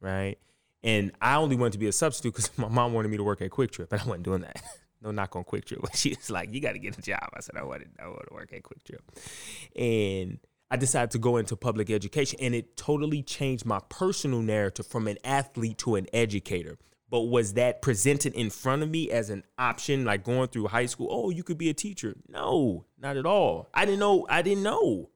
right? 0.00 0.36
And 0.82 1.12
I 1.20 1.36
only 1.36 1.56
wanted 1.56 1.72
to 1.72 1.78
be 1.78 1.88
a 1.88 1.92
substitute 1.92 2.34
because 2.34 2.50
my 2.58 2.68
mom 2.68 2.94
wanted 2.94 3.08
me 3.08 3.18
to 3.18 3.22
work 3.22 3.42
at 3.42 3.50
QuikTrip, 3.50 3.92
and 3.92 4.00
I 4.00 4.04
wasn't 4.04 4.22
doing 4.24 4.40
that. 4.40 4.62
no 5.02 5.10
knock 5.10 5.36
on 5.36 5.44
QuikTrip. 5.44 5.84
She 5.94 6.10
was 6.10 6.30
like, 6.30 6.52
"You 6.52 6.62
got 6.62 6.72
to 6.72 6.78
get 6.78 6.96
a 6.96 7.02
job." 7.02 7.28
I 7.34 7.40
said, 7.40 7.56
"I 7.56 7.64
want 7.64 7.82
to, 7.82 8.02
I 8.02 8.06
want 8.06 8.26
to 8.28 8.34
work 8.34 8.52
at 8.54 8.62
QuikTrip," 8.62 9.76
and 9.76 10.38
I 10.70 10.76
decided 10.76 11.10
to 11.10 11.18
go 11.18 11.36
into 11.36 11.54
public 11.54 11.90
education, 11.90 12.38
and 12.40 12.54
it 12.54 12.78
totally 12.78 13.22
changed 13.22 13.66
my 13.66 13.80
personal 13.90 14.40
narrative 14.40 14.86
from 14.86 15.06
an 15.06 15.18
athlete 15.24 15.76
to 15.78 15.96
an 15.96 16.06
educator. 16.14 16.78
But 17.10 17.22
was 17.22 17.54
that 17.54 17.82
presented 17.82 18.34
in 18.34 18.50
front 18.50 18.82
of 18.82 18.90
me 18.90 19.10
as 19.10 19.28
an 19.28 19.44
option, 19.58 20.04
like 20.04 20.24
going 20.24 20.48
through 20.48 20.68
high 20.68 20.86
school? 20.86 21.08
Oh, 21.10 21.28
you 21.30 21.42
could 21.42 21.58
be 21.58 21.68
a 21.68 21.74
teacher. 21.74 22.16
No, 22.26 22.84
not 22.98 23.18
at 23.18 23.26
all. 23.26 23.68
I 23.74 23.84
didn't 23.84 24.00
know. 24.00 24.26
I 24.30 24.42
didn't 24.42 24.62
know. 24.62 25.10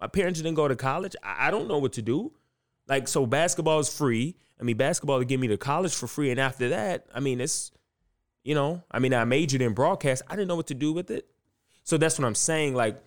My 0.00 0.06
parents 0.06 0.40
didn't 0.40 0.56
go 0.56 0.68
to 0.68 0.76
college. 0.76 1.16
I, 1.22 1.50
don't 1.50 1.68
know 1.68 1.78
what 1.78 1.94
to 1.94 2.02
do. 2.02 2.32
Like, 2.88 3.08
so 3.08 3.26
basketball 3.26 3.78
is 3.78 3.94
free. 3.94 4.36
I 4.60 4.64
mean, 4.64 4.76
basketball 4.76 5.18
to 5.18 5.24
get 5.24 5.40
me 5.40 5.48
to 5.48 5.56
college 5.56 5.94
for 5.94 6.06
free. 6.06 6.30
And 6.30 6.38
after 6.38 6.68
that, 6.70 7.06
I 7.14 7.20
mean, 7.20 7.40
it's, 7.40 7.70
you 8.42 8.54
know, 8.54 8.82
I 8.90 8.98
mean, 8.98 9.14
I 9.14 9.24
majored 9.24 9.62
in 9.62 9.72
broadcast. 9.72 10.22
I 10.28 10.36
didn't 10.36 10.48
know 10.48 10.56
what 10.56 10.66
to 10.68 10.74
do 10.74 10.92
with 10.92 11.10
it. 11.10 11.26
So 11.84 11.96
that's 11.96 12.18
what 12.18 12.26
I'm 12.26 12.34
saying. 12.34 12.74
Like, 12.74 13.02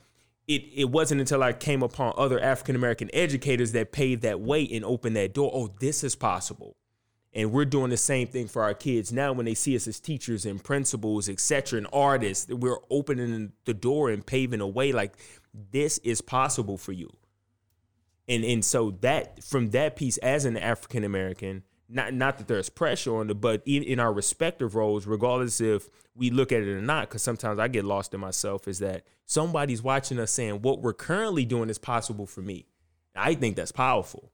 it, 0.47 0.63
it 0.73 0.89
wasn't 0.89 1.19
until 1.19 1.43
I 1.43 1.53
came 1.53 1.83
upon 1.83 2.13
other 2.17 2.39
African 2.39 2.75
American 2.75 3.09
educators 3.13 3.73
that 3.73 3.91
paved 3.91 4.21
that 4.21 4.39
way 4.39 4.67
and 4.71 4.85
opened 4.85 5.15
that 5.17 5.33
door. 5.33 5.51
Oh, 5.53 5.73
this 5.79 6.03
is 6.03 6.15
possible. 6.15 6.77
And 7.37 7.51
we're 7.51 7.65
doing 7.65 7.91
the 7.91 7.97
same 7.97 8.27
thing 8.27 8.47
for 8.47 8.63
our 8.63 8.73
kids 8.73 9.13
now 9.13 9.31
when 9.31 9.45
they 9.45 9.53
see 9.53 9.75
us 9.75 9.87
as 9.87 9.99
teachers 9.99 10.43
and 10.43 10.61
principals, 10.61 11.29
etc 11.29 11.77
and 11.77 11.87
artists. 11.93 12.51
We're 12.51 12.79
opening 12.89 13.51
the 13.65 13.75
door 13.75 14.09
and 14.09 14.25
paving 14.25 14.59
a 14.59 14.67
way 14.67 14.91
like 14.91 15.13
this 15.53 15.99
is 15.99 16.19
possible 16.19 16.79
for 16.79 16.93
you. 16.93 17.15
And 18.27 18.43
and 18.43 18.65
so 18.65 18.89
that 19.01 19.43
from 19.43 19.69
that 19.69 19.95
piece 19.95 20.17
as 20.17 20.45
an 20.45 20.57
African 20.57 21.03
American, 21.03 21.61
not 21.87 22.11
not 22.11 22.39
that 22.39 22.47
there's 22.47 22.69
pressure 22.69 23.15
on 23.15 23.29
it, 23.29 23.35
but 23.35 23.61
in, 23.67 23.83
in 23.83 23.99
our 23.99 24.11
respective 24.11 24.73
roles, 24.73 25.05
regardless 25.05 25.61
if 25.61 25.89
we 26.15 26.31
look 26.31 26.51
at 26.51 26.63
it 26.63 26.67
or 26.67 26.81
not, 26.81 27.07
because 27.07 27.21
sometimes 27.21 27.59
I 27.59 27.67
get 27.67 27.85
lost 27.85 28.15
in 28.15 28.19
myself, 28.19 28.67
is 28.67 28.79
that 28.79 29.03
somebody's 29.27 29.83
watching 29.83 30.19
us 30.19 30.31
saying 30.31 30.63
what 30.63 30.81
we're 30.81 30.91
currently 30.91 31.45
doing 31.45 31.69
is 31.69 31.77
possible 31.77 32.25
for 32.25 32.41
me. 32.41 32.65
I 33.15 33.35
think 33.35 33.55
that's 33.55 33.71
powerful. 33.71 34.31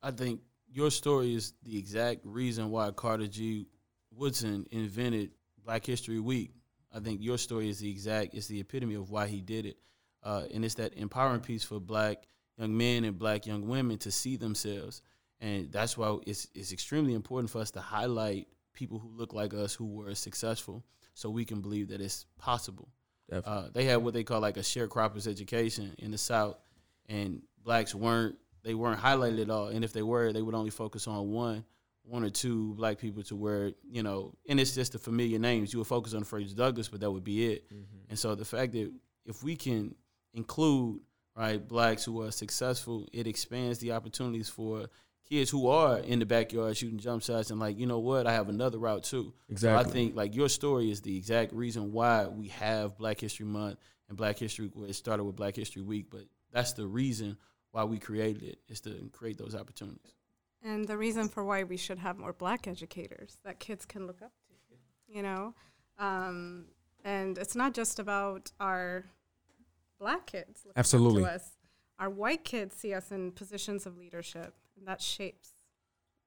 I 0.00 0.12
think 0.12 0.40
your 0.72 0.90
story 0.90 1.34
is 1.34 1.52
the 1.62 1.78
exact 1.78 2.20
reason 2.24 2.70
why 2.70 2.90
Carter 2.92 3.26
G. 3.26 3.66
Woodson 4.12 4.66
invented 4.70 5.30
Black 5.64 5.84
History 5.84 6.20
Week. 6.20 6.52
I 6.94 7.00
think 7.00 7.20
your 7.22 7.38
story 7.38 7.68
is 7.68 7.80
the 7.80 7.90
exact, 7.90 8.34
it's 8.34 8.46
the 8.46 8.60
epitome 8.60 8.94
of 8.94 9.10
why 9.10 9.26
he 9.26 9.40
did 9.40 9.66
it. 9.66 9.76
Uh, 10.22 10.44
and 10.52 10.64
it's 10.64 10.74
that 10.74 10.94
empowering 10.94 11.40
piece 11.40 11.64
for 11.64 11.80
black 11.80 12.24
young 12.58 12.76
men 12.76 13.04
and 13.04 13.18
black 13.18 13.46
young 13.46 13.68
women 13.68 13.98
to 13.98 14.10
see 14.10 14.36
themselves. 14.36 15.02
And 15.40 15.72
that's 15.72 15.96
why 15.96 16.18
it's, 16.26 16.48
it's 16.54 16.72
extremely 16.72 17.14
important 17.14 17.50
for 17.50 17.60
us 17.60 17.70
to 17.72 17.80
highlight 17.80 18.48
people 18.74 18.98
who 18.98 19.08
look 19.08 19.32
like 19.32 19.54
us 19.54 19.74
who 19.74 19.86
were 19.86 20.14
successful 20.14 20.84
so 21.14 21.30
we 21.30 21.44
can 21.44 21.60
believe 21.60 21.88
that 21.88 22.00
it's 22.00 22.26
possible. 22.38 22.88
Uh, 23.32 23.68
they 23.72 23.84
had 23.84 23.96
what 23.96 24.12
they 24.12 24.24
call 24.24 24.40
like 24.40 24.56
a 24.56 24.60
sharecroppers 24.60 25.26
education 25.26 25.94
in 25.98 26.10
the 26.10 26.18
South, 26.18 26.58
and 27.08 27.42
blacks 27.62 27.94
weren't 27.94 28.36
they 28.62 28.74
weren't 28.74 29.00
highlighted 29.00 29.42
at 29.42 29.50
all. 29.50 29.68
And 29.68 29.84
if 29.84 29.92
they 29.92 30.02
were, 30.02 30.32
they 30.32 30.42
would 30.42 30.54
only 30.54 30.70
focus 30.70 31.06
on 31.06 31.30
one, 31.30 31.64
one 32.02 32.24
or 32.24 32.30
two 32.30 32.74
black 32.74 32.98
people 32.98 33.22
to 33.24 33.36
where 33.36 33.72
you 33.88 34.02
know. 34.02 34.34
And 34.48 34.60
it's 34.60 34.74
just 34.74 34.92
the 34.92 34.98
familiar 34.98 35.38
names. 35.38 35.72
You 35.72 35.78
would 35.80 35.88
focus 35.88 36.14
on 36.14 36.24
Frederick 36.24 36.54
Douglass, 36.54 36.88
but 36.88 37.00
that 37.00 37.10
would 37.10 37.24
be 37.24 37.52
it. 37.52 37.68
Mm-hmm. 37.68 38.10
And 38.10 38.18
so 38.18 38.34
the 38.34 38.44
fact 38.44 38.72
that 38.72 38.92
if 39.24 39.42
we 39.42 39.56
can 39.56 39.94
include 40.34 41.00
right 41.36 41.66
blacks 41.66 42.04
who 42.04 42.22
are 42.22 42.30
successful, 42.30 43.06
it 43.12 43.26
expands 43.26 43.78
the 43.78 43.92
opportunities 43.92 44.48
for 44.48 44.86
kids 45.28 45.50
who 45.50 45.68
are 45.68 45.98
in 45.98 46.18
the 46.18 46.26
backyard 46.26 46.76
shooting 46.76 46.98
jump 46.98 47.22
shots 47.22 47.50
and 47.50 47.60
like 47.60 47.78
you 47.78 47.86
know 47.86 48.00
what 48.00 48.26
I 48.26 48.32
have 48.32 48.48
another 48.48 48.78
route 48.78 49.04
too. 49.04 49.32
So 49.54 49.74
I 49.74 49.84
think 49.84 50.16
like 50.16 50.34
your 50.34 50.48
story 50.48 50.90
is 50.90 51.00
the 51.00 51.16
exact 51.16 51.52
reason 51.52 51.92
why 51.92 52.26
we 52.26 52.48
have 52.48 52.98
Black 52.98 53.20
History 53.20 53.46
Month 53.46 53.78
and 54.08 54.18
Black 54.18 54.38
History. 54.38 54.70
Well, 54.74 54.88
it 54.88 54.94
started 54.94 55.24
with 55.24 55.36
Black 55.36 55.56
History 55.56 55.82
Week, 55.82 56.06
but 56.10 56.24
that's 56.52 56.72
the 56.72 56.86
reason 56.86 57.36
why 57.72 57.84
we 57.84 57.98
created 57.98 58.42
it 58.42 58.58
is 58.68 58.80
to 58.82 59.10
create 59.12 59.38
those 59.38 59.54
opportunities. 59.54 60.14
And 60.62 60.86
the 60.86 60.96
reason 60.96 61.28
for 61.28 61.44
why 61.44 61.62
we 61.62 61.76
should 61.76 61.98
have 61.98 62.18
more 62.18 62.32
black 62.32 62.66
educators 62.68 63.38
that 63.44 63.60
kids 63.60 63.86
can 63.86 64.06
look 64.06 64.20
up 64.22 64.32
to, 64.48 64.76
you 65.16 65.22
know? 65.22 65.54
Um, 65.98 66.66
and 67.04 67.38
it's 67.38 67.54
not 67.56 67.72
just 67.72 67.98
about 67.98 68.52
our 68.60 69.04
black 69.98 70.26
kids 70.26 70.62
looking 70.66 70.78
Absolutely. 70.78 71.24
up 71.24 71.30
to 71.30 71.34
us. 71.36 71.50
Our 71.98 72.10
white 72.10 72.44
kids 72.44 72.74
see 72.76 72.94
us 72.94 73.10
in 73.10 73.32
positions 73.32 73.86
of 73.86 73.96
leadership, 73.96 74.54
and 74.76 74.86
that 74.86 75.00
shapes 75.00 75.50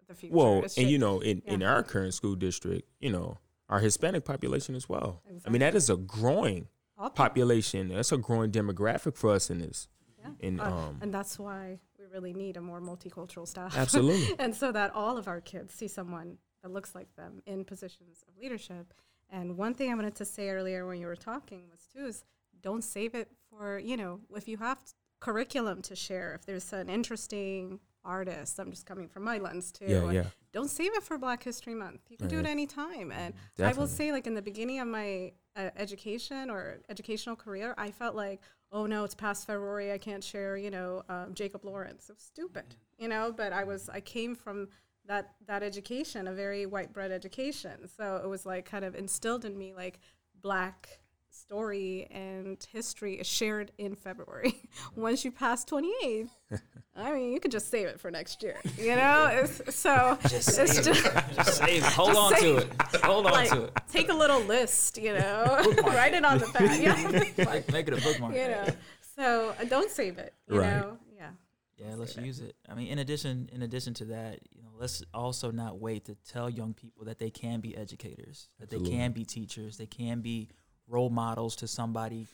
the 0.08 0.16
future. 0.16 0.36
Well, 0.36 0.64
It 0.64 0.78
and 0.78 0.90
you 0.90 0.98
know, 0.98 1.20
in, 1.20 1.42
in 1.46 1.64
our 1.64 1.84
current 1.84 2.14
school 2.14 2.36
district, 2.36 2.88
you 3.00 3.12
know, 3.12 3.38
our 3.70 3.80
Hispanic 3.80 4.26
population 4.26 4.76
as 4.76 4.88
well. 4.88 5.22
I 5.46 5.50
mean, 5.50 5.62
that 5.62 5.74
is 5.76 5.90
a 5.90 5.96
growing 5.98 6.68
All 6.98 7.10
people. 7.10 7.26
population. 7.26 7.90
That's 7.90 8.12
a 8.12 8.18
growing 8.18 8.52
demographic 8.52 9.16
for 9.16 9.32
us 9.32 9.50
in 9.50 9.60
this. 9.60 9.88
Yeah. 10.24 10.48
And 10.48 10.62
Uh, 10.62 10.64
um, 10.66 11.00
and 11.02 11.14
that's 11.14 11.38
why 11.38 11.80
we 12.00 12.06
really 12.06 12.34
need 12.34 12.58
a 12.58 12.62
more 12.62 12.80
multicultural 12.82 13.48
staff. 13.48 13.78
Absolutely. 13.78 14.36
and 14.40 14.56
so 14.56 14.72
that 14.72 14.94
all 14.96 15.18
of 15.18 15.28
our 15.28 15.42
kids 15.42 15.74
see 15.74 15.88
someone 15.88 16.38
that 16.62 16.72
looks 16.72 16.96
like 16.96 17.14
them 17.16 17.42
in 17.46 17.66
positions 17.66 18.24
of 18.28 18.38
leadership. 18.42 18.94
And 19.30 19.58
one 19.58 19.74
thing 19.74 19.92
I 19.92 19.96
wanted 19.96 20.16
to 20.16 20.26
say 20.26 20.50
earlier 20.50 20.86
when 20.88 21.00
you 21.00 21.08
were 21.08 21.16
talking 21.16 21.64
was 21.70 21.82
too 21.94 22.06
is 22.06 22.24
don't 22.62 22.84
save 22.84 23.16
it 23.16 23.30
for, 23.50 23.80
you 23.80 23.98
know, 23.98 24.20
if 24.36 24.48
you 24.48 24.58
have 24.58 24.78
curriculum 25.20 25.82
to 25.84 25.96
share, 25.96 26.34
if 26.36 26.46
there's 26.46 26.72
an 26.74 26.90
interesting 26.90 27.80
artist, 28.06 28.60
I'm 28.60 28.70
just 28.72 28.86
coming 28.86 29.08
from 29.08 29.24
my 29.24 29.38
lens 29.38 29.72
too. 29.72 29.86
Yeah, 29.88 30.12
yeah. 30.12 30.24
Don't 30.52 30.70
save 30.70 30.94
it 30.94 31.04
for 31.04 31.18
Black 31.18 31.44
History 31.44 31.74
Month. 31.74 32.02
You 32.10 32.18
can 32.18 32.28
do 32.28 32.36
it 32.38 32.44
Right. 32.44 32.50
anytime. 32.52 33.12
And 33.12 33.34
I 33.60 33.74
will 33.74 33.88
say, 33.88 34.12
like 34.12 34.28
in 34.28 34.36
the 34.36 34.42
beginning 34.42 34.80
of 34.80 34.88
my 34.88 35.32
uh, 35.56 35.70
education 35.76 36.50
or 36.50 36.80
educational 36.90 37.36
career, 37.36 37.74
I 37.78 37.92
felt 37.92 38.16
like, 38.16 38.42
oh 38.74 38.86
no, 38.88 39.04
it's 39.04 39.16
past 39.16 39.48
February. 39.48 39.94
I 39.94 39.98
can't 39.98 40.24
share, 40.24 40.58
you 40.58 40.72
know, 40.72 41.04
um, 41.08 41.34
Jacob 41.34 41.64
Lawrence. 41.64 42.10
It 42.10 42.16
was 42.16 42.24
stupid, 42.24 42.76
you 42.98 43.08
know. 43.08 43.32
But 43.32 43.54
I 43.54 43.64
was, 43.64 43.88
I 43.88 44.02
came 44.02 44.36
from 44.36 44.68
that 45.06 45.36
that 45.46 45.64
education, 45.64 46.28
a 46.28 46.34
very 46.34 46.66
white 46.66 46.92
bread 46.92 47.12
education. 47.12 47.88
So 47.96 48.20
it 48.24 48.28
was 48.28 48.46
like 48.46 48.66
kind 48.66 48.84
of 48.84 48.96
instilled 48.96 49.46
in 49.46 49.58
me, 49.58 49.74
like 49.74 50.00
black 50.42 51.00
story 51.34 52.08
and 52.12 52.58
history 52.72 53.16
is 53.16 53.28
shared 53.28 53.72
in 53.78 53.96
February. 53.96 54.56
Once 54.96 55.26
you 55.26 55.32
pass 55.32 55.66
28th, 55.66 56.30
I 56.96 57.12
mean, 57.12 57.34
you 57.34 57.40
could 57.40 57.52
just 57.52 57.70
save 57.72 57.88
it 57.88 58.00
for 58.00 58.12
next 58.12 58.44
year, 58.44 58.60
you 58.78 58.96
know? 58.96 59.30
It's, 59.44 59.76
so 59.76 60.18
Just 60.22 60.36
it's 60.36 60.56
save 60.56 60.86
just, 60.86 61.06
it. 61.06 61.24
Just 61.36 61.58
save 61.58 61.84
it. 61.84 61.92
Hold 61.94 62.10
Just 62.10 62.20
on 62.20 62.32
to 62.34 62.40
save 62.40 62.58
it. 62.60 63.02
Hold 63.04 63.26
on 63.26 63.32
like, 63.34 63.50
to 63.50 63.64
it. 63.64 63.80
take 63.92 64.10
a 64.10 64.14
little 64.14 64.42
list, 64.42 64.98
you 64.98 65.14
know? 65.14 65.60
Write 65.86 66.14
it 66.14 66.24
on 66.24 66.38
the 66.38 66.48
back. 66.48 66.80
Yeah. 66.80 67.10
Make, 67.46 67.72
make 67.72 67.88
it 67.88 67.94
a 67.94 68.02
bookmark. 68.02 68.34
you 68.36 68.48
know? 68.48 68.68
So 69.16 69.56
uh, 69.60 69.66
don't 69.66 69.90
save 69.90 70.18
it, 70.20 70.34
you 70.48 70.60
Right. 70.60 70.70
know? 70.70 70.98
Yeah. 71.18 71.30
Yeah, 71.78 71.96
let's 71.96 72.16
use 72.16 72.40
it. 72.40 72.56
I 72.70 72.76
mean, 72.76 72.88
in 72.88 73.00
addition, 73.00 73.50
in 73.52 73.64
addition 73.64 73.94
to 73.96 74.06
that, 74.06 74.40
you 74.56 74.62
know, 74.62 74.70
let's 74.80 75.04
also 75.14 75.50
not 75.52 75.80
wait 75.80 76.06
to 76.06 76.16
tell 76.32 76.50
young 76.50 76.74
people 76.74 77.06
that 77.06 77.18
they 77.18 77.30
can 77.32 77.60
be 77.60 77.76
educators, 77.76 78.50
that 78.60 78.70
they 78.70 78.80
can 78.80 79.12
be 79.12 79.26
teachers, 79.26 79.78
they 79.78 79.88
can 79.88 80.22
be 80.22 80.50
role 80.88 81.10
models 81.10 81.56
to 81.58 81.68
somebody, 81.68 82.28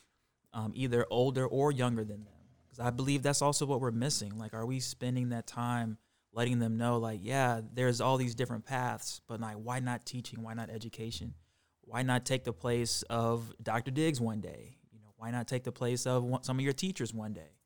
um, 0.53 0.71
either 0.75 1.05
older 1.09 1.45
or 1.45 1.71
younger 1.71 2.03
than 2.03 2.23
them. 2.23 2.33
Because 2.65 2.79
I 2.79 2.89
believe 2.89 3.23
that's 3.23 3.41
also 3.41 3.65
what 3.65 3.81
we're 3.81 3.91
missing. 3.91 4.37
Like, 4.37 4.53
are 4.53 4.65
we 4.65 4.79
spending 4.79 5.29
that 5.29 5.47
time 5.47 5.97
letting 6.31 6.59
them 6.59 6.77
know, 6.77 6.97
like, 6.97 7.19
yeah, 7.23 7.61
there's 7.73 8.01
all 8.01 8.17
these 8.17 8.35
different 8.35 8.65
paths, 8.65 9.21
but 9.27 9.41
like, 9.41 9.55
why 9.55 9.79
not 9.79 10.05
teaching? 10.05 10.41
Why 10.43 10.53
not 10.53 10.69
education? 10.69 11.33
Why 11.81 12.03
not 12.03 12.25
take 12.25 12.43
the 12.43 12.53
place 12.53 13.01
of 13.03 13.51
Dr. 13.61 13.91
Diggs 13.91 14.21
one 14.21 14.41
day? 14.41 14.77
You 14.91 14.99
know, 14.99 15.13
why 15.17 15.31
not 15.31 15.47
take 15.47 15.63
the 15.63 15.71
place 15.71 16.05
of 16.05 16.23
one, 16.23 16.43
some 16.43 16.57
of 16.57 16.63
your 16.63 16.73
teachers 16.73 17.13
one 17.13 17.33
day? 17.33 17.59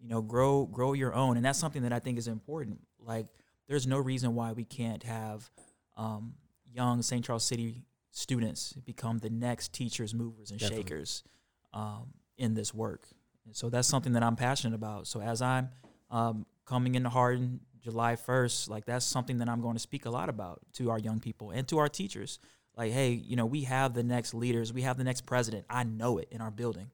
you 0.00 0.08
know 0.08 0.22
grow 0.22 0.66
grow 0.66 0.92
your 0.92 1.14
own 1.14 1.36
and 1.36 1.44
that's 1.44 1.58
something 1.58 1.82
that 1.82 1.92
i 1.92 1.98
think 1.98 2.18
is 2.18 2.28
important 2.28 2.80
like 3.00 3.26
there's 3.68 3.86
no 3.86 3.98
reason 3.98 4.34
why 4.34 4.52
we 4.52 4.64
can't 4.64 5.02
have 5.02 5.50
um, 5.96 6.34
young 6.72 7.02
st 7.02 7.24
charles 7.24 7.44
city 7.44 7.84
students 8.18 8.72
become 8.84 9.18
the 9.18 9.30
next 9.30 9.72
teachers 9.72 10.14
movers 10.14 10.50
and 10.50 10.58
Definitely. 10.58 10.84
shakers 10.84 11.24
um, 11.72 12.14
in 12.36 12.54
this 12.54 12.72
work 12.74 13.06
and 13.46 13.54
so 13.54 13.68
that's 13.70 13.88
something 13.88 14.12
that 14.12 14.22
i'm 14.22 14.36
passionate 14.36 14.74
about 14.74 15.06
so 15.06 15.20
as 15.20 15.42
i'm 15.42 15.68
um, 16.10 16.46
coming 16.66 16.94
into 16.94 17.08
hardin 17.08 17.60
july 17.80 18.16
1st 18.16 18.68
like 18.68 18.84
that's 18.84 19.04
something 19.06 19.38
that 19.38 19.48
i'm 19.48 19.60
going 19.60 19.74
to 19.74 19.80
speak 19.80 20.06
a 20.06 20.10
lot 20.10 20.28
about 20.28 20.60
to 20.72 20.90
our 20.90 20.98
young 20.98 21.20
people 21.20 21.50
and 21.50 21.68
to 21.68 21.78
our 21.78 21.88
teachers 21.88 22.38
like 22.76 22.92
hey 22.92 23.10
you 23.10 23.36
know 23.36 23.46
we 23.46 23.62
have 23.62 23.94
the 23.94 24.02
next 24.02 24.34
leaders 24.34 24.72
we 24.72 24.82
have 24.82 24.96
the 24.96 25.04
next 25.04 25.26
president 25.26 25.64
i 25.70 25.84
know 25.84 26.18
it 26.18 26.28
in 26.30 26.40
our 26.40 26.50
building 26.50 26.90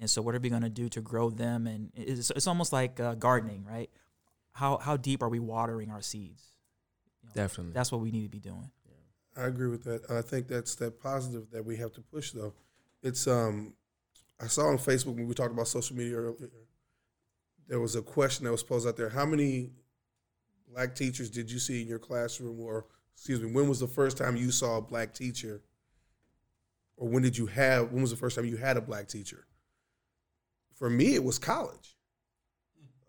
and 0.00 0.10
so, 0.10 0.22
what 0.22 0.34
are 0.34 0.38
we 0.38 0.50
going 0.50 0.62
to 0.62 0.70
do 0.70 0.88
to 0.90 1.00
grow 1.00 1.30
them? 1.30 1.66
And 1.66 1.90
it's, 1.94 2.30
it's 2.30 2.46
almost 2.46 2.72
like 2.72 3.00
uh, 3.00 3.14
gardening, 3.14 3.64
right? 3.64 3.90
How 4.52 4.78
how 4.78 4.96
deep 4.96 5.22
are 5.22 5.28
we 5.28 5.38
watering 5.38 5.90
our 5.90 6.02
seeds? 6.02 6.42
You 7.22 7.28
know, 7.28 7.32
Definitely. 7.34 7.72
That's 7.72 7.90
what 7.90 8.00
we 8.00 8.10
need 8.10 8.24
to 8.24 8.28
be 8.28 8.40
doing. 8.40 8.70
I 9.36 9.44
agree 9.44 9.68
with 9.68 9.84
that. 9.84 10.10
I 10.10 10.22
think 10.22 10.48
that's 10.48 10.74
that 10.76 11.00
positive 11.00 11.50
that 11.50 11.64
we 11.64 11.76
have 11.76 11.92
to 11.94 12.00
push 12.00 12.32
though. 12.32 12.54
It's 13.02 13.26
um 13.26 13.74
I 14.40 14.46
saw 14.46 14.66
on 14.66 14.78
Facebook 14.78 15.16
when 15.16 15.28
we 15.28 15.34
talked 15.34 15.52
about 15.52 15.68
social 15.68 15.96
media 15.96 16.16
earlier, 16.16 16.50
there 17.68 17.80
was 17.80 17.96
a 17.96 18.02
question 18.02 18.44
that 18.44 18.52
was 18.52 18.62
posed 18.62 18.86
out 18.86 18.96
there. 18.96 19.08
How 19.08 19.24
many 19.24 19.70
black 20.72 20.94
teachers 20.94 21.30
did 21.30 21.50
you 21.50 21.58
see 21.58 21.82
in 21.82 21.88
your 21.88 21.98
classroom 21.98 22.60
or 22.60 22.86
excuse 23.14 23.40
me, 23.40 23.52
when 23.52 23.68
was 23.68 23.80
the 23.80 23.86
first 23.86 24.16
time 24.16 24.36
you 24.36 24.50
saw 24.50 24.78
a 24.78 24.82
black 24.82 25.14
teacher 25.14 25.62
or 26.96 27.08
when 27.08 27.22
did 27.22 27.36
you 27.36 27.46
have? 27.46 27.92
When 27.92 28.02
was 28.02 28.10
the 28.10 28.16
first 28.16 28.36
time 28.36 28.44
you 28.44 28.56
had 28.56 28.76
a 28.76 28.80
black 28.80 29.08
teacher? 29.08 29.46
For 30.74 30.90
me, 30.90 31.14
it 31.14 31.22
was 31.22 31.38
college. 31.38 31.96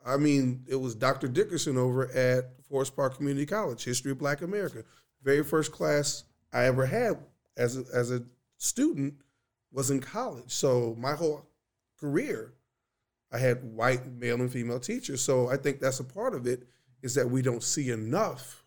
I 0.05 0.17
mean, 0.17 0.63
it 0.67 0.76
was 0.76 0.93
Dr. 0.93 1.28
Dickerson 1.28 1.78
over 1.78 2.11
at 2.11 2.63
Forest 2.69 2.95
Park 2.95 3.17
Community 3.17 3.47
College, 3.47 3.84
History 3.84 4.11
of 4.11 4.19
Black 4.19 4.41
America. 4.43 4.84
Very 5.26 5.43
first 5.43 5.71
class 5.71 6.23
I 6.53 6.65
ever 6.65 6.86
had 6.86 7.17
as 7.57 7.78
a, 7.78 7.84
as 7.93 8.11
a 8.11 8.23
student 8.57 9.15
was 9.71 9.89
in 9.89 9.99
college. 9.99 10.53
So 10.53 10.95
my 10.99 11.13
whole 11.13 11.49
career, 11.99 12.53
I 13.32 13.39
had 13.39 13.63
white 13.63 14.05
male 14.05 14.39
and 14.39 14.51
female 14.51 14.80
teachers. 14.80 15.21
So 15.21 15.49
I 15.49 15.57
think 15.57 15.82
that's 15.82 15.99
a 15.99 16.03
part 16.03 16.36
of 16.36 16.45
it 16.45 16.63
is 17.01 17.15
that 17.15 17.30
we 17.30 17.41
don't 17.41 17.63
see 17.63 17.89
enough. 17.89 18.63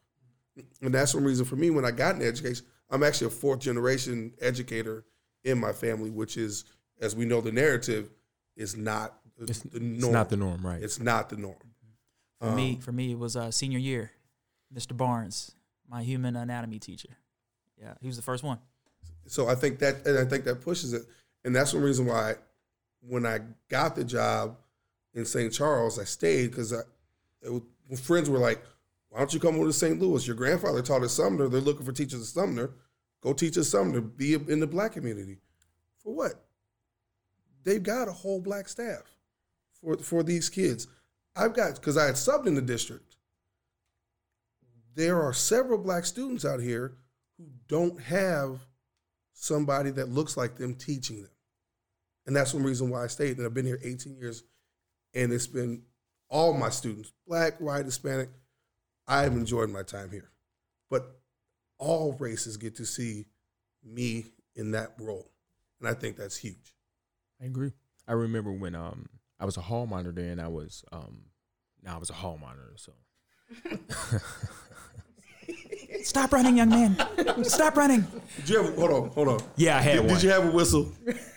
And 0.82 0.92
that's 0.92 1.14
one 1.14 1.24
reason 1.24 1.46
for 1.46 1.54
me 1.56 1.70
when 1.70 1.84
I 1.84 1.92
got 1.92 2.16
in 2.16 2.22
education, 2.22 2.66
I'm 2.90 3.04
actually 3.04 3.28
a 3.28 3.30
fourth 3.30 3.60
generation 3.60 4.32
educator 4.40 5.04
in 5.44 5.58
my 5.58 5.72
family, 5.72 6.10
which 6.10 6.36
is, 6.36 6.64
as 7.00 7.14
we 7.14 7.24
know, 7.24 7.40
the 7.40 7.52
narrative 7.52 8.10
is 8.56 8.76
not 8.76 9.20
the, 9.38 9.44
It's, 9.44 9.60
the 9.60 9.78
norm. 9.78 9.94
it's 9.94 10.08
not 10.08 10.28
the 10.30 10.36
norm, 10.36 10.66
right? 10.66 10.82
It's 10.82 10.98
not 10.98 11.28
the 11.28 11.36
norm. 11.36 11.54
For 12.40 12.50
me, 12.52 12.78
for 12.80 12.92
me, 12.92 13.12
it 13.12 13.18
was 13.18 13.36
uh, 13.36 13.50
senior 13.52 13.78
year. 13.78 14.10
Mr. 14.74 14.96
Barnes, 14.96 15.52
my 15.88 16.02
human 16.02 16.36
anatomy 16.36 16.78
teacher. 16.78 17.08
Yeah, 17.80 17.94
he 18.00 18.06
was 18.06 18.16
the 18.16 18.22
first 18.22 18.44
one. 18.44 18.58
So 19.26 19.48
I 19.48 19.54
think 19.54 19.78
that, 19.80 20.06
and 20.06 20.18
I 20.18 20.24
think 20.24 20.44
that 20.44 20.60
pushes 20.60 20.92
it, 20.92 21.02
and 21.44 21.54
that's 21.54 21.72
one 21.74 21.82
reason 21.82 22.06
why, 22.06 22.34
when 23.00 23.26
I 23.26 23.40
got 23.68 23.94
the 23.94 24.04
job 24.04 24.56
in 25.14 25.24
St. 25.24 25.52
Charles, 25.52 25.98
I 25.98 26.04
stayed 26.04 26.50
because 26.50 26.72
I, 26.72 26.80
friends 27.96 28.28
were 28.28 28.38
like, 28.38 28.62
"Why 29.10 29.18
don't 29.18 29.32
you 29.32 29.40
come 29.40 29.56
over 29.56 29.66
to 29.66 29.72
St. 29.72 30.00
Louis? 30.00 30.26
Your 30.26 30.36
grandfather 30.36 30.82
taught 30.82 31.02
at 31.02 31.10
Sumner. 31.10 31.48
They're 31.48 31.60
looking 31.60 31.86
for 31.86 31.92
teachers 31.92 32.20
at 32.20 32.26
Sumner. 32.26 32.70
Go 33.20 33.32
teach 33.32 33.56
at 33.56 33.64
Sumner. 33.64 34.00
Be 34.00 34.34
in 34.34 34.60
the 34.60 34.66
black 34.66 34.92
community. 34.92 35.38
For 36.02 36.14
what? 36.14 36.34
They've 37.64 37.82
got 37.82 38.08
a 38.08 38.12
whole 38.12 38.40
black 38.40 38.68
staff 38.68 39.02
for 39.80 39.96
for 39.98 40.22
these 40.22 40.48
kids. 40.48 40.88
I've 41.36 41.54
got 41.54 41.74
because 41.76 41.96
I 41.96 42.06
had 42.06 42.14
subbed 42.14 42.46
in 42.46 42.54
the 42.54 42.62
district. 42.62 43.07
There 44.98 45.22
are 45.22 45.32
several 45.32 45.78
black 45.78 46.04
students 46.04 46.44
out 46.44 46.58
here 46.58 46.96
who 47.38 47.44
don't 47.68 48.00
have 48.00 48.66
somebody 49.32 49.92
that 49.92 50.08
looks 50.08 50.36
like 50.36 50.56
them 50.56 50.74
teaching 50.74 51.22
them. 51.22 51.30
And 52.26 52.34
that's 52.34 52.52
one 52.52 52.64
reason 52.64 52.90
why 52.90 53.04
I 53.04 53.06
stayed. 53.06 53.36
And 53.36 53.46
I've 53.46 53.54
been 53.54 53.64
here 53.64 53.78
18 53.80 54.16
years, 54.16 54.42
and 55.14 55.32
it's 55.32 55.46
been 55.46 55.82
all 56.28 56.52
my 56.52 56.68
students, 56.68 57.12
black, 57.28 57.60
white, 57.60 57.84
Hispanic. 57.84 58.28
I've 59.06 59.34
enjoyed 59.34 59.70
my 59.70 59.84
time 59.84 60.10
here. 60.10 60.32
But 60.90 61.20
all 61.78 62.16
races 62.18 62.56
get 62.56 62.74
to 62.78 62.84
see 62.84 63.26
me 63.84 64.24
in 64.56 64.72
that 64.72 64.94
role. 64.98 65.30
And 65.78 65.88
I 65.88 65.94
think 65.94 66.16
that's 66.16 66.38
huge. 66.38 66.74
I 67.40 67.44
agree. 67.44 67.70
I 68.08 68.14
remember 68.14 68.50
when 68.50 68.74
um 68.74 69.06
I 69.38 69.44
was 69.44 69.58
a 69.58 69.60
hall 69.60 69.86
monitor 69.86 70.22
and 70.22 70.40
I 70.40 70.48
was 70.48 70.84
um 70.90 71.26
now 71.84 71.94
I 71.94 71.98
was 71.98 72.10
a 72.10 72.14
hall 72.14 72.36
monitor, 72.36 72.74
so 72.74 72.92
Stop 76.02 76.32
running, 76.32 76.56
young 76.56 76.68
man. 76.68 76.96
Stop 77.44 77.76
running. 77.76 78.06
Did 78.36 78.48
you 78.48 78.62
have 78.62 78.74
hold 78.76 78.90
on, 78.90 79.08
hold 79.10 79.28
on. 79.28 79.40
yeah, 79.56 79.78
I 79.78 79.80
had 79.80 79.92
Did, 79.92 80.00
one. 80.00 80.08
did 80.14 80.22
you 80.22 80.30
have 80.30 80.44
a 80.46 80.50
whistle? 80.50 80.92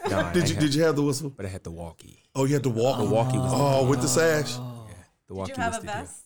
No, 0.09 0.19
I 0.19 0.33
Did 0.33 0.49
you 0.49 0.55
had- 0.55 0.61
did 0.63 0.75
you 0.75 0.83
have 0.83 0.95
the 0.95 1.03
whistle? 1.03 1.29
But 1.29 1.45
I 1.45 1.49
had 1.49 1.63
the 1.63 1.71
walkie. 1.71 2.21
Oh, 2.35 2.45
you 2.45 2.53
had 2.53 2.63
to 2.63 2.69
walk. 2.69 2.97
The 2.99 3.05
walkie 3.05 3.37
was 3.37 3.51
Oh, 3.53 3.87
with 3.87 4.01
the 4.01 4.07
sash. 4.07 4.55
the 5.27 5.33
walkie 5.35 5.51
Did 5.53 5.57
you 5.57 5.63
have 5.63 5.73
was 5.73 5.77
a 5.77 5.81
the 5.81 5.87
deal. 5.87 6.01
vest? 6.01 6.23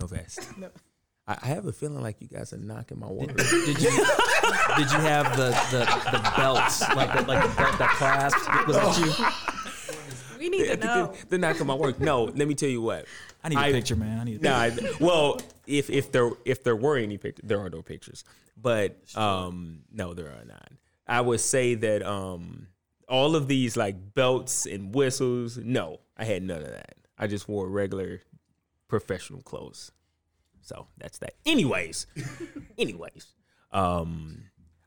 No 0.00 0.06
vest. 0.06 0.48
no. 0.58 0.68
I, 1.26 1.38
I 1.42 1.46
have 1.46 1.66
a 1.66 1.72
feeling 1.72 2.02
like 2.02 2.16
you 2.20 2.28
guys 2.28 2.52
are 2.52 2.56
knocking 2.58 2.98
my 2.98 3.06
word. 3.06 3.36
Did 3.36 3.66
you 3.80 3.90
did 4.76 4.90
you 4.90 5.00
have 5.00 5.36
the 5.36 5.50
the, 5.70 5.84
the 6.10 6.32
belts 6.36 6.80
like 6.96 7.12
the, 7.12 7.22
like 7.22 7.42
the 7.48 7.56
belt 7.56 7.78
that 7.78 7.90
clasps? 7.96 8.46
Was 8.66 8.76
that 8.76 8.84
oh. 8.84 9.04
you? 9.04 9.49
We 10.40 10.48
need 10.48 10.66
to 10.66 10.76
know. 10.78 11.14
They're 11.28 11.38
knocking 11.38 11.66
my 11.66 11.74
work. 11.74 12.00
No, 12.00 12.24
let 12.24 12.48
me 12.48 12.54
tell 12.54 12.68
you 12.68 12.80
what. 12.82 13.04
I 13.44 13.50
need 13.50 13.56
a 13.58 13.60
I- 13.60 13.72
picture, 13.72 13.94
man. 13.94 14.18
I 14.18 14.24
need. 14.24 14.40
A 14.40 14.42
No, 14.42 14.70
picture. 14.74 14.94
I, 15.00 15.04
well, 15.04 15.40
if 15.66 15.90
if 15.90 16.10
there 16.10 16.30
if 16.44 16.64
there 16.64 16.74
were 16.76 16.96
any 16.96 17.18
pictures, 17.18 17.46
there 17.46 17.60
are 17.60 17.68
no 17.70 17.82
pictures. 17.82 18.24
But 18.60 18.96
um, 19.16 19.80
no, 19.92 20.14
there 20.14 20.28
are 20.28 20.44
not. 20.46 20.72
I 21.06 21.20
would 21.20 21.40
say 21.40 21.74
that 21.74 22.02
um, 22.02 22.68
all 23.08 23.36
of 23.36 23.48
these 23.48 23.76
like 23.76 24.14
belts 24.14 24.64
and 24.66 24.94
whistles. 24.94 25.58
No, 25.58 26.00
I 26.16 26.24
had 26.24 26.42
none 26.42 26.62
of 26.62 26.70
that. 26.70 26.94
I 27.18 27.26
just 27.26 27.46
wore 27.48 27.68
regular 27.68 28.20
professional 28.88 29.42
clothes. 29.42 29.92
So 30.62 30.86
that's 30.98 31.18
that. 31.18 31.34
Anyways, 31.44 32.06
anyways, 32.78 33.26
um, 33.72 34.44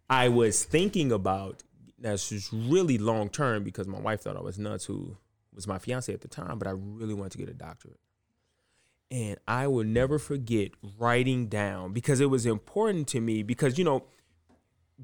I 0.10 0.30
was 0.30 0.64
thinking 0.64 1.12
about 1.12 1.62
that's 2.00 2.30
just 2.30 2.50
really 2.52 2.98
long 2.98 3.30
term 3.30 3.64
because 3.64 3.88
my 3.88 4.00
wife 4.00 4.22
thought 4.22 4.36
I 4.38 4.42
was 4.42 4.58
nuts, 4.60 4.86
who 4.86 5.18
was 5.56 5.68
my 5.68 5.80
fiance 5.80 6.14
at 6.14 6.22
the 6.22 6.28
time, 6.28 6.58
but 6.58 6.68
I 6.68 6.72
really 6.72 7.14
wanted 7.14 7.34
to 7.34 7.38
get 7.38 7.50
a 7.50 7.54
doctorate. 7.54 8.00
And 9.12 9.38
I 9.48 9.68
will 9.68 9.84
never 9.84 10.18
forget 10.18 10.72
writing 10.98 11.48
down 11.48 11.94
because 11.94 12.20
it 12.20 12.30
was 12.32 12.46
important 12.46 13.08
to 13.10 13.22
me 13.22 13.44
because, 13.44 13.78
you 13.78 13.84
know, 13.84 14.06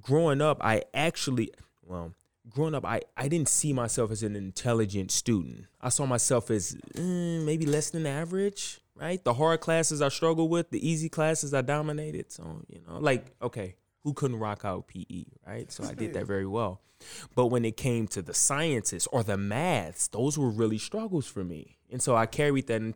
growing 0.01 0.41
up, 0.41 0.57
I 0.61 0.83
actually, 0.93 1.51
well, 1.83 2.15
growing 2.49 2.73
up, 2.73 2.85
I, 2.85 3.01
I 3.15 3.27
didn't 3.27 3.49
see 3.49 3.73
myself 3.73 4.11
as 4.11 4.23
an 4.23 4.35
intelligent 4.35 5.11
student. 5.11 5.65
I 5.79 5.89
saw 5.89 6.05
myself 6.05 6.49
as 6.49 6.75
mm, 6.95 7.45
maybe 7.45 7.65
less 7.65 7.91
than 7.91 8.05
average, 8.05 8.79
right? 8.95 9.23
The 9.23 9.35
hard 9.35 9.59
classes 9.59 10.01
I 10.01 10.09
struggled 10.09 10.49
with, 10.49 10.71
the 10.71 10.87
easy 10.87 11.09
classes 11.09 11.53
I 11.53 11.61
dominated. 11.61 12.31
So, 12.31 12.63
you 12.67 12.81
know, 12.87 12.97
like, 12.99 13.27
okay, 13.41 13.75
who 14.03 14.13
couldn't 14.13 14.37
rock 14.39 14.63
out 14.63 14.87
PE, 14.87 15.25
right? 15.45 15.71
So 15.71 15.83
I 15.83 15.93
did 15.93 16.13
that 16.13 16.25
very 16.27 16.47
well. 16.47 16.81
But 17.35 17.47
when 17.47 17.63
it 17.63 17.77
came 17.77 18.07
to 18.09 18.21
the 18.21 18.33
sciences 18.33 19.07
or 19.07 19.23
the 19.23 19.37
maths, 19.37 20.07
those 20.07 20.37
were 20.37 20.49
really 20.49 20.77
struggles 20.77 21.27
for 21.27 21.43
me. 21.43 21.77
And 21.89 22.01
so 22.01 22.15
I 22.15 22.25
carried 22.25 22.67
that. 22.67 22.81
In, 22.81 22.95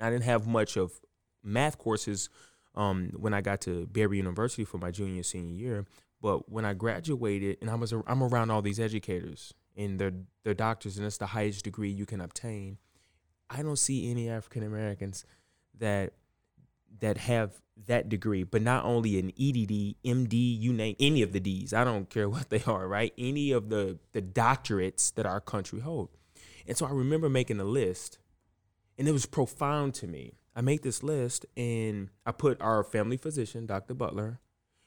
I 0.00 0.10
didn't 0.10 0.24
have 0.24 0.46
much 0.46 0.76
of 0.76 1.00
math 1.42 1.78
courses 1.78 2.28
um, 2.74 3.10
when 3.16 3.34
I 3.34 3.40
got 3.40 3.60
to 3.62 3.86
Barry 3.86 4.18
University 4.18 4.64
for 4.64 4.78
my 4.78 4.90
junior 4.90 5.22
senior 5.22 5.54
year. 5.54 5.86
But 6.20 6.50
when 6.50 6.64
I 6.64 6.74
graduated, 6.74 7.58
and 7.60 7.70
I 7.70 7.74
was 7.74 7.92
I'm 7.92 8.22
around 8.22 8.50
all 8.50 8.62
these 8.62 8.80
educators 8.80 9.52
and 9.76 9.98
they're 9.98 10.14
they're 10.42 10.54
doctors, 10.54 10.96
and 10.96 11.06
it's 11.06 11.18
the 11.18 11.26
highest 11.26 11.64
degree 11.64 11.90
you 11.90 12.06
can 12.06 12.20
obtain. 12.20 12.78
I 13.50 13.62
don't 13.62 13.78
see 13.78 14.10
any 14.10 14.28
African 14.28 14.62
Americans 14.62 15.24
that 15.78 16.14
that 17.00 17.18
have 17.18 17.60
that 17.86 18.08
degree, 18.08 18.44
but 18.44 18.62
not 18.62 18.84
only 18.84 19.18
an 19.18 19.28
EDD, 19.30 19.96
MD, 20.04 20.60
you 20.60 20.72
name 20.72 20.96
any 21.00 21.22
of 21.22 21.32
the 21.32 21.40
D's. 21.40 21.72
I 21.72 21.84
don't 21.84 22.08
care 22.08 22.28
what 22.28 22.50
they 22.50 22.62
are, 22.66 22.86
right? 22.86 23.12
Any 23.18 23.52
of 23.52 23.68
the 23.68 23.98
the 24.12 24.22
doctorates 24.22 25.12
that 25.14 25.26
our 25.26 25.40
country 25.40 25.80
hold. 25.80 26.10
And 26.66 26.76
so 26.76 26.86
I 26.86 26.90
remember 26.90 27.28
making 27.28 27.60
a 27.60 27.64
list, 27.64 28.18
and 28.98 29.06
it 29.06 29.12
was 29.12 29.26
profound 29.26 29.94
to 29.94 30.06
me. 30.06 30.34
I 30.56 30.60
made 30.60 30.82
this 30.82 31.02
list, 31.02 31.44
and 31.56 32.10
I 32.24 32.32
put 32.32 32.60
our 32.60 32.84
family 32.84 33.16
physician, 33.16 33.66
Dr. 33.66 33.94
Butler, 33.94 34.40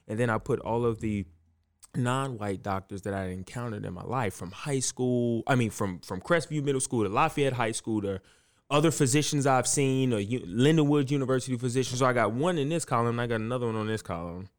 and 0.08 0.18
then 0.18 0.30
I 0.30 0.38
put 0.38 0.60
all 0.62 0.86
of 0.86 1.02
the 1.02 1.26
non-white 1.94 2.64
doctors 2.64 3.02
that 3.02 3.14
I 3.14 3.26
encountered 3.28 3.86
in 3.86 3.94
my 3.94 4.04
life 4.04 4.34
from 4.34 4.52
high 4.52 4.80
school. 4.80 5.44
I 5.46 5.56
mean, 5.56 5.70
from 5.70 6.00
from 6.00 6.22
Crestview 6.22 6.64
Middle 6.64 6.82
School 6.82 7.04
to 7.04 7.10
Lafayette 7.10 7.54
High 7.54 7.74
School 7.74 8.02
to 8.02 8.22
other 8.70 8.92
physicians 8.92 9.48
I've 9.48 9.68
seen, 9.68 10.14
or 10.14 10.20
U- 10.20 10.42
Lindenwood 10.42 11.10
University 11.10 11.58
physicians. 11.58 12.00
So 12.00 12.06
I 12.06 12.14
got 12.14 12.34
one 12.34 12.58
in 12.58 12.70
this 12.70 12.86
column, 12.86 13.20
I 13.20 13.28
got 13.28 13.42
another 13.42 13.66
one 13.66 13.76
on 13.76 13.88
this 13.88 14.02
column. 14.02 14.50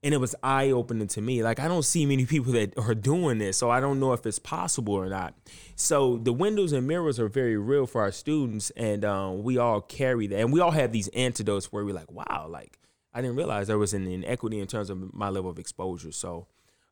And 0.00 0.14
it 0.14 0.18
was 0.18 0.36
eye 0.44 0.70
opening 0.70 1.08
to 1.08 1.20
me. 1.20 1.42
Like 1.42 1.58
I 1.58 1.66
don't 1.66 1.84
see 1.84 2.06
many 2.06 2.24
people 2.24 2.52
that 2.52 2.78
are 2.78 2.94
doing 2.94 3.38
this, 3.38 3.56
so 3.56 3.68
I 3.68 3.80
don't 3.80 3.98
know 3.98 4.12
if 4.12 4.24
it's 4.26 4.38
possible 4.38 4.94
or 4.94 5.08
not. 5.08 5.34
So 5.74 6.18
the 6.18 6.32
windows 6.32 6.72
and 6.72 6.86
mirrors 6.86 7.18
are 7.18 7.28
very 7.28 7.56
real 7.56 7.84
for 7.84 8.02
our 8.02 8.12
students, 8.12 8.70
and 8.76 9.04
um, 9.04 9.42
we 9.42 9.58
all 9.58 9.80
carry 9.80 10.28
that, 10.28 10.38
and 10.38 10.52
we 10.52 10.60
all 10.60 10.70
have 10.70 10.92
these 10.92 11.08
antidotes 11.08 11.72
where 11.72 11.84
we're 11.84 11.94
like, 11.94 12.12
wow, 12.12 12.46
like 12.48 12.78
I 13.12 13.20
didn't 13.20 13.36
realize 13.36 13.66
there 13.66 13.78
was 13.78 13.92
an 13.92 14.06
inequity 14.06 14.60
in 14.60 14.68
terms 14.68 14.88
of 14.88 15.12
my 15.12 15.30
level 15.30 15.50
of 15.50 15.58
exposure. 15.58 16.12
So 16.12 16.46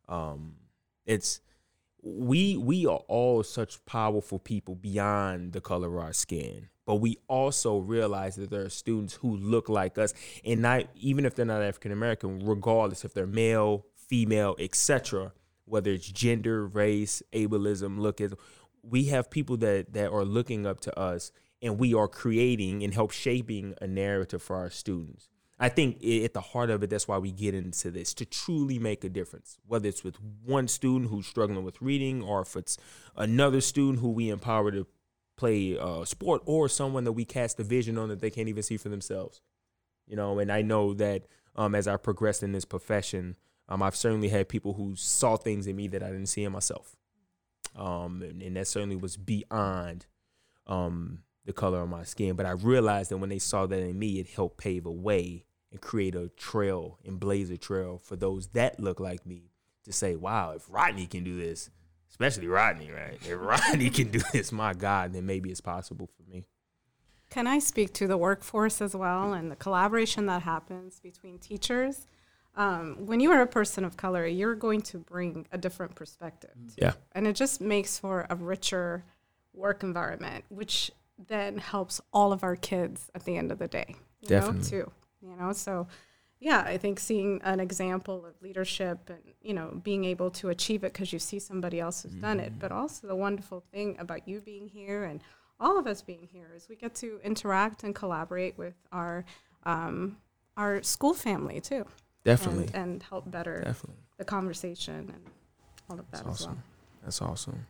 um, 0.09 0.57
it's 1.05 1.41
we 2.07 2.57
we 2.57 2.87
are 2.87 3.01
all 3.09 3.43
such 3.43 3.85
powerful 3.85 4.39
people 4.39 4.77
beyond 4.77 5.53
the 5.53 5.61
color 5.61 5.89
of 5.89 6.05
our 6.05 6.13
skin 6.13 6.69
but 6.87 6.97
we 6.97 7.19
also 7.27 7.79
realize 7.79 8.37
that 8.37 8.49
there 8.49 8.63
are 8.63 8.71
students 8.71 9.15
who 9.15 9.37
look 9.37 9.69
like 9.69 9.99
us 9.99 10.15
and 10.45 10.63
not 10.63 10.85
even 10.95 11.27
if 11.27 11.35
they're 11.35 11.45
not 11.45 11.63
african 11.63 11.91
american 11.91 12.39
regardless 12.47 13.05
if 13.05 13.13
they're 13.13 13.27
male 13.27 13.85
female 13.97 14.55
etc 14.61 15.33
whether 15.65 15.91
it's 15.91 16.07
gender 16.07 16.65
race 16.69 17.25
ableism 17.33 17.99
look 17.99 18.21
at 18.21 18.33
we 18.85 19.07
have 19.07 19.29
people 19.29 19.57
that 19.57 19.93
that 19.93 20.13
are 20.13 20.25
looking 20.25 20.65
up 20.65 20.79
to 20.79 20.97
us 20.97 21.33
and 21.61 21.77
we 21.77 21.93
are 21.93 22.07
creating 22.07 22.85
and 22.85 22.95
help 22.95 23.11
shaping 23.11 23.75
a 23.83 23.87
narrative 23.89 24.41
for 24.41 24.55
our 24.55 24.71
students 24.71 25.29
I 25.59 25.69
think 25.69 26.05
at 26.05 26.35
the 26.35 26.41
heart 26.41 26.71
of 26.71 26.83
it, 26.83 26.91
that's 26.91 27.09
why 27.09 27.19
we 27.19 27.33
get 27.33 27.55
into 27.55 27.91
this 27.91 28.15
to 28.15 28.25
truly 28.25 28.79
make 28.79 29.05
a 29.05 29.09
difference. 29.09 29.59
Whether 29.67 29.89
it's 29.89 30.05
with 30.05 30.17
one 30.45 30.69
student 30.69 31.11
who's 31.11 31.27
struggling 31.27 31.65
with 31.65 31.81
reading, 31.81 32.23
or 32.23 32.43
if 32.43 32.57
it's 32.57 32.77
another 33.17 33.61
student 33.61 34.01
who 34.01 34.11
we 34.11 34.31
empower 34.31 34.71
to 34.71 34.87
play 35.37 35.79
uh, 35.79 36.05
sport, 36.05 36.43
or 36.45 36.69
someone 36.69 37.05
that 37.05 37.13
we 37.13 37.25
cast 37.25 37.61
a 37.61 37.65
vision 37.65 37.99
on 37.99 38.09
that 38.09 38.21
they 38.21 38.31
can't 38.31 38.49
even 38.49 38.63
see 38.63 38.77
for 38.77 38.91
themselves. 38.91 39.41
You 40.07 40.17
know, 40.17 40.39
and 40.39 40.53
I 40.53 40.63
know 40.63 40.95
that 40.95 41.27
um, 41.55 41.75
as 41.75 41.89
I 41.89 41.97
progressed 41.97 42.43
in 42.43 42.53
this 42.53 42.65
profession, 42.65 43.37
Um, 43.69 43.83
I've 43.83 43.97
certainly 43.97 44.29
had 44.29 44.49
people 44.49 44.75
who 44.75 44.95
saw 44.95 45.37
things 45.37 45.67
in 45.67 45.75
me 45.75 45.89
that 45.89 46.03
I 46.03 46.11
didn't 46.13 46.29
see 46.29 46.45
in 46.45 46.53
myself, 46.53 46.95
um, 47.75 48.23
and, 48.23 48.41
and 48.41 48.55
that 48.57 48.69
certainly 48.69 48.95
was 48.95 49.17
beyond 49.17 50.07
um, 50.69 51.25
the 51.45 51.53
color 51.53 51.83
of 51.83 51.89
my 51.89 52.05
skin. 52.05 52.37
But 52.37 52.47
I 52.47 52.53
realized 52.53 53.11
that 53.11 53.19
when 53.19 53.29
they 53.31 53.41
saw 53.41 53.67
that 53.67 53.81
in 53.81 53.99
me, 53.99 54.21
it 54.21 54.29
helped 54.29 54.59
pave 54.59 54.87
a 54.87 54.93
way 54.93 55.46
and 55.77 55.81
create 55.83 56.15
a 56.15 56.29
trail 56.31 56.99
and 57.05 57.21
blaze 57.21 57.51
a 57.51 57.59
trail 57.59 58.01
for 58.03 58.17
those 58.17 58.49
that 58.49 58.81
look 58.81 58.99
like 58.99 59.27
me 59.27 59.51
to 59.85 59.93
say, 59.93 60.17
"Wow, 60.17 60.53
if 60.53 60.65
Rodney 60.71 61.07
can 61.07 61.25
do 61.25 61.37
this." 61.39 61.71
Especially 62.09 62.47
Rodney, 62.47 62.91
right? 62.91 63.19
If 63.23 63.39
Rodney 63.39 63.91
can 63.91 64.11
do 64.11 64.21
this, 64.33 64.51
my 64.51 64.73
God, 64.73 65.13
then 65.13 65.27
maybe 65.27 65.51
it's 65.51 65.61
possible 65.61 66.09
for 66.17 66.23
me. 66.31 66.47
Can 67.29 67.47
I 67.47 67.59
speak 67.59 67.93
to 67.95 68.07
the 68.07 68.17
workforce 68.17 68.81
as 68.81 68.97
well 68.97 69.35
and 69.35 69.51
the 69.51 69.57
collaboration 69.57 70.25
that 70.27 70.43
happens 70.43 70.99
between 71.01 71.39
teachers? 71.39 72.07
Um, 72.55 73.05
when 73.05 73.21
you 73.21 73.33
are 73.33 73.43
a 73.43 73.47
person 73.47 73.85
of 73.85 73.99
color, 73.99 74.27
you're 74.27 74.55
going 74.55 74.81
to 74.83 74.99
bring 74.99 75.47
a 75.53 75.59
different 75.59 75.95
perspective. 75.95 76.57
Yeah. 76.77 76.95
And 77.13 77.27
it 77.27 77.35
just 77.35 77.61
makes 77.61 77.99
for 77.99 78.27
a 78.31 78.37
richer 78.37 79.05
work 79.53 79.83
environment, 79.83 80.45
which 80.49 80.91
then 81.29 81.59
helps 81.59 82.01
all 82.15 82.33
of 82.33 82.43
our 82.43 82.57
kids 82.57 83.11
at 83.15 83.25
the 83.25 83.37
end 83.37 83.53
of 83.53 83.59
the 83.59 83.69
day. 83.69 83.97
You 84.23 84.29
Definitely. 84.29 84.79
Know, 84.79 84.85
too. 84.85 84.93
You 85.29 85.37
know, 85.37 85.53
so 85.53 85.87
yeah, 86.39 86.61
I 86.67 86.77
think 86.77 87.01
seeing 87.01 87.41
an 87.45 87.61
example 87.61 88.25
of 88.27 88.35
leadership 88.43 89.09
and, 89.09 89.19
you 89.41 89.55
know, 89.55 89.81
being 89.83 90.05
able 90.05 90.31
to 90.33 90.51
achieve 90.51 90.85
it 90.85 90.93
because 90.93 91.13
you 91.13 91.19
see 91.19 91.39
somebody 91.39 91.81
else 91.81 92.03
who's 92.03 92.13
done 92.13 92.41
it, 92.41 92.59
but 92.59 92.71
also 92.71 93.07
the 93.07 93.17
wonderful 93.17 93.65
thing 93.73 93.97
about 93.99 94.29
you 94.29 94.41
being 94.41 94.69
here 94.69 95.05
and 95.05 95.21
all 95.59 95.79
of 95.79 95.87
us 95.87 96.03
being 96.03 96.29
here 96.31 96.51
is 96.55 96.69
we 96.69 96.77
get 96.77 96.95
to 96.97 97.19
interact 97.25 97.83
and 97.85 97.95
collaborate 97.95 98.59
with 98.59 98.75
our 98.93 99.25
um, 99.65 100.19
our 100.59 100.83
school 100.83 101.15
family 101.15 101.61
too, 101.61 101.85
Definitely. 102.25 102.67
and, 102.67 102.75
and 102.93 103.03
help 103.03 103.31
better 103.31 103.63
Definitely. 103.65 104.03
the 104.19 104.25
conversation 104.25 104.95
and 105.15 105.23
all 105.91 105.99
of 105.99 106.11
that 106.11 106.25
That's 106.25 106.41
as 106.43 106.47
well. 106.47 106.51
awesome. 106.57 106.63
That's 107.03 107.23
awesome. 107.23 107.67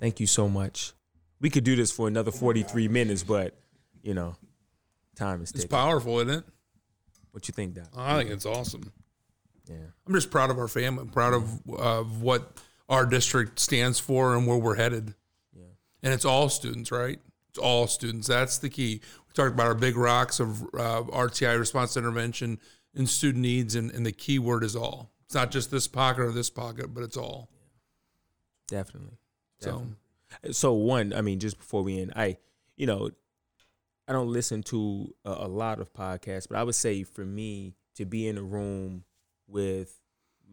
Thank 0.00 0.18
you 0.20 0.26
so 0.26 0.48
much. 0.48 0.92
We 1.40 1.48
could 1.50 1.64
do 1.64 1.74
this 1.76 1.90
for 1.92 2.06
another 2.08 2.30
43 2.32 2.88
minutes, 2.88 3.22
but, 3.22 3.54
you 4.02 4.14
know, 4.14 4.34
time 5.16 5.42
is 5.42 5.50
It's 5.50 5.62
ticking. 5.62 5.70
powerful, 5.76 6.18
isn't 6.20 6.30
it? 6.40 6.44
What 7.32 7.48
you 7.48 7.52
think, 7.52 7.74
Doc? 7.74 7.88
I 7.96 8.18
think 8.18 8.30
it's 8.30 8.46
awesome. 8.46 8.92
Yeah. 9.68 9.76
I'm 10.06 10.14
just 10.14 10.30
proud 10.30 10.50
of 10.50 10.58
our 10.58 10.68
family. 10.68 11.02
I'm 11.02 11.08
proud 11.08 11.34
of 11.34 11.60
of 11.70 12.22
what 12.22 12.58
our 12.88 13.06
district 13.06 13.58
stands 13.58 13.98
for 13.98 14.36
and 14.36 14.46
where 14.46 14.58
we're 14.58 14.76
headed. 14.76 15.14
Yeah. 15.54 15.64
And 16.02 16.12
it's 16.12 16.24
all 16.24 16.48
students, 16.48 16.90
right? 16.92 17.18
It's 17.48 17.58
all 17.58 17.86
students. 17.86 18.26
That's 18.28 18.58
the 18.58 18.68
key. 18.68 19.00
We 19.26 19.32
talked 19.34 19.52
about 19.52 19.66
our 19.66 19.74
big 19.74 19.96
rocks 19.96 20.40
of 20.40 20.62
uh, 20.74 21.02
RTI 21.04 21.58
response 21.58 21.96
intervention 21.96 22.58
and 22.94 23.08
student 23.08 23.42
needs, 23.42 23.74
and, 23.74 23.90
and 23.90 24.04
the 24.04 24.12
key 24.12 24.38
word 24.38 24.64
is 24.64 24.76
all. 24.76 25.10
It's 25.24 25.34
not 25.34 25.50
just 25.50 25.70
this 25.70 25.88
pocket 25.88 26.22
or 26.22 26.32
this 26.32 26.50
pocket, 26.50 26.92
but 26.92 27.02
it's 27.02 27.16
all. 27.16 27.48
Definitely. 28.68 29.16
So 29.60 29.70
Definitely. 29.70 29.96
So 30.52 30.72
one, 30.72 31.12
I 31.12 31.20
mean, 31.20 31.38
just 31.38 31.58
before 31.58 31.82
we 31.82 32.00
end, 32.00 32.12
I, 32.16 32.36
you 32.76 32.86
know, 32.86 33.10
I 34.12 34.14
don't 34.14 34.28
listen 34.30 34.62
to 34.64 35.14
a, 35.24 35.30
a 35.30 35.48
lot 35.48 35.80
of 35.80 35.94
podcasts, 35.94 36.46
but 36.46 36.58
I 36.58 36.64
would 36.64 36.74
say 36.74 37.02
for 37.02 37.24
me 37.24 37.72
to 37.96 38.04
be 38.04 38.28
in 38.28 38.36
a 38.36 38.42
room 38.42 39.04
with 39.48 40.02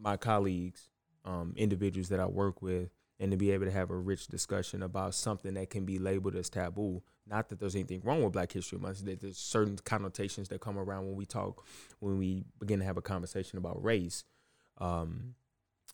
my 0.00 0.16
colleagues, 0.16 0.88
um, 1.26 1.52
individuals 1.58 2.08
that 2.08 2.20
I 2.20 2.24
work 2.24 2.62
with, 2.62 2.88
and 3.18 3.30
to 3.32 3.36
be 3.36 3.50
able 3.50 3.66
to 3.66 3.70
have 3.70 3.90
a 3.90 3.96
rich 3.96 4.28
discussion 4.28 4.82
about 4.82 5.14
something 5.14 5.52
that 5.52 5.68
can 5.68 5.84
be 5.84 5.98
labeled 5.98 6.36
as 6.36 6.48
taboo. 6.48 7.02
Not 7.26 7.50
that 7.50 7.60
there's 7.60 7.74
anything 7.74 8.00
wrong 8.02 8.22
with 8.22 8.32
Black 8.32 8.50
History 8.50 8.78
Month, 8.78 9.04
that 9.04 9.20
there's 9.20 9.36
certain 9.36 9.76
connotations 9.84 10.48
that 10.48 10.62
come 10.62 10.78
around 10.78 11.04
when 11.04 11.16
we 11.16 11.26
talk, 11.26 11.62
when 11.98 12.16
we 12.16 12.44
begin 12.58 12.78
to 12.78 12.86
have 12.86 12.96
a 12.96 13.02
conversation 13.02 13.58
about 13.58 13.84
race, 13.84 14.24
um, 14.78 15.34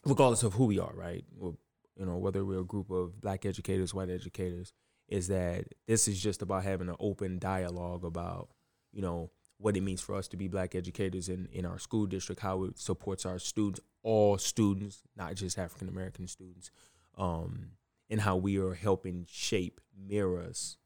regardless 0.04 0.44
of 0.44 0.54
who 0.54 0.66
we 0.66 0.78
are, 0.78 0.94
right? 0.94 1.24
You 1.40 1.56
know, 1.98 2.16
whether 2.16 2.44
we're 2.44 2.60
a 2.60 2.64
group 2.64 2.92
of 2.92 3.20
black 3.20 3.44
educators, 3.44 3.92
white 3.92 4.08
educators, 4.08 4.72
is 5.09 5.28
that 5.28 5.66
this 5.86 6.09
is 6.09 6.20
just 6.20 6.42
about 6.42 6.64
having 6.64 6.88
an 6.88 6.96
open 6.98 7.38
dialogue 7.38 8.04
about, 8.04 8.48
you 8.92 9.02
know, 9.02 9.30
what 9.59 9.76
it 9.76 9.82
means 9.82 10.00
for 10.00 10.14
us 10.14 10.28
to 10.28 10.36
be 10.36 10.48
black 10.48 10.74
educators 10.74 11.28
in, 11.28 11.48
in 11.52 11.64
our 11.64 11.78
school 11.78 12.07
district, 12.07 12.42
how 12.42 12.64
it 12.64 12.78
supports 12.78 13.24
our 13.24 13.38
students, 13.38 13.80
all 14.02 14.36
students, 14.36 15.02
not 15.16 15.34
just 15.34 15.59
African 15.59 15.88
American 15.88 16.26
students, 16.26 16.70
um, 17.16 17.70
and 18.11 18.20
how 18.20 18.36
we 18.36 18.59
are 18.59 18.74
helping 18.74 19.26
shape 19.30 19.80
mirrors 19.96 20.76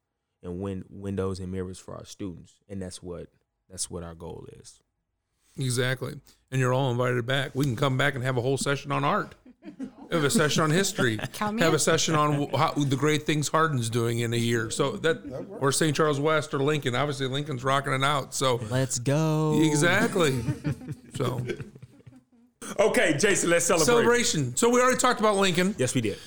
and 0.43 0.61
win 0.61 0.85
windows 0.89 1.41
and 1.41 1.51
mirrors 1.51 1.79
for 1.79 1.95
our 1.95 2.05
students. 2.05 2.55
And 2.69 2.81
that's 2.81 3.03
what 3.03 3.29
that's 3.69 3.91
what 3.91 4.03
our 4.03 4.15
goal 4.15 4.47
is. 4.61 4.81
exactly. 5.57 6.15
And 6.51 6.61
you're 6.61 6.73
all 6.73 6.91
invited 6.91 7.25
back. 7.27 7.55
We 7.55 7.65
can 7.65 7.77
come 7.77 7.97
back 7.97 8.15
and 8.15 8.25
have 8.25 8.37
a 8.37 8.41
whole 8.41 8.59
session 8.59 8.93
on 8.93 9.05
art. 9.05 9.35
Have 10.11 10.25
a 10.25 10.31
session 10.31 10.63
on 10.65 10.71
history. 10.71 11.19
Count 11.35 11.57
me 11.57 11.63
have 11.63 11.71
in. 11.73 11.77
a 11.77 11.79
session 11.79 12.15
on 12.17 12.49
how, 12.51 12.73
the 12.73 12.97
great 12.97 13.25
things 13.27 13.49
Hardin's 13.49 13.89
doing 13.89 14.19
in 14.21 14.33
a 14.35 14.37
year. 14.37 14.71
So 14.71 14.93
that, 14.99 15.19
or 15.61 15.71
St. 15.73 15.95
Charles 15.97 16.19
West 16.19 16.53
or 16.53 16.59
Lincoln. 16.59 16.95
Obviously, 16.97 17.27
Lincoln's 17.29 17.63
rocking 17.63 17.93
it 17.93 18.03
out. 18.03 18.35
So 18.35 18.57
Let's 18.71 18.99
go. 18.99 19.61
exactly. 19.63 20.41
so 21.17 21.41
Okay, 22.79 23.17
Jason, 23.19 23.51
let's 23.51 23.65
celebrate. 23.67 23.87
celebration. 23.87 24.57
So 24.57 24.69
we 24.69 24.81
already 24.81 24.99
talked 24.99 25.21
about 25.21 25.37
Lincoln 25.37 25.75
Yes, 25.79 25.95
we 25.95 26.01
did. 26.01 26.19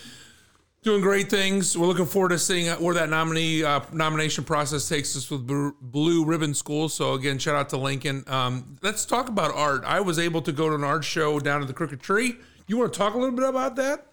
doing 0.81 1.01
great 1.01 1.29
things. 1.29 1.77
We're 1.77 1.87
looking 1.87 2.05
forward 2.05 2.29
to 2.29 2.39
seeing 2.39 2.69
where 2.81 2.93
that 2.95 3.09
nominee 3.09 3.63
uh, 3.63 3.81
nomination 3.93 4.43
process 4.43 4.87
takes 4.89 5.15
us 5.15 5.29
with 5.29 5.45
Blue- 5.47 5.75
Blue 5.81 6.25
Ribbon 6.25 6.53
School. 6.53 6.89
So 6.89 7.13
again, 7.13 7.37
shout 7.39 7.55
out 7.55 7.69
to 7.69 7.77
Lincoln. 7.77 8.23
Um, 8.27 8.77
let's 8.81 9.05
talk 9.05 9.29
about 9.29 9.53
art. 9.55 9.83
I 9.85 10.01
was 10.01 10.19
able 10.19 10.41
to 10.41 10.51
go 10.51 10.69
to 10.69 10.75
an 10.75 10.83
art 10.83 11.03
show 11.05 11.39
down 11.39 11.61
at 11.61 11.67
the 11.67 11.73
Crooked 11.73 12.01
Tree. 12.01 12.35
You 12.67 12.77
want 12.77 12.93
to 12.93 12.97
talk 12.97 13.13
a 13.13 13.17
little 13.17 13.35
bit 13.35 13.47
about 13.47 13.75
that? 13.77 14.07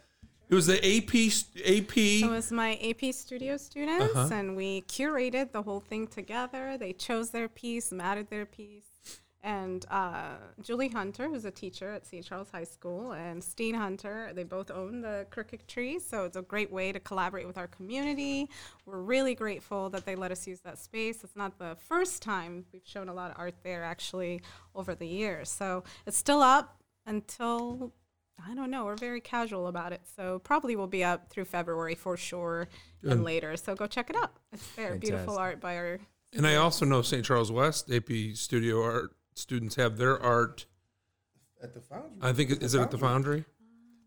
It 0.49 0.55
was 0.55 0.67
the 0.67 0.79
AP 0.79 1.15
AP. 1.65 1.97
It 1.97 2.29
was 2.29 2.51
my 2.51 2.75
AP 2.83 3.13
Studio 3.15 3.57
students, 3.57 4.17
Uh-huh. 4.17 4.35
and 4.35 4.57
we 4.57 4.83
curated 4.83 5.53
the 5.53 5.63
whole 5.63 5.79
thing 5.81 6.09
together. 6.09 6.77
They 6.77 6.93
chose 6.93 7.31
their 7.31 7.49
piece, 7.49 7.93
matted 7.93 8.29
their 8.31 8.47
piece. 8.47 8.87
And 9.43 9.87
uh, 9.91 10.35
Julie 10.61 10.89
Hunter, 10.89 11.29
who's 11.29 11.47
a 11.47 11.51
teacher 11.51 11.89
at 11.93 12.05
St. 12.05 12.23
Charles 12.27 12.51
High 12.51 12.65
School, 12.65 13.13
and 13.13 13.43
Steen 13.43 13.75
Hunter, 13.75 14.33
they 14.35 14.43
both 14.43 14.71
own 14.71 15.01
the 15.01 15.27
Crooked 15.31 15.67
Tree. 15.67 15.99
So 15.99 16.25
it's 16.25 16.37
a 16.37 16.43
great 16.43 16.71
way 16.71 16.93
to 16.93 17.01
collaborate 17.01 17.47
with 17.47 17.57
our 17.57 17.69
community. 17.69 18.51
We're 18.85 18.99
really 19.01 19.35
grateful 19.35 19.89
that 19.91 20.05
they 20.05 20.15
let 20.17 20.31
us 20.33 20.47
use 20.47 20.61
that 20.61 20.79
space. 20.79 21.23
It's 21.25 21.37
not 21.37 21.59
the 21.59 21.77
first 21.89 22.21
time 22.21 22.67
we've 22.73 22.83
shown 22.85 23.09
a 23.09 23.15
lot 23.15 23.31
of 23.31 23.39
art 23.39 23.55
there, 23.63 23.83
actually, 23.85 24.43
over 24.75 24.95
the 24.95 25.07
years. 25.07 25.49
So 25.49 25.85
it's 26.07 26.19
still 26.19 26.43
up 26.43 26.77
until 27.07 27.93
I 28.49 28.55
don't 28.55 28.71
know. 28.71 28.85
We're 28.85 28.97
very 28.97 29.21
casual 29.21 29.67
about 29.67 29.93
it. 29.93 30.01
So 30.17 30.39
probably 30.41 30.77
will 30.77 30.87
be 30.87 31.03
up 31.05 31.29
through 31.31 31.45
February 31.47 31.95
for 31.95 32.17
sure 32.17 32.69
and 33.03 33.25
later. 33.25 33.57
So 33.57 33.75
go 33.75 33.87
check 33.87 34.11
it 34.11 34.17
out. 34.17 34.33
It's 34.53 34.67
there. 34.77 34.97
Beautiful 34.97 35.37
art 35.37 35.61
by 35.61 35.77
our. 35.77 36.01
and 36.37 36.47
I 36.47 36.57
also 36.57 36.85
know 36.85 37.03
St. 37.03 37.25
Charles 37.25 37.51
West 37.53 37.91
AP 37.91 38.11
Studio 38.35 38.83
Art 38.83 39.13
students 39.35 39.77
have 39.77 39.97
their 39.97 40.21
art. 40.23 40.67
At 41.63 41.75
the 41.75 41.81
foundry. 41.81 42.19
I 42.23 42.33
think 42.33 42.63
is 42.63 42.75
it 42.75 42.81
at 42.81 42.91
the 42.91 42.99
Foundry? 42.99 43.45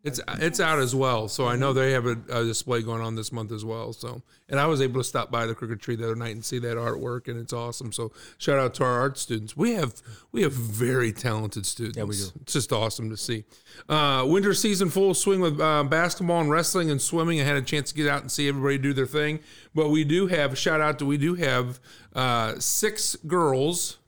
It's 0.03 0.19
it's 0.39 0.59
out 0.59 0.79
as 0.79 0.93
well, 0.93 1.29
so 1.29 1.47
I 1.47 1.55
know 1.55 1.71
they 1.71 1.93
have 1.93 2.05
a, 2.05 2.17
a 2.29 2.43
display 2.43 2.81
going 2.81 3.01
on 3.01 3.15
this 3.15 3.31
month 3.31 3.53
as 3.53 3.63
well. 3.63 3.93
So, 3.93 4.21
and 4.49 4.59
I 4.59 4.65
was 4.65 4.81
able 4.81 4.99
to 4.99 5.03
stop 5.03 5.31
by 5.31 5.45
the 5.45 5.55
Crooked 5.55 5.79
Tree 5.79 5.95
the 5.95 6.03
other 6.03 6.15
night 6.15 6.35
and 6.35 6.43
see 6.43 6.59
that 6.59 6.75
artwork, 6.75 7.29
and 7.29 7.39
it's 7.39 7.53
awesome. 7.53 7.93
So, 7.93 8.11
shout 8.37 8.59
out 8.59 8.73
to 8.75 8.83
our 8.83 8.99
art 8.99 9.17
students. 9.17 9.55
We 9.55 9.75
have 9.75 10.01
we 10.33 10.41
have 10.41 10.51
very 10.51 11.13
talented 11.13 11.65
students. 11.65 11.97
Yeah, 11.97 12.03
we 12.03 12.17
do. 12.17 12.25
It's 12.41 12.51
just 12.51 12.73
awesome 12.73 13.09
to 13.11 13.17
see. 13.17 13.45
Uh, 13.87 14.25
winter 14.27 14.53
season 14.53 14.89
full 14.89 15.13
swing 15.13 15.39
with 15.39 15.61
uh, 15.61 15.85
basketball 15.85 16.41
and 16.41 16.51
wrestling 16.51 16.91
and 16.91 17.01
swimming. 17.01 17.39
I 17.39 17.45
had 17.45 17.55
a 17.55 17.61
chance 17.61 17.89
to 17.93 17.95
get 17.95 18.09
out 18.09 18.21
and 18.21 18.29
see 18.29 18.49
everybody 18.49 18.79
do 18.79 18.91
their 18.91 19.05
thing, 19.05 19.39
but 19.73 19.87
we 19.87 20.03
do 20.03 20.27
have 20.27 20.57
shout 20.57 20.81
out 20.81 20.99
to 20.99 21.05
we 21.05 21.17
do 21.17 21.35
have 21.35 21.79
uh, 22.13 22.59
six 22.59 23.15
girls 23.25 23.99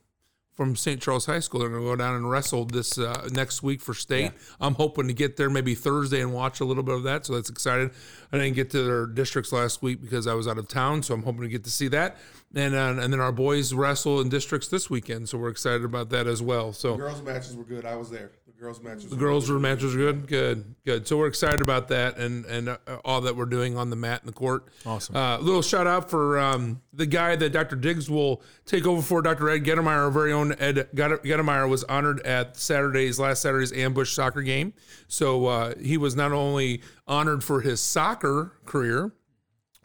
from 0.56 0.74
St. 0.74 1.00
Charles 1.00 1.26
High 1.26 1.40
School. 1.40 1.60
They're 1.60 1.68
going 1.68 1.82
to 1.82 1.88
go 1.88 1.96
down 1.96 2.14
and 2.16 2.28
wrestle 2.28 2.64
this 2.64 2.98
uh, 2.98 3.28
next 3.30 3.62
week 3.62 3.82
for 3.82 3.92
state. 3.92 4.32
I'm 4.58 4.74
hoping 4.74 5.06
to 5.06 5.12
get 5.12 5.36
there 5.36 5.50
maybe 5.50 5.74
Thursday 5.74 6.22
and 6.22 6.32
watch 6.32 6.60
a 6.60 6.64
little 6.64 6.82
bit 6.82 6.94
of 6.94 7.02
that. 7.02 7.26
So 7.26 7.34
that's 7.34 7.50
excited. 7.50 7.90
I 8.32 8.38
didn't 8.38 8.56
get 8.56 8.70
to 8.70 8.82
their 8.82 9.06
districts 9.06 9.52
last 9.52 9.82
week 9.82 10.00
because 10.00 10.26
I 10.26 10.32
was 10.32 10.48
out 10.48 10.56
of 10.56 10.66
town. 10.66 11.02
So 11.02 11.12
I'm 11.12 11.22
hoping 11.22 11.42
to 11.42 11.48
get 11.48 11.64
to 11.64 11.70
see 11.70 11.88
that. 11.88 12.16
And 12.54 12.74
uh, 12.74 13.02
and 13.02 13.12
then 13.12 13.20
our 13.20 13.32
boys 13.32 13.74
wrestle 13.74 14.20
in 14.22 14.30
districts 14.30 14.68
this 14.68 14.88
weekend. 14.88 15.28
So 15.28 15.36
we're 15.36 15.50
excited 15.50 15.84
about 15.84 16.08
that 16.10 16.26
as 16.26 16.40
well. 16.40 16.72
So 16.72 16.96
girls 16.96 17.20
matches 17.20 17.54
were 17.54 17.64
good. 17.64 17.84
I 17.84 17.96
was 17.96 18.08
there. 18.08 18.30
The 18.56 18.62
girls 18.62 18.80
matches. 18.82 19.10
the 19.10 19.16
girls' 19.16 19.50
room 19.50 19.62
matches 19.62 19.94
are 19.94 19.98
good, 19.98 20.26
good, 20.26 20.74
good. 20.86 21.06
So 21.06 21.18
we're 21.18 21.26
excited 21.26 21.60
about 21.60 21.88
that 21.88 22.16
and 22.16 22.46
and 22.46 22.70
uh, 22.70 22.78
all 23.04 23.20
that 23.20 23.36
we're 23.36 23.44
doing 23.44 23.76
on 23.76 23.90
the 23.90 23.96
mat 23.96 24.22
and 24.22 24.28
the 24.28 24.34
court. 24.34 24.68
Awesome. 24.86 25.14
Uh, 25.14 25.36
little 25.38 25.60
shout 25.60 25.86
out 25.86 26.08
for 26.08 26.38
um, 26.38 26.80
the 26.94 27.04
guy 27.04 27.36
that 27.36 27.50
Dr. 27.50 27.76
Diggs 27.76 28.08
will 28.08 28.40
take 28.64 28.86
over 28.86 29.02
for, 29.02 29.20
Dr. 29.20 29.50
Ed 29.50 29.64
Gettemeyer. 29.64 30.04
Our 30.04 30.10
very 30.10 30.32
own 30.32 30.54
Ed 30.58 30.88
Get- 30.94 31.22
Gettemeyer 31.22 31.68
was 31.68 31.84
honored 31.84 32.20
at 32.20 32.56
Saturday's 32.56 33.18
last 33.18 33.42
Saturday's 33.42 33.74
ambush 33.74 34.14
soccer 34.14 34.40
game. 34.40 34.72
So 35.06 35.44
uh, 35.46 35.74
he 35.78 35.98
was 35.98 36.16
not 36.16 36.32
only 36.32 36.80
honored 37.06 37.44
for 37.44 37.60
his 37.60 37.82
soccer 37.82 38.52
career, 38.64 39.12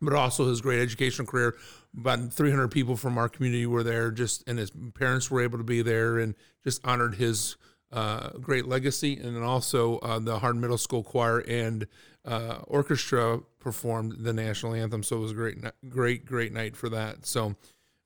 but 0.01 0.13
also 0.13 0.47
his 0.47 0.61
great 0.61 0.79
educational 0.79 1.27
career. 1.27 1.57
About 1.99 2.31
300 2.31 2.69
people 2.69 2.95
from 2.95 3.17
our 3.17 3.27
community 3.27 3.65
were 3.65 3.83
there, 3.83 4.11
just 4.11 4.47
and 4.47 4.57
his 4.57 4.71
parents 4.93 5.29
were 5.29 5.41
able 5.41 5.57
to 5.57 5.63
be 5.65 5.81
there 5.81 6.19
and 6.19 6.35
just 6.63 6.79
honored 6.87 7.15
his 7.15 7.57
uh, 7.91 8.29
great 8.39 8.67
legacy, 8.67 9.17
and 9.17 9.35
then 9.35 9.43
also 9.43 9.97
uh, 9.99 10.19
the 10.19 10.39
Hardin 10.39 10.61
Middle 10.61 10.77
School 10.77 11.03
Choir 11.03 11.39
and 11.39 11.87
uh, 12.25 12.59
orchestra 12.67 13.39
performed 13.59 14.15
the 14.19 14.33
national 14.33 14.73
anthem. 14.73 15.03
So 15.03 15.17
it 15.17 15.19
was 15.19 15.31
a 15.31 15.35
great, 15.35 15.57
great, 15.89 16.25
great 16.25 16.53
night 16.53 16.75
for 16.75 16.89
that. 16.89 17.25
So, 17.25 17.55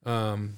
um, 0.06 0.58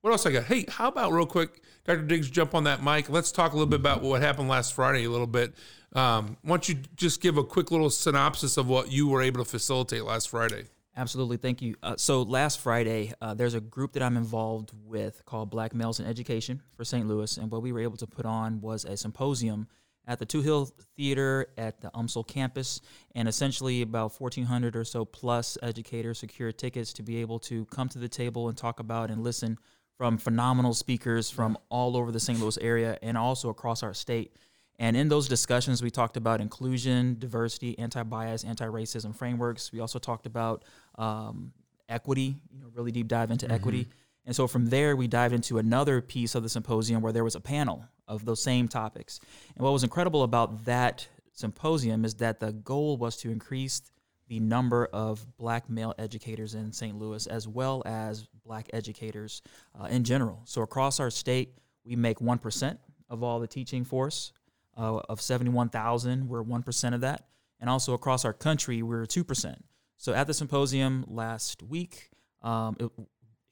what 0.00 0.10
else 0.10 0.26
I 0.26 0.32
got? 0.32 0.44
Hey, 0.44 0.64
how 0.68 0.88
about 0.88 1.12
real 1.12 1.26
quick, 1.26 1.62
Dr. 1.84 2.02
Diggs, 2.02 2.28
jump 2.28 2.54
on 2.54 2.64
that 2.64 2.82
mic. 2.82 3.08
Let's 3.08 3.30
talk 3.30 3.52
a 3.52 3.54
little 3.54 3.70
bit 3.70 3.78
about 3.78 4.02
what 4.02 4.20
happened 4.20 4.48
last 4.48 4.74
Friday. 4.74 5.04
A 5.04 5.10
little 5.10 5.28
bit. 5.28 5.54
Um, 5.94 6.36
why 6.42 6.50
don't 6.50 6.68
you 6.68 6.76
just 6.96 7.20
give 7.20 7.36
a 7.36 7.44
quick 7.44 7.70
little 7.70 7.90
synopsis 7.90 8.56
of 8.56 8.66
what 8.68 8.90
you 8.90 9.06
were 9.06 9.22
able 9.22 9.44
to 9.44 9.48
facilitate 9.48 10.04
last 10.04 10.30
Friday? 10.30 10.64
Absolutely, 10.94 11.38
thank 11.38 11.62
you. 11.62 11.74
Uh, 11.82 11.94
so 11.96 12.22
last 12.22 12.60
Friday, 12.60 13.14
uh, 13.22 13.32
there's 13.32 13.54
a 13.54 13.60
group 13.60 13.94
that 13.94 14.02
I'm 14.02 14.18
involved 14.18 14.72
with 14.84 15.24
called 15.24 15.48
Black 15.48 15.74
Males 15.74 16.00
in 16.00 16.06
Education 16.06 16.60
for 16.76 16.84
St. 16.84 17.08
Louis, 17.08 17.38
and 17.38 17.50
what 17.50 17.62
we 17.62 17.72
were 17.72 17.80
able 17.80 17.96
to 17.96 18.06
put 18.06 18.26
on 18.26 18.60
was 18.60 18.84
a 18.84 18.96
symposium 18.96 19.68
at 20.06 20.18
the 20.18 20.26
Touhill 20.26 20.70
Theater 20.96 21.46
at 21.56 21.80
the 21.80 21.90
UMSL 21.92 22.26
campus, 22.26 22.80
and 23.14 23.26
essentially 23.26 23.80
about 23.82 24.20
1,400 24.20 24.76
or 24.76 24.84
so 24.84 25.04
plus 25.04 25.56
educators 25.62 26.18
secured 26.18 26.58
tickets 26.58 26.92
to 26.94 27.02
be 27.02 27.18
able 27.18 27.38
to 27.38 27.64
come 27.66 27.88
to 27.88 27.98
the 27.98 28.08
table 28.08 28.48
and 28.48 28.58
talk 28.58 28.80
about 28.80 29.10
and 29.10 29.22
listen 29.22 29.58
from 29.96 30.18
phenomenal 30.18 30.74
speakers 30.74 31.30
from 31.30 31.56
all 31.70 31.96
over 31.96 32.10
the 32.10 32.20
St. 32.20 32.38
Louis 32.40 32.58
area 32.58 32.98
and 33.02 33.16
also 33.16 33.48
across 33.48 33.82
our 33.82 33.94
state. 33.94 34.36
And 34.78 34.96
in 34.96 35.08
those 35.08 35.28
discussions, 35.28 35.82
we 35.82 35.90
talked 35.90 36.16
about 36.16 36.40
inclusion, 36.40 37.16
diversity, 37.18 37.78
anti-bias, 37.78 38.44
anti-racism 38.44 39.14
frameworks. 39.14 39.72
We 39.72 39.80
also 39.80 39.98
talked 39.98 40.26
about 40.26 40.64
um, 40.96 41.52
equity, 41.88 42.36
you 42.50 42.60
know, 42.60 42.68
really 42.74 42.90
deep 42.90 43.08
dive 43.08 43.30
into 43.30 43.50
equity. 43.50 43.86
And 44.24 44.34
so 44.34 44.46
from 44.46 44.66
there, 44.66 44.96
we 44.96 45.08
dived 45.08 45.34
into 45.34 45.58
another 45.58 46.00
piece 46.00 46.34
of 46.34 46.42
the 46.42 46.48
symposium 46.48 47.02
where 47.02 47.12
there 47.12 47.24
was 47.24 47.34
a 47.34 47.40
panel 47.40 47.84
of 48.06 48.24
those 48.24 48.42
same 48.42 48.68
topics. 48.68 49.20
And 49.56 49.64
what 49.64 49.72
was 49.72 49.82
incredible 49.82 50.22
about 50.22 50.64
that 50.64 51.06
symposium 51.32 52.04
is 52.04 52.14
that 52.14 52.40
the 52.40 52.52
goal 52.52 52.96
was 52.96 53.16
to 53.18 53.30
increase 53.30 53.82
the 54.28 54.40
number 54.40 54.86
of 54.92 55.26
black 55.36 55.68
male 55.68 55.94
educators 55.98 56.54
in 56.54 56.72
St. 56.72 56.96
Louis 56.96 57.26
as 57.26 57.48
well 57.48 57.82
as 57.84 58.28
black 58.44 58.68
educators 58.72 59.42
uh, 59.78 59.86
in 59.86 60.04
general. 60.04 60.40
So 60.44 60.62
across 60.62 61.00
our 61.00 61.10
state, 61.10 61.58
we 61.84 61.96
make 61.96 62.18
1% 62.18 62.78
of 63.10 63.22
all 63.22 63.40
the 63.40 63.46
teaching 63.46 63.84
force. 63.84 64.32
Uh, 64.76 65.00
of 65.08 65.20
71,000, 65.20 66.28
we're 66.28 66.42
1% 66.42 66.94
of 66.94 67.02
that. 67.02 67.26
And 67.60 67.68
also 67.68 67.92
across 67.92 68.24
our 68.24 68.32
country, 68.32 68.82
we're 68.82 69.04
2%. 69.04 69.56
So 69.98 70.14
at 70.14 70.26
the 70.26 70.34
symposium 70.34 71.04
last 71.06 71.62
week, 71.62 72.08
um, 72.40 72.76
it, 72.80 72.90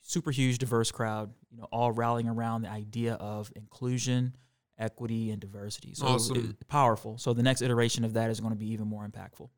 super 0.00 0.30
huge, 0.30 0.58
diverse 0.58 0.90
crowd, 0.90 1.32
you 1.50 1.58
know, 1.58 1.68
all 1.70 1.92
rallying 1.92 2.28
around 2.28 2.62
the 2.62 2.70
idea 2.70 3.14
of 3.14 3.52
inclusion, 3.54 4.34
equity, 4.78 5.30
and 5.30 5.40
diversity. 5.40 5.94
So 5.94 6.06
Awesome. 6.06 6.36
it- 6.58 6.68
powerful. 6.68 7.18
So 7.18 7.34
the 7.34 7.42
next 7.42 7.62
iteration 7.62 8.04
of 8.04 8.14
that 8.14 8.30
is 8.30 8.40
going 8.40 8.52
to 8.52 8.58
be 8.58 8.70
even 8.72 8.86
more 8.88 9.06
impactful. 9.06 9.48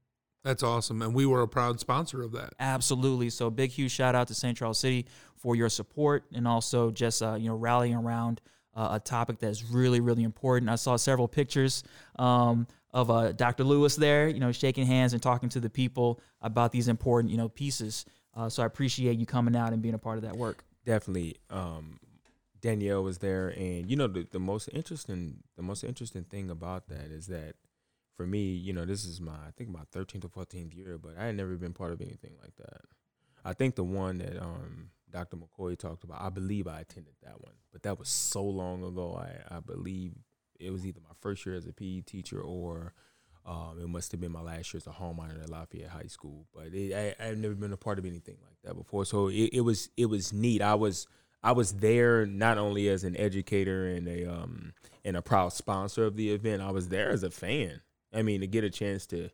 That's 0.44 0.64
awesome, 0.64 1.02
and 1.02 1.14
we 1.14 1.24
were 1.24 1.42
a 1.42 1.46
proud 1.48 1.78
sponsor 1.78 2.20
of 2.20 2.32
that. 2.32 2.52
Absolutely. 2.58 3.30
So 3.30 3.48
big, 3.48 3.70
huge 3.70 3.92
shout 3.92 4.16
out 4.16 4.26
to 4.26 4.34
St. 4.34 4.58
Charles 4.58 4.80
City 4.80 5.06
for 5.36 5.54
your 5.54 5.68
support 5.68 6.24
and 6.34 6.48
also 6.48 6.90
just 6.90 7.22
uh, 7.22 7.36
you 7.38 7.48
know 7.48 7.54
rallying 7.54 7.94
around 7.94 8.40
uh, 8.74 8.88
a 8.92 9.00
topic 9.00 9.38
that's 9.38 9.64
really, 9.64 10.00
really 10.00 10.22
important. 10.22 10.70
I 10.70 10.76
saw 10.76 10.96
several 10.96 11.28
pictures 11.28 11.82
um, 12.18 12.66
of 12.92 13.10
uh, 13.10 13.32
Dr. 13.32 13.64
Lewis 13.64 13.96
there, 13.96 14.28
you 14.28 14.40
know, 14.40 14.52
shaking 14.52 14.86
hands 14.86 15.12
and 15.12 15.22
talking 15.22 15.48
to 15.50 15.60
the 15.60 15.70
people 15.70 16.20
about 16.40 16.72
these 16.72 16.88
important 16.88 17.30
you 17.30 17.38
know 17.38 17.48
pieces. 17.48 18.04
Uh, 18.34 18.48
so 18.48 18.62
I 18.62 18.66
appreciate 18.66 19.18
you 19.18 19.26
coming 19.26 19.54
out 19.56 19.72
and 19.72 19.82
being 19.82 19.94
a 19.94 19.98
part 19.98 20.16
of 20.18 20.24
that 20.24 20.36
work. 20.36 20.64
definitely 20.84 21.36
um 21.50 21.98
Danielle 22.60 23.02
was 23.02 23.18
there 23.18 23.48
and 23.48 23.90
you 23.90 23.96
know 23.96 24.06
the, 24.06 24.26
the 24.30 24.38
most 24.38 24.68
interesting 24.72 25.42
the 25.56 25.62
most 25.62 25.84
interesting 25.84 26.24
thing 26.24 26.48
about 26.50 26.88
that 26.88 27.10
is 27.10 27.26
that 27.26 27.54
for 28.16 28.26
me, 28.26 28.52
you 28.52 28.72
know, 28.72 28.84
this 28.84 29.04
is 29.04 29.20
my 29.20 29.32
I 29.32 29.50
think 29.56 29.70
my 29.70 29.80
13th 29.94 30.24
or 30.24 30.44
14th 30.44 30.76
year, 30.76 30.98
but 30.98 31.18
I 31.18 31.26
had 31.26 31.36
never 31.36 31.56
been 31.56 31.72
part 31.72 31.92
of 31.92 32.00
anything 32.00 32.32
like 32.42 32.54
that. 32.56 32.82
I 33.44 33.52
think 33.52 33.74
the 33.74 33.84
one 33.84 34.18
that 34.18 34.40
um 34.40 34.90
Dr. 35.12 35.36
McCoy 35.36 35.78
talked 35.78 36.04
about, 36.04 36.20
I 36.20 36.30
believe 36.30 36.66
I 36.66 36.80
attended 36.80 37.14
that 37.22 37.40
one, 37.40 37.54
but 37.70 37.82
that 37.82 37.98
was 37.98 38.08
so 38.08 38.42
long 38.42 38.82
ago. 38.82 39.14
I 39.14 39.56
I 39.56 39.60
believe 39.60 40.12
it 40.58 40.70
was 40.70 40.86
either 40.86 41.00
my 41.00 41.14
first 41.20 41.44
year 41.44 41.54
as 41.54 41.66
a 41.66 41.72
PE 41.72 42.00
teacher 42.02 42.40
or 42.40 42.94
um, 43.44 43.78
it 43.80 43.88
must 43.88 44.12
have 44.12 44.20
been 44.20 44.32
my 44.32 44.40
last 44.40 44.72
year 44.72 44.78
as 44.78 44.86
a 44.86 44.92
hall 44.92 45.14
monitor 45.14 45.40
at 45.40 45.50
Lafayette 45.50 45.90
High 45.90 46.06
School, 46.06 46.46
but 46.54 46.72
it, 46.72 46.94
I, 46.94 47.24
I've 47.24 47.38
never 47.38 47.54
been 47.54 47.72
a 47.72 47.76
part 47.76 47.98
of 47.98 48.04
anything 48.04 48.36
like 48.42 48.56
that 48.62 48.74
before. 48.74 49.04
So 49.04 49.28
it, 49.28 49.50
it 49.52 49.60
was 49.62 49.90
it 49.96 50.06
was 50.06 50.32
neat. 50.32 50.62
I 50.62 50.74
was 50.74 51.06
I 51.42 51.52
was 51.52 51.72
there 51.74 52.24
not 52.24 52.58
only 52.58 52.88
as 52.88 53.02
an 53.02 53.16
educator 53.16 53.88
and 53.88 54.06
a 54.06 54.26
um 54.26 54.74
and 55.04 55.16
a 55.16 55.22
proud 55.22 55.52
sponsor 55.52 56.04
of 56.04 56.16
the 56.16 56.30
event. 56.30 56.62
I 56.62 56.70
was 56.70 56.88
there 56.88 57.10
as 57.10 57.24
a 57.24 57.30
fan. 57.30 57.80
I 58.12 58.22
mean, 58.22 58.42
to 58.42 58.46
get 58.46 58.62
a 58.62 58.70
chance 58.70 59.06
to 59.06 59.30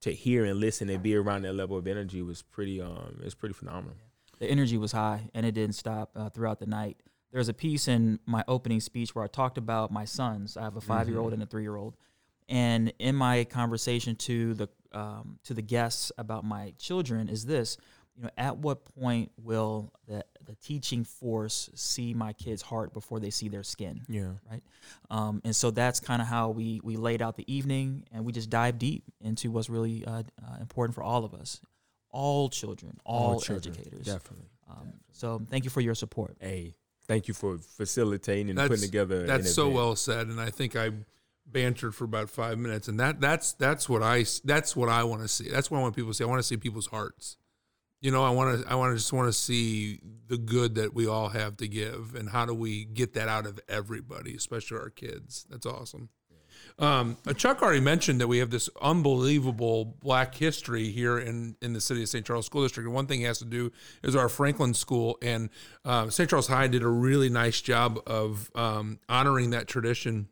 to 0.00 0.12
hear 0.12 0.44
and 0.44 0.58
listen 0.58 0.90
and 0.90 1.00
be 1.00 1.14
around 1.14 1.42
that 1.42 1.52
level 1.52 1.78
of 1.78 1.86
energy 1.86 2.20
was 2.20 2.42
pretty 2.42 2.80
um 2.80 3.20
it's 3.22 3.34
pretty 3.34 3.54
phenomenal. 3.54 3.96
The 4.42 4.50
energy 4.50 4.76
was 4.76 4.90
high 4.90 5.30
and 5.34 5.46
it 5.46 5.52
didn't 5.52 5.76
stop 5.76 6.10
uh, 6.16 6.28
throughout 6.28 6.58
the 6.58 6.66
night. 6.66 6.96
There's 7.30 7.48
a 7.48 7.54
piece 7.54 7.86
in 7.86 8.18
my 8.26 8.42
opening 8.48 8.80
speech 8.80 9.14
where 9.14 9.24
I 9.24 9.28
talked 9.28 9.56
about 9.56 9.92
my 9.92 10.04
sons. 10.04 10.56
I 10.56 10.62
have 10.64 10.76
a 10.76 10.80
five 10.80 11.08
year 11.08 11.20
old 11.20 11.32
and 11.32 11.40
a 11.44 11.46
three 11.46 11.62
year 11.62 11.76
old, 11.76 11.96
and 12.48 12.92
in 12.98 13.14
my 13.14 13.44
conversation 13.44 14.16
to 14.16 14.54
the 14.54 14.68
um, 14.90 15.38
to 15.44 15.54
the 15.54 15.62
guests 15.62 16.10
about 16.18 16.44
my 16.44 16.74
children 16.76 17.28
is 17.28 17.46
this: 17.46 17.78
you 18.16 18.24
know, 18.24 18.30
at 18.36 18.58
what 18.58 18.84
point 18.96 19.30
will 19.40 19.92
the 20.08 20.24
the 20.44 20.56
teaching 20.56 21.04
force 21.04 21.70
see 21.74 22.12
my 22.12 22.32
kids' 22.32 22.62
heart 22.62 22.92
before 22.92 23.20
they 23.20 23.30
see 23.30 23.48
their 23.48 23.62
skin? 23.62 24.02
Yeah. 24.08 24.32
right? 24.50 24.62
Um, 25.08 25.40
and 25.44 25.54
so 25.54 25.70
that's 25.70 26.00
kind 26.00 26.20
of 26.20 26.26
how 26.26 26.50
we 26.50 26.80
we 26.82 26.96
laid 26.96 27.22
out 27.22 27.36
the 27.36 27.50
evening, 27.50 28.04
and 28.12 28.24
we 28.24 28.32
just 28.32 28.50
dive 28.50 28.76
deep 28.76 29.04
into 29.20 29.52
what's 29.52 29.70
really 29.70 30.04
uh, 30.04 30.24
uh, 30.42 30.56
important 30.60 30.96
for 30.96 31.02
all 31.04 31.24
of 31.24 31.32
us, 31.32 31.60
all 32.12 32.48
children, 32.48 32.98
all, 33.04 33.40
children, 33.40 33.74
educators. 33.74 34.06
Definitely. 34.06 34.46
Um, 34.70 34.92
so 35.10 35.42
thank 35.50 35.64
you 35.64 35.70
for 35.70 35.80
your 35.80 35.94
support. 35.94 36.36
Hey, 36.40 36.74
thank 37.06 37.28
you 37.28 37.34
for 37.34 37.58
facilitating 37.58 38.50
and 38.50 38.58
That's 38.58 38.68
putting 38.68 38.84
together. 38.84 39.26
That's 39.26 39.46
an 39.46 39.52
so 39.52 39.62
event. 39.62 39.76
well 39.76 39.96
said, 39.96 40.26
and 40.28 40.40
I 40.40 40.50
think 40.50 40.76
I 40.76 40.90
bantered 41.46 41.94
for 41.94 42.04
about 42.04 42.30
five 42.30 42.58
minutes, 42.58 42.88
and 42.88 42.98
that 43.00 43.20
that's 43.20 43.52
that's 43.54 43.88
what 43.88 44.02
I 44.02 44.24
that's 44.44 44.76
what 44.76 44.88
I 44.88 45.04
want 45.04 45.22
to 45.22 45.28
see. 45.28 45.48
That's 45.48 45.70
what 45.70 45.78
I 45.78 45.80
want 45.80 45.96
people 45.96 46.10
to 46.10 46.14
see. 46.14 46.24
I 46.24 46.26
want 46.26 46.40
to 46.40 46.46
see 46.46 46.56
people's 46.56 46.86
hearts. 46.86 47.36
You 48.00 48.10
know, 48.10 48.24
I 48.24 48.30
want 48.30 48.62
to 48.62 48.70
I 48.70 48.74
want 48.74 48.92
to 48.92 48.96
just 48.96 49.12
want 49.12 49.28
to 49.28 49.32
see 49.32 50.00
the 50.26 50.38
good 50.38 50.74
that 50.74 50.94
we 50.94 51.06
all 51.06 51.28
have 51.28 51.56
to 51.58 51.68
give, 51.68 52.14
and 52.14 52.28
how 52.28 52.46
do 52.46 52.54
we 52.54 52.84
get 52.84 53.14
that 53.14 53.28
out 53.28 53.46
of 53.46 53.60
everybody, 53.68 54.34
especially 54.34 54.78
our 54.78 54.90
kids. 54.90 55.46
That's 55.50 55.66
awesome. 55.66 56.08
Um, 56.78 57.16
uh, 57.26 57.32
Chuck 57.32 57.62
already 57.62 57.80
mentioned 57.80 58.20
that 58.20 58.28
we 58.28 58.38
have 58.38 58.50
this 58.50 58.68
unbelievable 58.80 59.84
Black 59.84 60.34
history 60.34 60.90
here 60.90 61.18
in, 61.18 61.56
in 61.60 61.72
the 61.72 61.80
city 61.80 62.02
of 62.02 62.08
St. 62.08 62.24
Charles 62.24 62.46
School 62.46 62.62
District. 62.62 62.86
And 62.86 62.94
one 62.94 63.06
thing 63.06 63.22
it 63.22 63.26
has 63.26 63.38
to 63.38 63.44
do 63.44 63.72
is 64.02 64.16
our 64.16 64.28
Franklin 64.28 64.74
School 64.74 65.18
and 65.22 65.50
um, 65.84 66.10
St. 66.10 66.28
Charles 66.28 66.46
High 66.48 66.68
did 66.68 66.82
a 66.82 66.88
really 66.88 67.28
nice 67.28 67.60
job 67.60 68.00
of 68.06 68.50
um, 68.54 68.98
honoring 69.08 69.50
that 69.50 69.68
tradition 69.68 70.28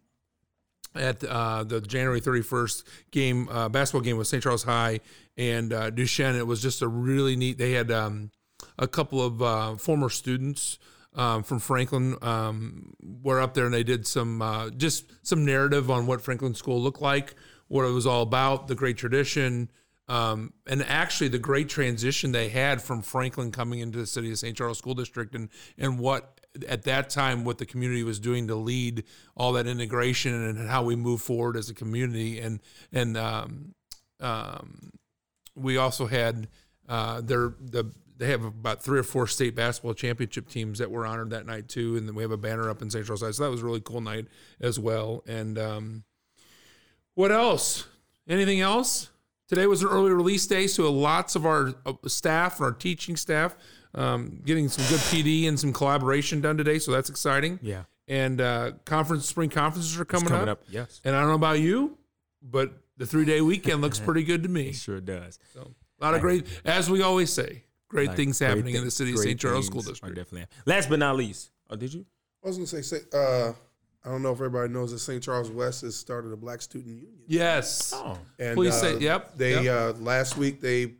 at 0.94 1.22
uh, 1.24 1.62
the 1.64 1.80
January 1.80 2.20
31st 2.20 2.82
game, 3.10 3.48
uh, 3.48 3.68
basketball 3.68 4.00
game 4.00 4.16
with 4.16 4.26
St. 4.26 4.42
Charles 4.42 4.64
High 4.64 5.00
and 5.36 5.72
uh, 5.72 5.90
Duchesne. 5.90 6.36
It 6.36 6.46
was 6.46 6.60
just 6.60 6.82
a 6.82 6.88
really 6.88 7.36
neat. 7.36 7.58
They 7.58 7.72
had 7.72 7.90
um, 7.90 8.30
a 8.78 8.88
couple 8.88 9.24
of 9.24 9.42
uh, 9.42 9.76
former 9.76 10.08
students 10.08 10.78
um, 11.14 11.42
from 11.42 11.58
Franklin 11.58 12.16
um, 12.22 12.94
were 13.00 13.40
up 13.40 13.54
there 13.54 13.64
and 13.64 13.74
they 13.74 13.82
did 13.82 14.06
some 14.06 14.40
uh, 14.42 14.70
just 14.70 15.12
some 15.26 15.44
narrative 15.44 15.90
on 15.90 16.06
what 16.06 16.20
Franklin 16.20 16.54
School 16.54 16.80
looked 16.80 17.02
like, 17.02 17.34
what 17.68 17.84
it 17.84 17.92
was 17.92 18.06
all 18.06 18.22
about, 18.22 18.68
the 18.68 18.74
great 18.74 18.96
tradition. 18.96 19.70
Um, 20.08 20.52
and 20.66 20.82
actually, 20.82 21.28
the 21.28 21.38
great 21.38 21.68
transition 21.68 22.32
they 22.32 22.48
had 22.48 22.82
from 22.82 23.00
Franklin 23.00 23.52
coming 23.52 23.78
into 23.78 23.96
the 23.96 24.06
city 24.06 24.32
of 24.32 24.38
St. 24.38 24.56
Charles 24.56 24.78
School 24.78 24.94
District, 24.94 25.36
and 25.36 25.48
and 25.78 26.00
what 26.00 26.40
at 26.68 26.82
that 26.82 27.10
time 27.10 27.44
what 27.44 27.58
the 27.58 27.66
community 27.66 28.02
was 28.02 28.18
doing 28.18 28.48
to 28.48 28.56
lead 28.56 29.04
all 29.36 29.52
that 29.52 29.68
integration 29.68 30.34
and 30.34 30.68
how 30.68 30.82
we 30.82 30.96
move 30.96 31.22
forward 31.22 31.56
as 31.56 31.70
a 31.70 31.74
community, 31.74 32.40
and 32.40 32.58
and 32.92 33.16
um, 33.16 33.74
um, 34.18 34.90
we 35.54 35.76
also 35.76 36.06
had 36.06 36.48
uh, 36.88 37.20
their 37.20 37.54
the 37.60 37.92
they 38.20 38.26
have 38.26 38.44
about 38.44 38.82
three 38.82 38.98
or 38.98 39.02
four 39.02 39.26
state 39.26 39.56
basketball 39.56 39.94
championship 39.94 40.48
teams 40.48 40.78
that 40.78 40.90
were 40.90 41.06
honored 41.06 41.30
that 41.30 41.46
night 41.46 41.68
too, 41.68 41.96
and 41.96 42.06
then 42.06 42.14
we 42.14 42.22
have 42.22 42.30
a 42.30 42.36
banner 42.36 42.68
up 42.68 42.82
in 42.82 42.90
St. 42.90 43.06
Charles 43.06 43.22
High, 43.22 43.30
so 43.30 43.44
that 43.44 43.50
was 43.50 43.62
a 43.62 43.64
really 43.64 43.80
cool 43.80 44.02
night 44.02 44.26
as 44.60 44.78
well. 44.78 45.24
And 45.26 45.58
um, 45.58 46.04
what 47.14 47.32
else? 47.32 47.86
Anything 48.28 48.60
else? 48.60 49.08
Today 49.48 49.66
was 49.66 49.82
an 49.82 49.88
early 49.88 50.12
release 50.12 50.46
day, 50.46 50.66
so 50.66 50.92
lots 50.92 51.34
of 51.34 51.46
our 51.46 51.74
uh, 51.86 51.94
staff 52.06 52.58
and 52.58 52.66
our 52.66 52.72
teaching 52.72 53.16
staff 53.16 53.56
um, 53.94 54.42
getting 54.44 54.68
some 54.68 54.84
good 54.84 55.00
PD 55.00 55.48
and 55.48 55.58
some 55.58 55.72
collaboration 55.72 56.42
done 56.42 56.58
today, 56.58 56.78
so 56.78 56.92
that's 56.92 57.08
exciting. 57.08 57.58
Yeah. 57.62 57.84
And 58.06 58.40
uh, 58.40 58.72
conference 58.84 59.26
spring 59.26 59.48
conferences 59.48 59.98
are 59.98 60.04
coming, 60.04 60.28
coming 60.28 60.48
up. 60.48 60.60
up, 60.60 60.64
yes. 60.68 61.00
And 61.04 61.16
I 61.16 61.20
don't 61.20 61.30
know 61.30 61.36
about 61.36 61.60
you, 61.60 61.96
but 62.42 62.72
the 62.98 63.06
three 63.06 63.24
day 63.24 63.40
weekend 63.40 63.80
looks 63.80 63.98
pretty 63.98 64.24
good 64.24 64.42
to 64.42 64.48
me. 64.50 64.68
It 64.68 64.74
sure 64.76 65.00
does. 65.00 65.38
So 65.54 65.72
a 66.00 66.04
lot 66.04 66.14
of 66.14 66.20
great, 66.20 66.46
as 66.66 66.90
we 66.90 67.00
always 67.00 67.32
say, 67.32 67.64
great 67.90 68.08
Like, 68.08 68.16
things 68.16 68.38
great 68.38 68.48
happening 68.48 68.74
in 68.76 68.84
the 68.84 68.90
city 68.90 69.12
of 69.12 69.18
St. 69.18 69.38
Charles 69.38 69.66
School 69.66 69.80
are 69.82 69.84
District. 69.84 70.14
Definitely. 70.16 70.46
Last 70.64 70.88
but 70.88 70.98
not 70.98 71.16
least. 71.16 71.50
Oh, 71.68 71.76
did 71.76 71.92
you? 71.92 72.06
I 72.42 72.48
was 72.48 72.56
gonna 72.56 72.66
say, 72.66 72.80
say 72.82 73.00
uh, 73.12 73.52
I 74.02 74.08
don't 74.08 74.22
know 74.22 74.30
if 74.32 74.38
everybody 74.38 74.72
knows 74.72 74.92
that 74.92 75.00
St. 75.00 75.22
Charles 75.22 75.50
West 75.50 75.82
has 75.82 75.94
started 75.94 76.32
a 76.32 76.36
Black 76.36 76.62
Student 76.62 76.94
Union. 76.96 77.20
Yes. 77.26 77.92
Oh, 77.94 78.18
And 78.38 78.56
Please 78.56 78.72
uh, 78.74 78.80
say- 78.80 78.98
yep, 78.98 79.36
They 79.36 79.64
yep. 79.64 79.96
Uh, 79.96 79.98
last 79.98 80.36
week 80.38 80.60
they 80.62 80.94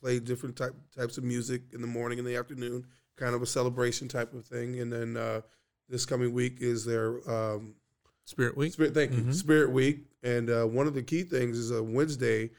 played 0.00 0.24
different 0.24 0.54
type, 0.56 0.74
types 0.96 1.18
of 1.18 1.24
music 1.24 1.62
in 1.72 1.80
the 1.80 1.86
morning 1.88 2.18
and 2.20 2.28
the 2.28 2.36
afternoon, 2.36 2.86
kind 3.16 3.34
of 3.34 3.42
a 3.42 3.46
celebration 3.46 4.06
type 4.06 4.32
of 4.34 4.44
thing. 4.46 4.78
And 4.80 4.92
then 4.92 5.16
uh, 5.16 5.40
this 5.88 6.06
coming 6.06 6.32
week 6.32 6.58
is 6.60 6.84
their 6.84 7.18
um, 7.28 7.74
Spirit 8.26 8.56
Week. 8.56 8.72
Spirit. 8.72 8.94
Thank 8.94 9.10
Mm-hmm. 9.12 9.28
you, 9.28 9.34
Spirit 9.34 9.70
Week. 9.72 10.04
And 10.22 10.48
uh, 10.50 10.64
one 10.66 10.86
of 10.86 10.94
the 10.94 11.02
key 11.02 11.22
things 11.22 11.58
is 11.58 11.70
a 11.72 11.82
Wednesday. 11.82 12.50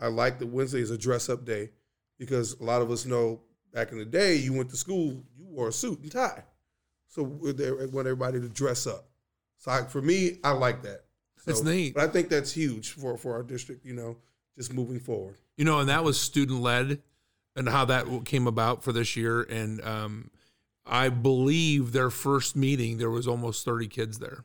I 0.00 0.08
like 0.08 0.38
that 0.40 0.46
Wednesday 0.46 0.80
is 0.80 0.90
a 0.90 0.98
dress 0.98 1.28
up 1.28 1.44
day 1.44 1.70
because 2.18 2.58
a 2.60 2.64
lot 2.64 2.82
of 2.82 2.90
us 2.90 3.06
know 3.06 3.40
back 3.72 3.92
in 3.92 3.98
the 3.98 4.04
day 4.04 4.36
you 4.36 4.52
went 4.52 4.70
to 4.70 4.76
school, 4.76 5.22
you 5.38 5.44
wore 5.44 5.68
a 5.68 5.72
suit 5.72 6.00
and 6.00 6.10
tie. 6.10 6.42
So 7.08 7.24
they 7.42 7.70
want 7.70 8.06
everybody 8.06 8.40
to 8.40 8.48
dress 8.48 8.86
up. 8.86 9.06
So 9.58 9.70
I, 9.70 9.82
for 9.84 10.02
me, 10.02 10.38
I 10.44 10.50
like 10.52 10.82
that. 10.82 11.02
So, 11.38 11.50
It's 11.50 11.62
neat. 11.62 11.94
But 11.94 12.04
I 12.04 12.08
think 12.08 12.28
that's 12.28 12.52
huge 12.52 12.90
for, 12.92 13.16
for 13.16 13.34
our 13.34 13.42
district, 13.42 13.84
you 13.84 13.94
know, 13.94 14.16
just 14.56 14.72
moving 14.72 14.98
forward. 15.00 15.36
You 15.56 15.64
know, 15.64 15.78
and 15.80 15.88
that 15.88 16.04
was 16.04 16.20
student 16.20 16.60
led, 16.60 17.00
and 17.54 17.68
how 17.68 17.84
that 17.86 18.06
came 18.26 18.46
about 18.46 18.82
for 18.82 18.92
this 18.92 19.16
year. 19.16 19.42
And 19.42 19.80
um, 19.82 20.30
I 20.84 21.08
believe 21.08 21.92
their 21.92 22.10
first 22.10 22.56
meeting 22.56 22.98
there 22.98 23.08
was 23.10 23.26
almost 23.26 23.64
thirty 23.64 23.86
kids 23.88 24.18
there. 24.18 24.44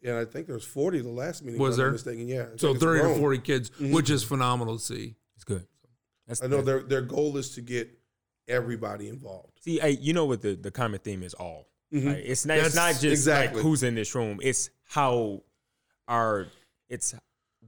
Yeah, 0.00 0.18
I 0.20 0.24
think 0.24 0.46
there 0.46 0.54
was 0.54 0.64
40 0.64 1.00
the 1.00 1.08
last 1.08 1.42
meeting. 1.44 1.60
Was 1.60 1.76
if 1.78 1.80
I'm 1.80 1.84
there? 1.84 1.92
mistaken, 1.92 2.28
yeah. 2.28 2.46
I 2.52 2.56
So 2.56 2.74
thirty 2.74 3.02
to 3.02 3.14
forty 3.18 3.38
kids, 3.38 3.70
Mhm. 3.70 3.92
which 3.92 4.10
is 4.10 4.24
phenomenal 4.24 4.78
to 4.78 4.82
see. 4.82 5.14
it's 5.36 5.44
good. 5.44 5.66
That's, 6.26 6.42
I 6.42 6.46
know 6.46 6.56
that- 6.58 6.64
their 6.66 6.82
their 6.82 7.02
goal 7.02 7.36
is 7.36 7.50
to 7.54 7.60
get 7.60 7.90
everybody 8.48 9.08
involved. 9.08 9.52
See, 9.60 9.80
I, 9.80 9.86
you 9.88 10.12
know 10.12 10.24
what 10.24 10.42
the, 10.42 10.54
the 10.54 10.70
common 10.70 11.00
theme 11.00 11.22
is 11.22 11.34
all. 11.34 11.66
Mhm. 11.92 12.06
Right? 12.06 12.22
It's 12.24 12.44
not. 12.46 12.58
It's 12.58 12.74
not 12.74 12.92
just 12.92 13.04
exactly. 13.04 13.56
like 13.58 13.62
who's 13.62 13.82
in 13.82 13.94
this 13.94 14.14
room. 14.14 14.40
It's 14.42 14.70
how 14.88 15.42
our. 16.08 16.46
It's 16.88 17.14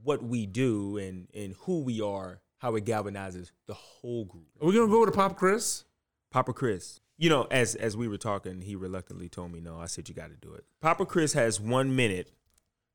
what 0.03 0.23
we 0.23 0.47
do 0.47 0.97
and 0.99 1.29
and 1.35 1.55
who 1.61 1.81
we 1.83 2.01
are. 2.01 2.41
How 2.59 2.75
it 2.75 2.85
galvanizes 2.85 3.53
the 3.69 3.75
whole 3.75 4.25
group. 4.25 4.49
Are 4.61 4.67
we 4.67 4.75
gonna 4.75 4.89
go 4.89 5.07
to 5.07 5.13
Pop 5.13 5.37
Chris? 5.37 5.85
Papa 6.33 6.53
Chris. 6.53 7.01
You 7.17 7.29
know, 7.31 7.47
as 7.51 7.77
as 7.77 7.97
we 7.97 8.09
were 8.09 8.17
talking, 8.19 8.61
he 8.61 8.75
reluctantly 8.75 9.29
told 9.29 9.53
me 9.53 9.61
no. 9.61 9.79
I 9.79 9.87
said 9.87 10.09
you 10.09 10.15
got 10.15 10.31
to 10.31 10.37
do 10.37 10.55
it. 10.55 10.65
Papa 10.81 11.07
Chris 11.07 11.33
has 11.35 11.61
one 11.61 11.95
minute 11.95 12.33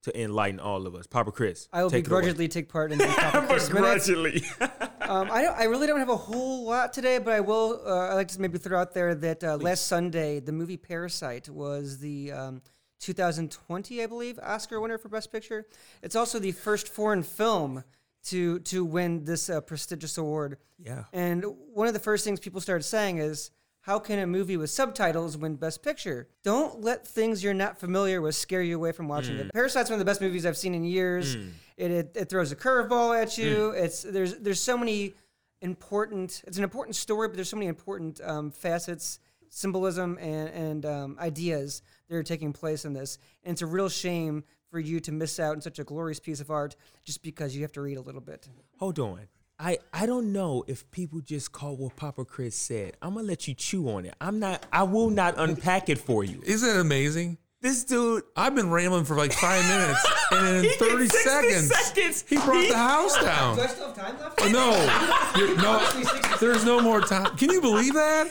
to 0.03 0.21
enlighten 0.21 0.59
all 0.59 0.85
of 0.85 0.95
us. 0.95 1.07
Papa 1.07 1.31
Chris, 1.31 1.69
I 1.71 1.81
will 1.83 1.89
take 1.89 2.05
it 2.05 2.11
away. 2.11 2.19
begrudgingly 2.21 2.47
take 2.49 2.67
part 2.67 2.91
in 2.91 2.97
the 2.97 3.05
Papa 3.07 3.45
Chris 3.47 3.69
minutes. 4.09 4.43
Um, 5.13 5.29
I, 5.31 5.43
don't, 5.43 5.55
I 5.55 5.65
really 5.65 5.85
don't 5.85 5.99
have 5.99 6.09
a 6.09 6.17
whole 6.17 6.65
lot 6.65 6.91
today, 6.91 7.19
but 7.19 7.33
I 7.33 7.39
will. 7.39 7.81
Uh, 7.85 8.09
I 8.09 8.13
like 8.15 8.29
to 8.29 8.41
maybe 8.41 8.57
throw 8.57 8.79
out 8.79 8.95
there 8.95 9.13
that 9.13 9.43
uh, 9.43 9.57
last 9.57 9.85
Sunday, 9.85 10.39
the 10.39 10.51
movie 10.51 10.75
Parasite 10.77 11.49
was 11.49 11.99
the 11.99 12.31
um, 12.31 12.61
2020, 12.99 14.01
I 14.01 14.07
believe, 14.07 14.39
Oscar 14.41 14.81
winner 14.81 14.97
for 14.97 15.09
Best 15.09 15.31
Picture. 15.31 15.67
It's 16.01 16.15
also 16.15 16.39
the 16.39 16.51
first 16.51 16.87
foreign 16.87 17.21
film 17.21 17.83
to 18.25 18.59
to 18.61 18.83
win 18.83 19.23
this 19.23 19.51
uh, 19.51 19.61
prestigious 19.61 20.17
award. 20.17 20.57
yeah. 20.79 21.03
And 21.13 21.45
one 21.73 21.87
of 21.87 21.93
the 21.93 21.99
first 21.99 22.23
things 22.23 22.39
people 22.39 22.59
started 22.59 22.83
saying 22.83 23.19
is, 23.19 23.51
how 23.83 23.99
can 23.99 24.17
a 24.19 24.25
movie 24.25 24.55
with 24.55 24.69
subtitles 24.69 25.37
win 25.37 25.55
Best 25.55 25.83
Picture? 25.83 26.29
Don't 26.41 26.81
let 26.81 27.05
things 27.05 27.43
you're 27.43 27.53
not 27.53 27.77
familiar 27.77 28.21
with 28.21 28.33
scare 28.33 28.61
you 28.61 28.77
away 28.77 28.93
from 28.93 29.09
watching 29.09 29.35
it. 29.35 29.53
Parasite's 29.53 29.89
one 29.89 29.95
of 29.95 29.99
the 29.99 30.09
best 30.09 30.21
movies 30.21 30.45
I've 30.45 30.55
seen 30.55 30.73
in 30.73 30.85
years. 30.85 31.35
It, 31.75 31.91
it 31.91 32.11
it 32.15 32.29
throws 32.29 32.51
a 32.53 32.55
curveball 32.55 33.21
at 33.21 33.37
you. 33.37 33.71
It's 33.71 34.03
there's 34.03 34.35
there's 34.35 34.61
so 34.61 34.77
many 34.77 35.15
important. 35.61 36.43
It's 36.47 36.57
an 36.57 36.63
important 36.63 36.95
story, 36.95 37.27
but 37.27 37.35
there's 37.35 37.49
so 37.49 37.57
many 37.57 37.67
important 37.67 38.21
um, 38.23 38.51
facets, 38.51 39.19
symbolism, 39.49 40.17
and 40.21 40.49
and 40.49 40.85
um, 40.85 41.17
ideas 41.19 41.81
that 42.07 42.15
are 42.15 42.23
taking 42.23 42.53
place 42.53 42.85
in 42.85 42.93
this. 42.93 43.17
And 43.43 43.51
it's 43.51 43.63
a 43.63 43.67
real 43.67 43.89
shame 43.89 44.45
for 44.71 44.79
you 44.79 45.01
to 45.01 45.11
miss 45.11 45.41
out 45.41 45.55
on 45.55 45.61
such 45.61 45.79
a 45.79 45.83
glorious 45.83 46.21
piece 46.21 46.39
of 46.39 46.49
art 46.49 46.77
just 47.03 47.21
because 47.21 47.53
you 47.53 47.63
have 47.63 47.73
to 47.73 47.81
read 47.81 47.97
a 47.97 48.01
little 48.01 48.21
bit. 48.21 48.47
Hold 48.79 48.97
on. 48.99 49.27
I, 49.59 49.77
I 49.93 50.05
don't 50.05 50.33
know 50.33 50.63
if 50.67 50.89
people 50.91 51.21
just 51.21 51.51
call 51.51 51.75
what 51.77 51.95
Papa 51.95 52.25
Chris 52.25 52.55
said. 52.55 52.97
I'm 53.01 53.13
gonna 53.13 53.27
let 53.27 53.47
you 53.47 53.53
chew 53.53 53.87
on 53.89 54.05
it. 54.05 54.13
I'm 54.19 54.39
not. 54.39 54.65
I 54.73 54.83
will 54.83 55.09
not 55.09 55.35
unpack 55.37 55.89
it 55.89 55.99
for 55.99 56.23
you. 56.23 56.41
Isn't 56.43 56.67
it 56.69 56.79
amazing? 56.79 57.37
This 57.61 57.83
dude. 57.85 58.23
I've 58.35 58.55
been 58.55 58.69
rambling 58.71 59.05
for 59.05 59.15
like 59.15 59.31
five 59.31 59.63
minutes, 59.65 60.05
and 60.31 60.65
in 60.65 60.71
thirty 60.79 61.07
seconds, 61.07 61.73
seconds. 61.73 62.25
he 62.27 62.35
brought 62.37 62.63
He- 62.63 62.69
the 62.69 62.77
house 62.77 63.15
down. 63.23 63.55
Do 63.55 63.61
I 63.61 63.67
still 63.67 63.87
have 63.87 63.95
time 63.95 64.19
left? 64.19 64.41
Oh, 64.41 64.49
no, 64.49 65.55
no, 65.55 66.37
there's 66.39 66.65
no 66.65 66.81
more 66.81 66.99
time. 66.99 67.37
Can 67.37 67.49
you 67.51 67.61
believe 67.61 67.93
that? 67.93 68.27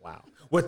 Wow. 0.00 0.22
What? 0.50 0.66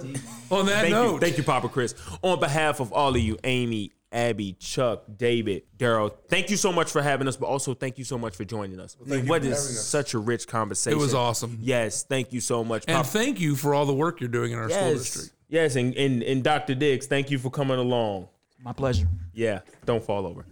On 0.51 0.67
that 0.67 0.81
Thank 0.81 0.91
note, 0.91 1.13
you, 1.15 1.19
thank 1.21 1.37
you, 1.39 1.45
Papa 1.45 1.69
Chris. 1.69 1.95
On 2.23 2.41
behalf 2.41 2.81
of 2.81 2.93
all 2.93 3.11
of 3.15 3.21
you, 3.21 3.39
Amy, 3.45 3.93
Abby, 4.11 4.55
Chuck, 4.55 5.05
David, 5.17 5.65
Daryl, 5.77 6.13
thank 6.29 6.51
you 6.51 6.57
so 6.57 6.73
much 6.73 6.91
for 6.91 7.03
having 7.03 7.29
us, 7.29 7.37
but 7.37 7.47
also 7.47 7.75
thank 7.75 7.99
you 7.99 8.05
so 8.05 8.17
much 8.17 8.35
for 8.35 8.45
joining 8.45 8.81
us. 8.81 8.97
thank 9.07 9.25
you 9.25 9.29
for 9.29 9.37
is 9.39 9.53
us. 9.53 9.87
such 9.87 10.15
a 10.15 10.19
rich 10.19 10.49
conversation? 10.49 10.99
It 10.99 11.01
was 11.01 11.15
awesome. 11.15 11.59
Yes, 11.61 12.05
thank 12.05 12.33
you 12.33 12.41
so 12.41 12.65
much, 12.65 12.85
and 12.89 12.97
Papa. 12.97 13.09
thank 13.09 13.41
you 13.41 13.55
for 13.55 13.75
all 13.75 13.85
the 13.87 13.95
work 13.95 14.21
you're 14.21 14.29
doing 14.31 14.53
in 14.53 14.59
our 14.59 14.71
school 14.71 14.95
district. 14.95 15.33
yes, 15.49 15.77
and, 15.77 15.95
and 15.95 16.23
and 16.23 16.43
Dr. 16.43 16.75
Diggs, 16.75 17.07
thank 17.07 17.31
you 17.31 17.39
for 17.39 17.51
coming 17.51 17.79
along. 17.79 18.29
My 18.63 18.73
pleasure. 18.73 19.09
Yeah, 19.35 19.61
don't 19.85 20.03
fall 20.03 20.27
over. 20.27 20.45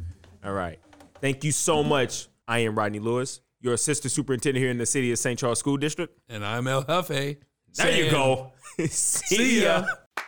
All 0.44 0.52
right. 0.52 0.78
Thank 1.20 1.42
you 1.42 1.50
so 1.50 1.82
much. 1.82 2.28
I 2.46 2.60
am 2.60 2.78
Rodney 2.78 3.00
Lewis, 3.00 3.40
your 3.60 3.72
assistant 3.74 4.12
superintendent 4.12 4.62
here 4.62 4.70
in 4.70 4.78
the 4.78 4.86
city 4.86 5.10
of 5.10 5.18
St. 5.18 5.36
Charles 5.38 5.58
School 5.58 5.76
District. 5.76 6.16
And 6.28 6.44
I'm 6.44 6.68
El 6.68 6.82
Jefe. 6.84 7.38
There 7.74 8.04
you 8.04 8.10
go. 8.10 8.52
See, 8.78 8.86
See 9.36 9.62
ya. 9.64 9.80
ya. 9.80 10.22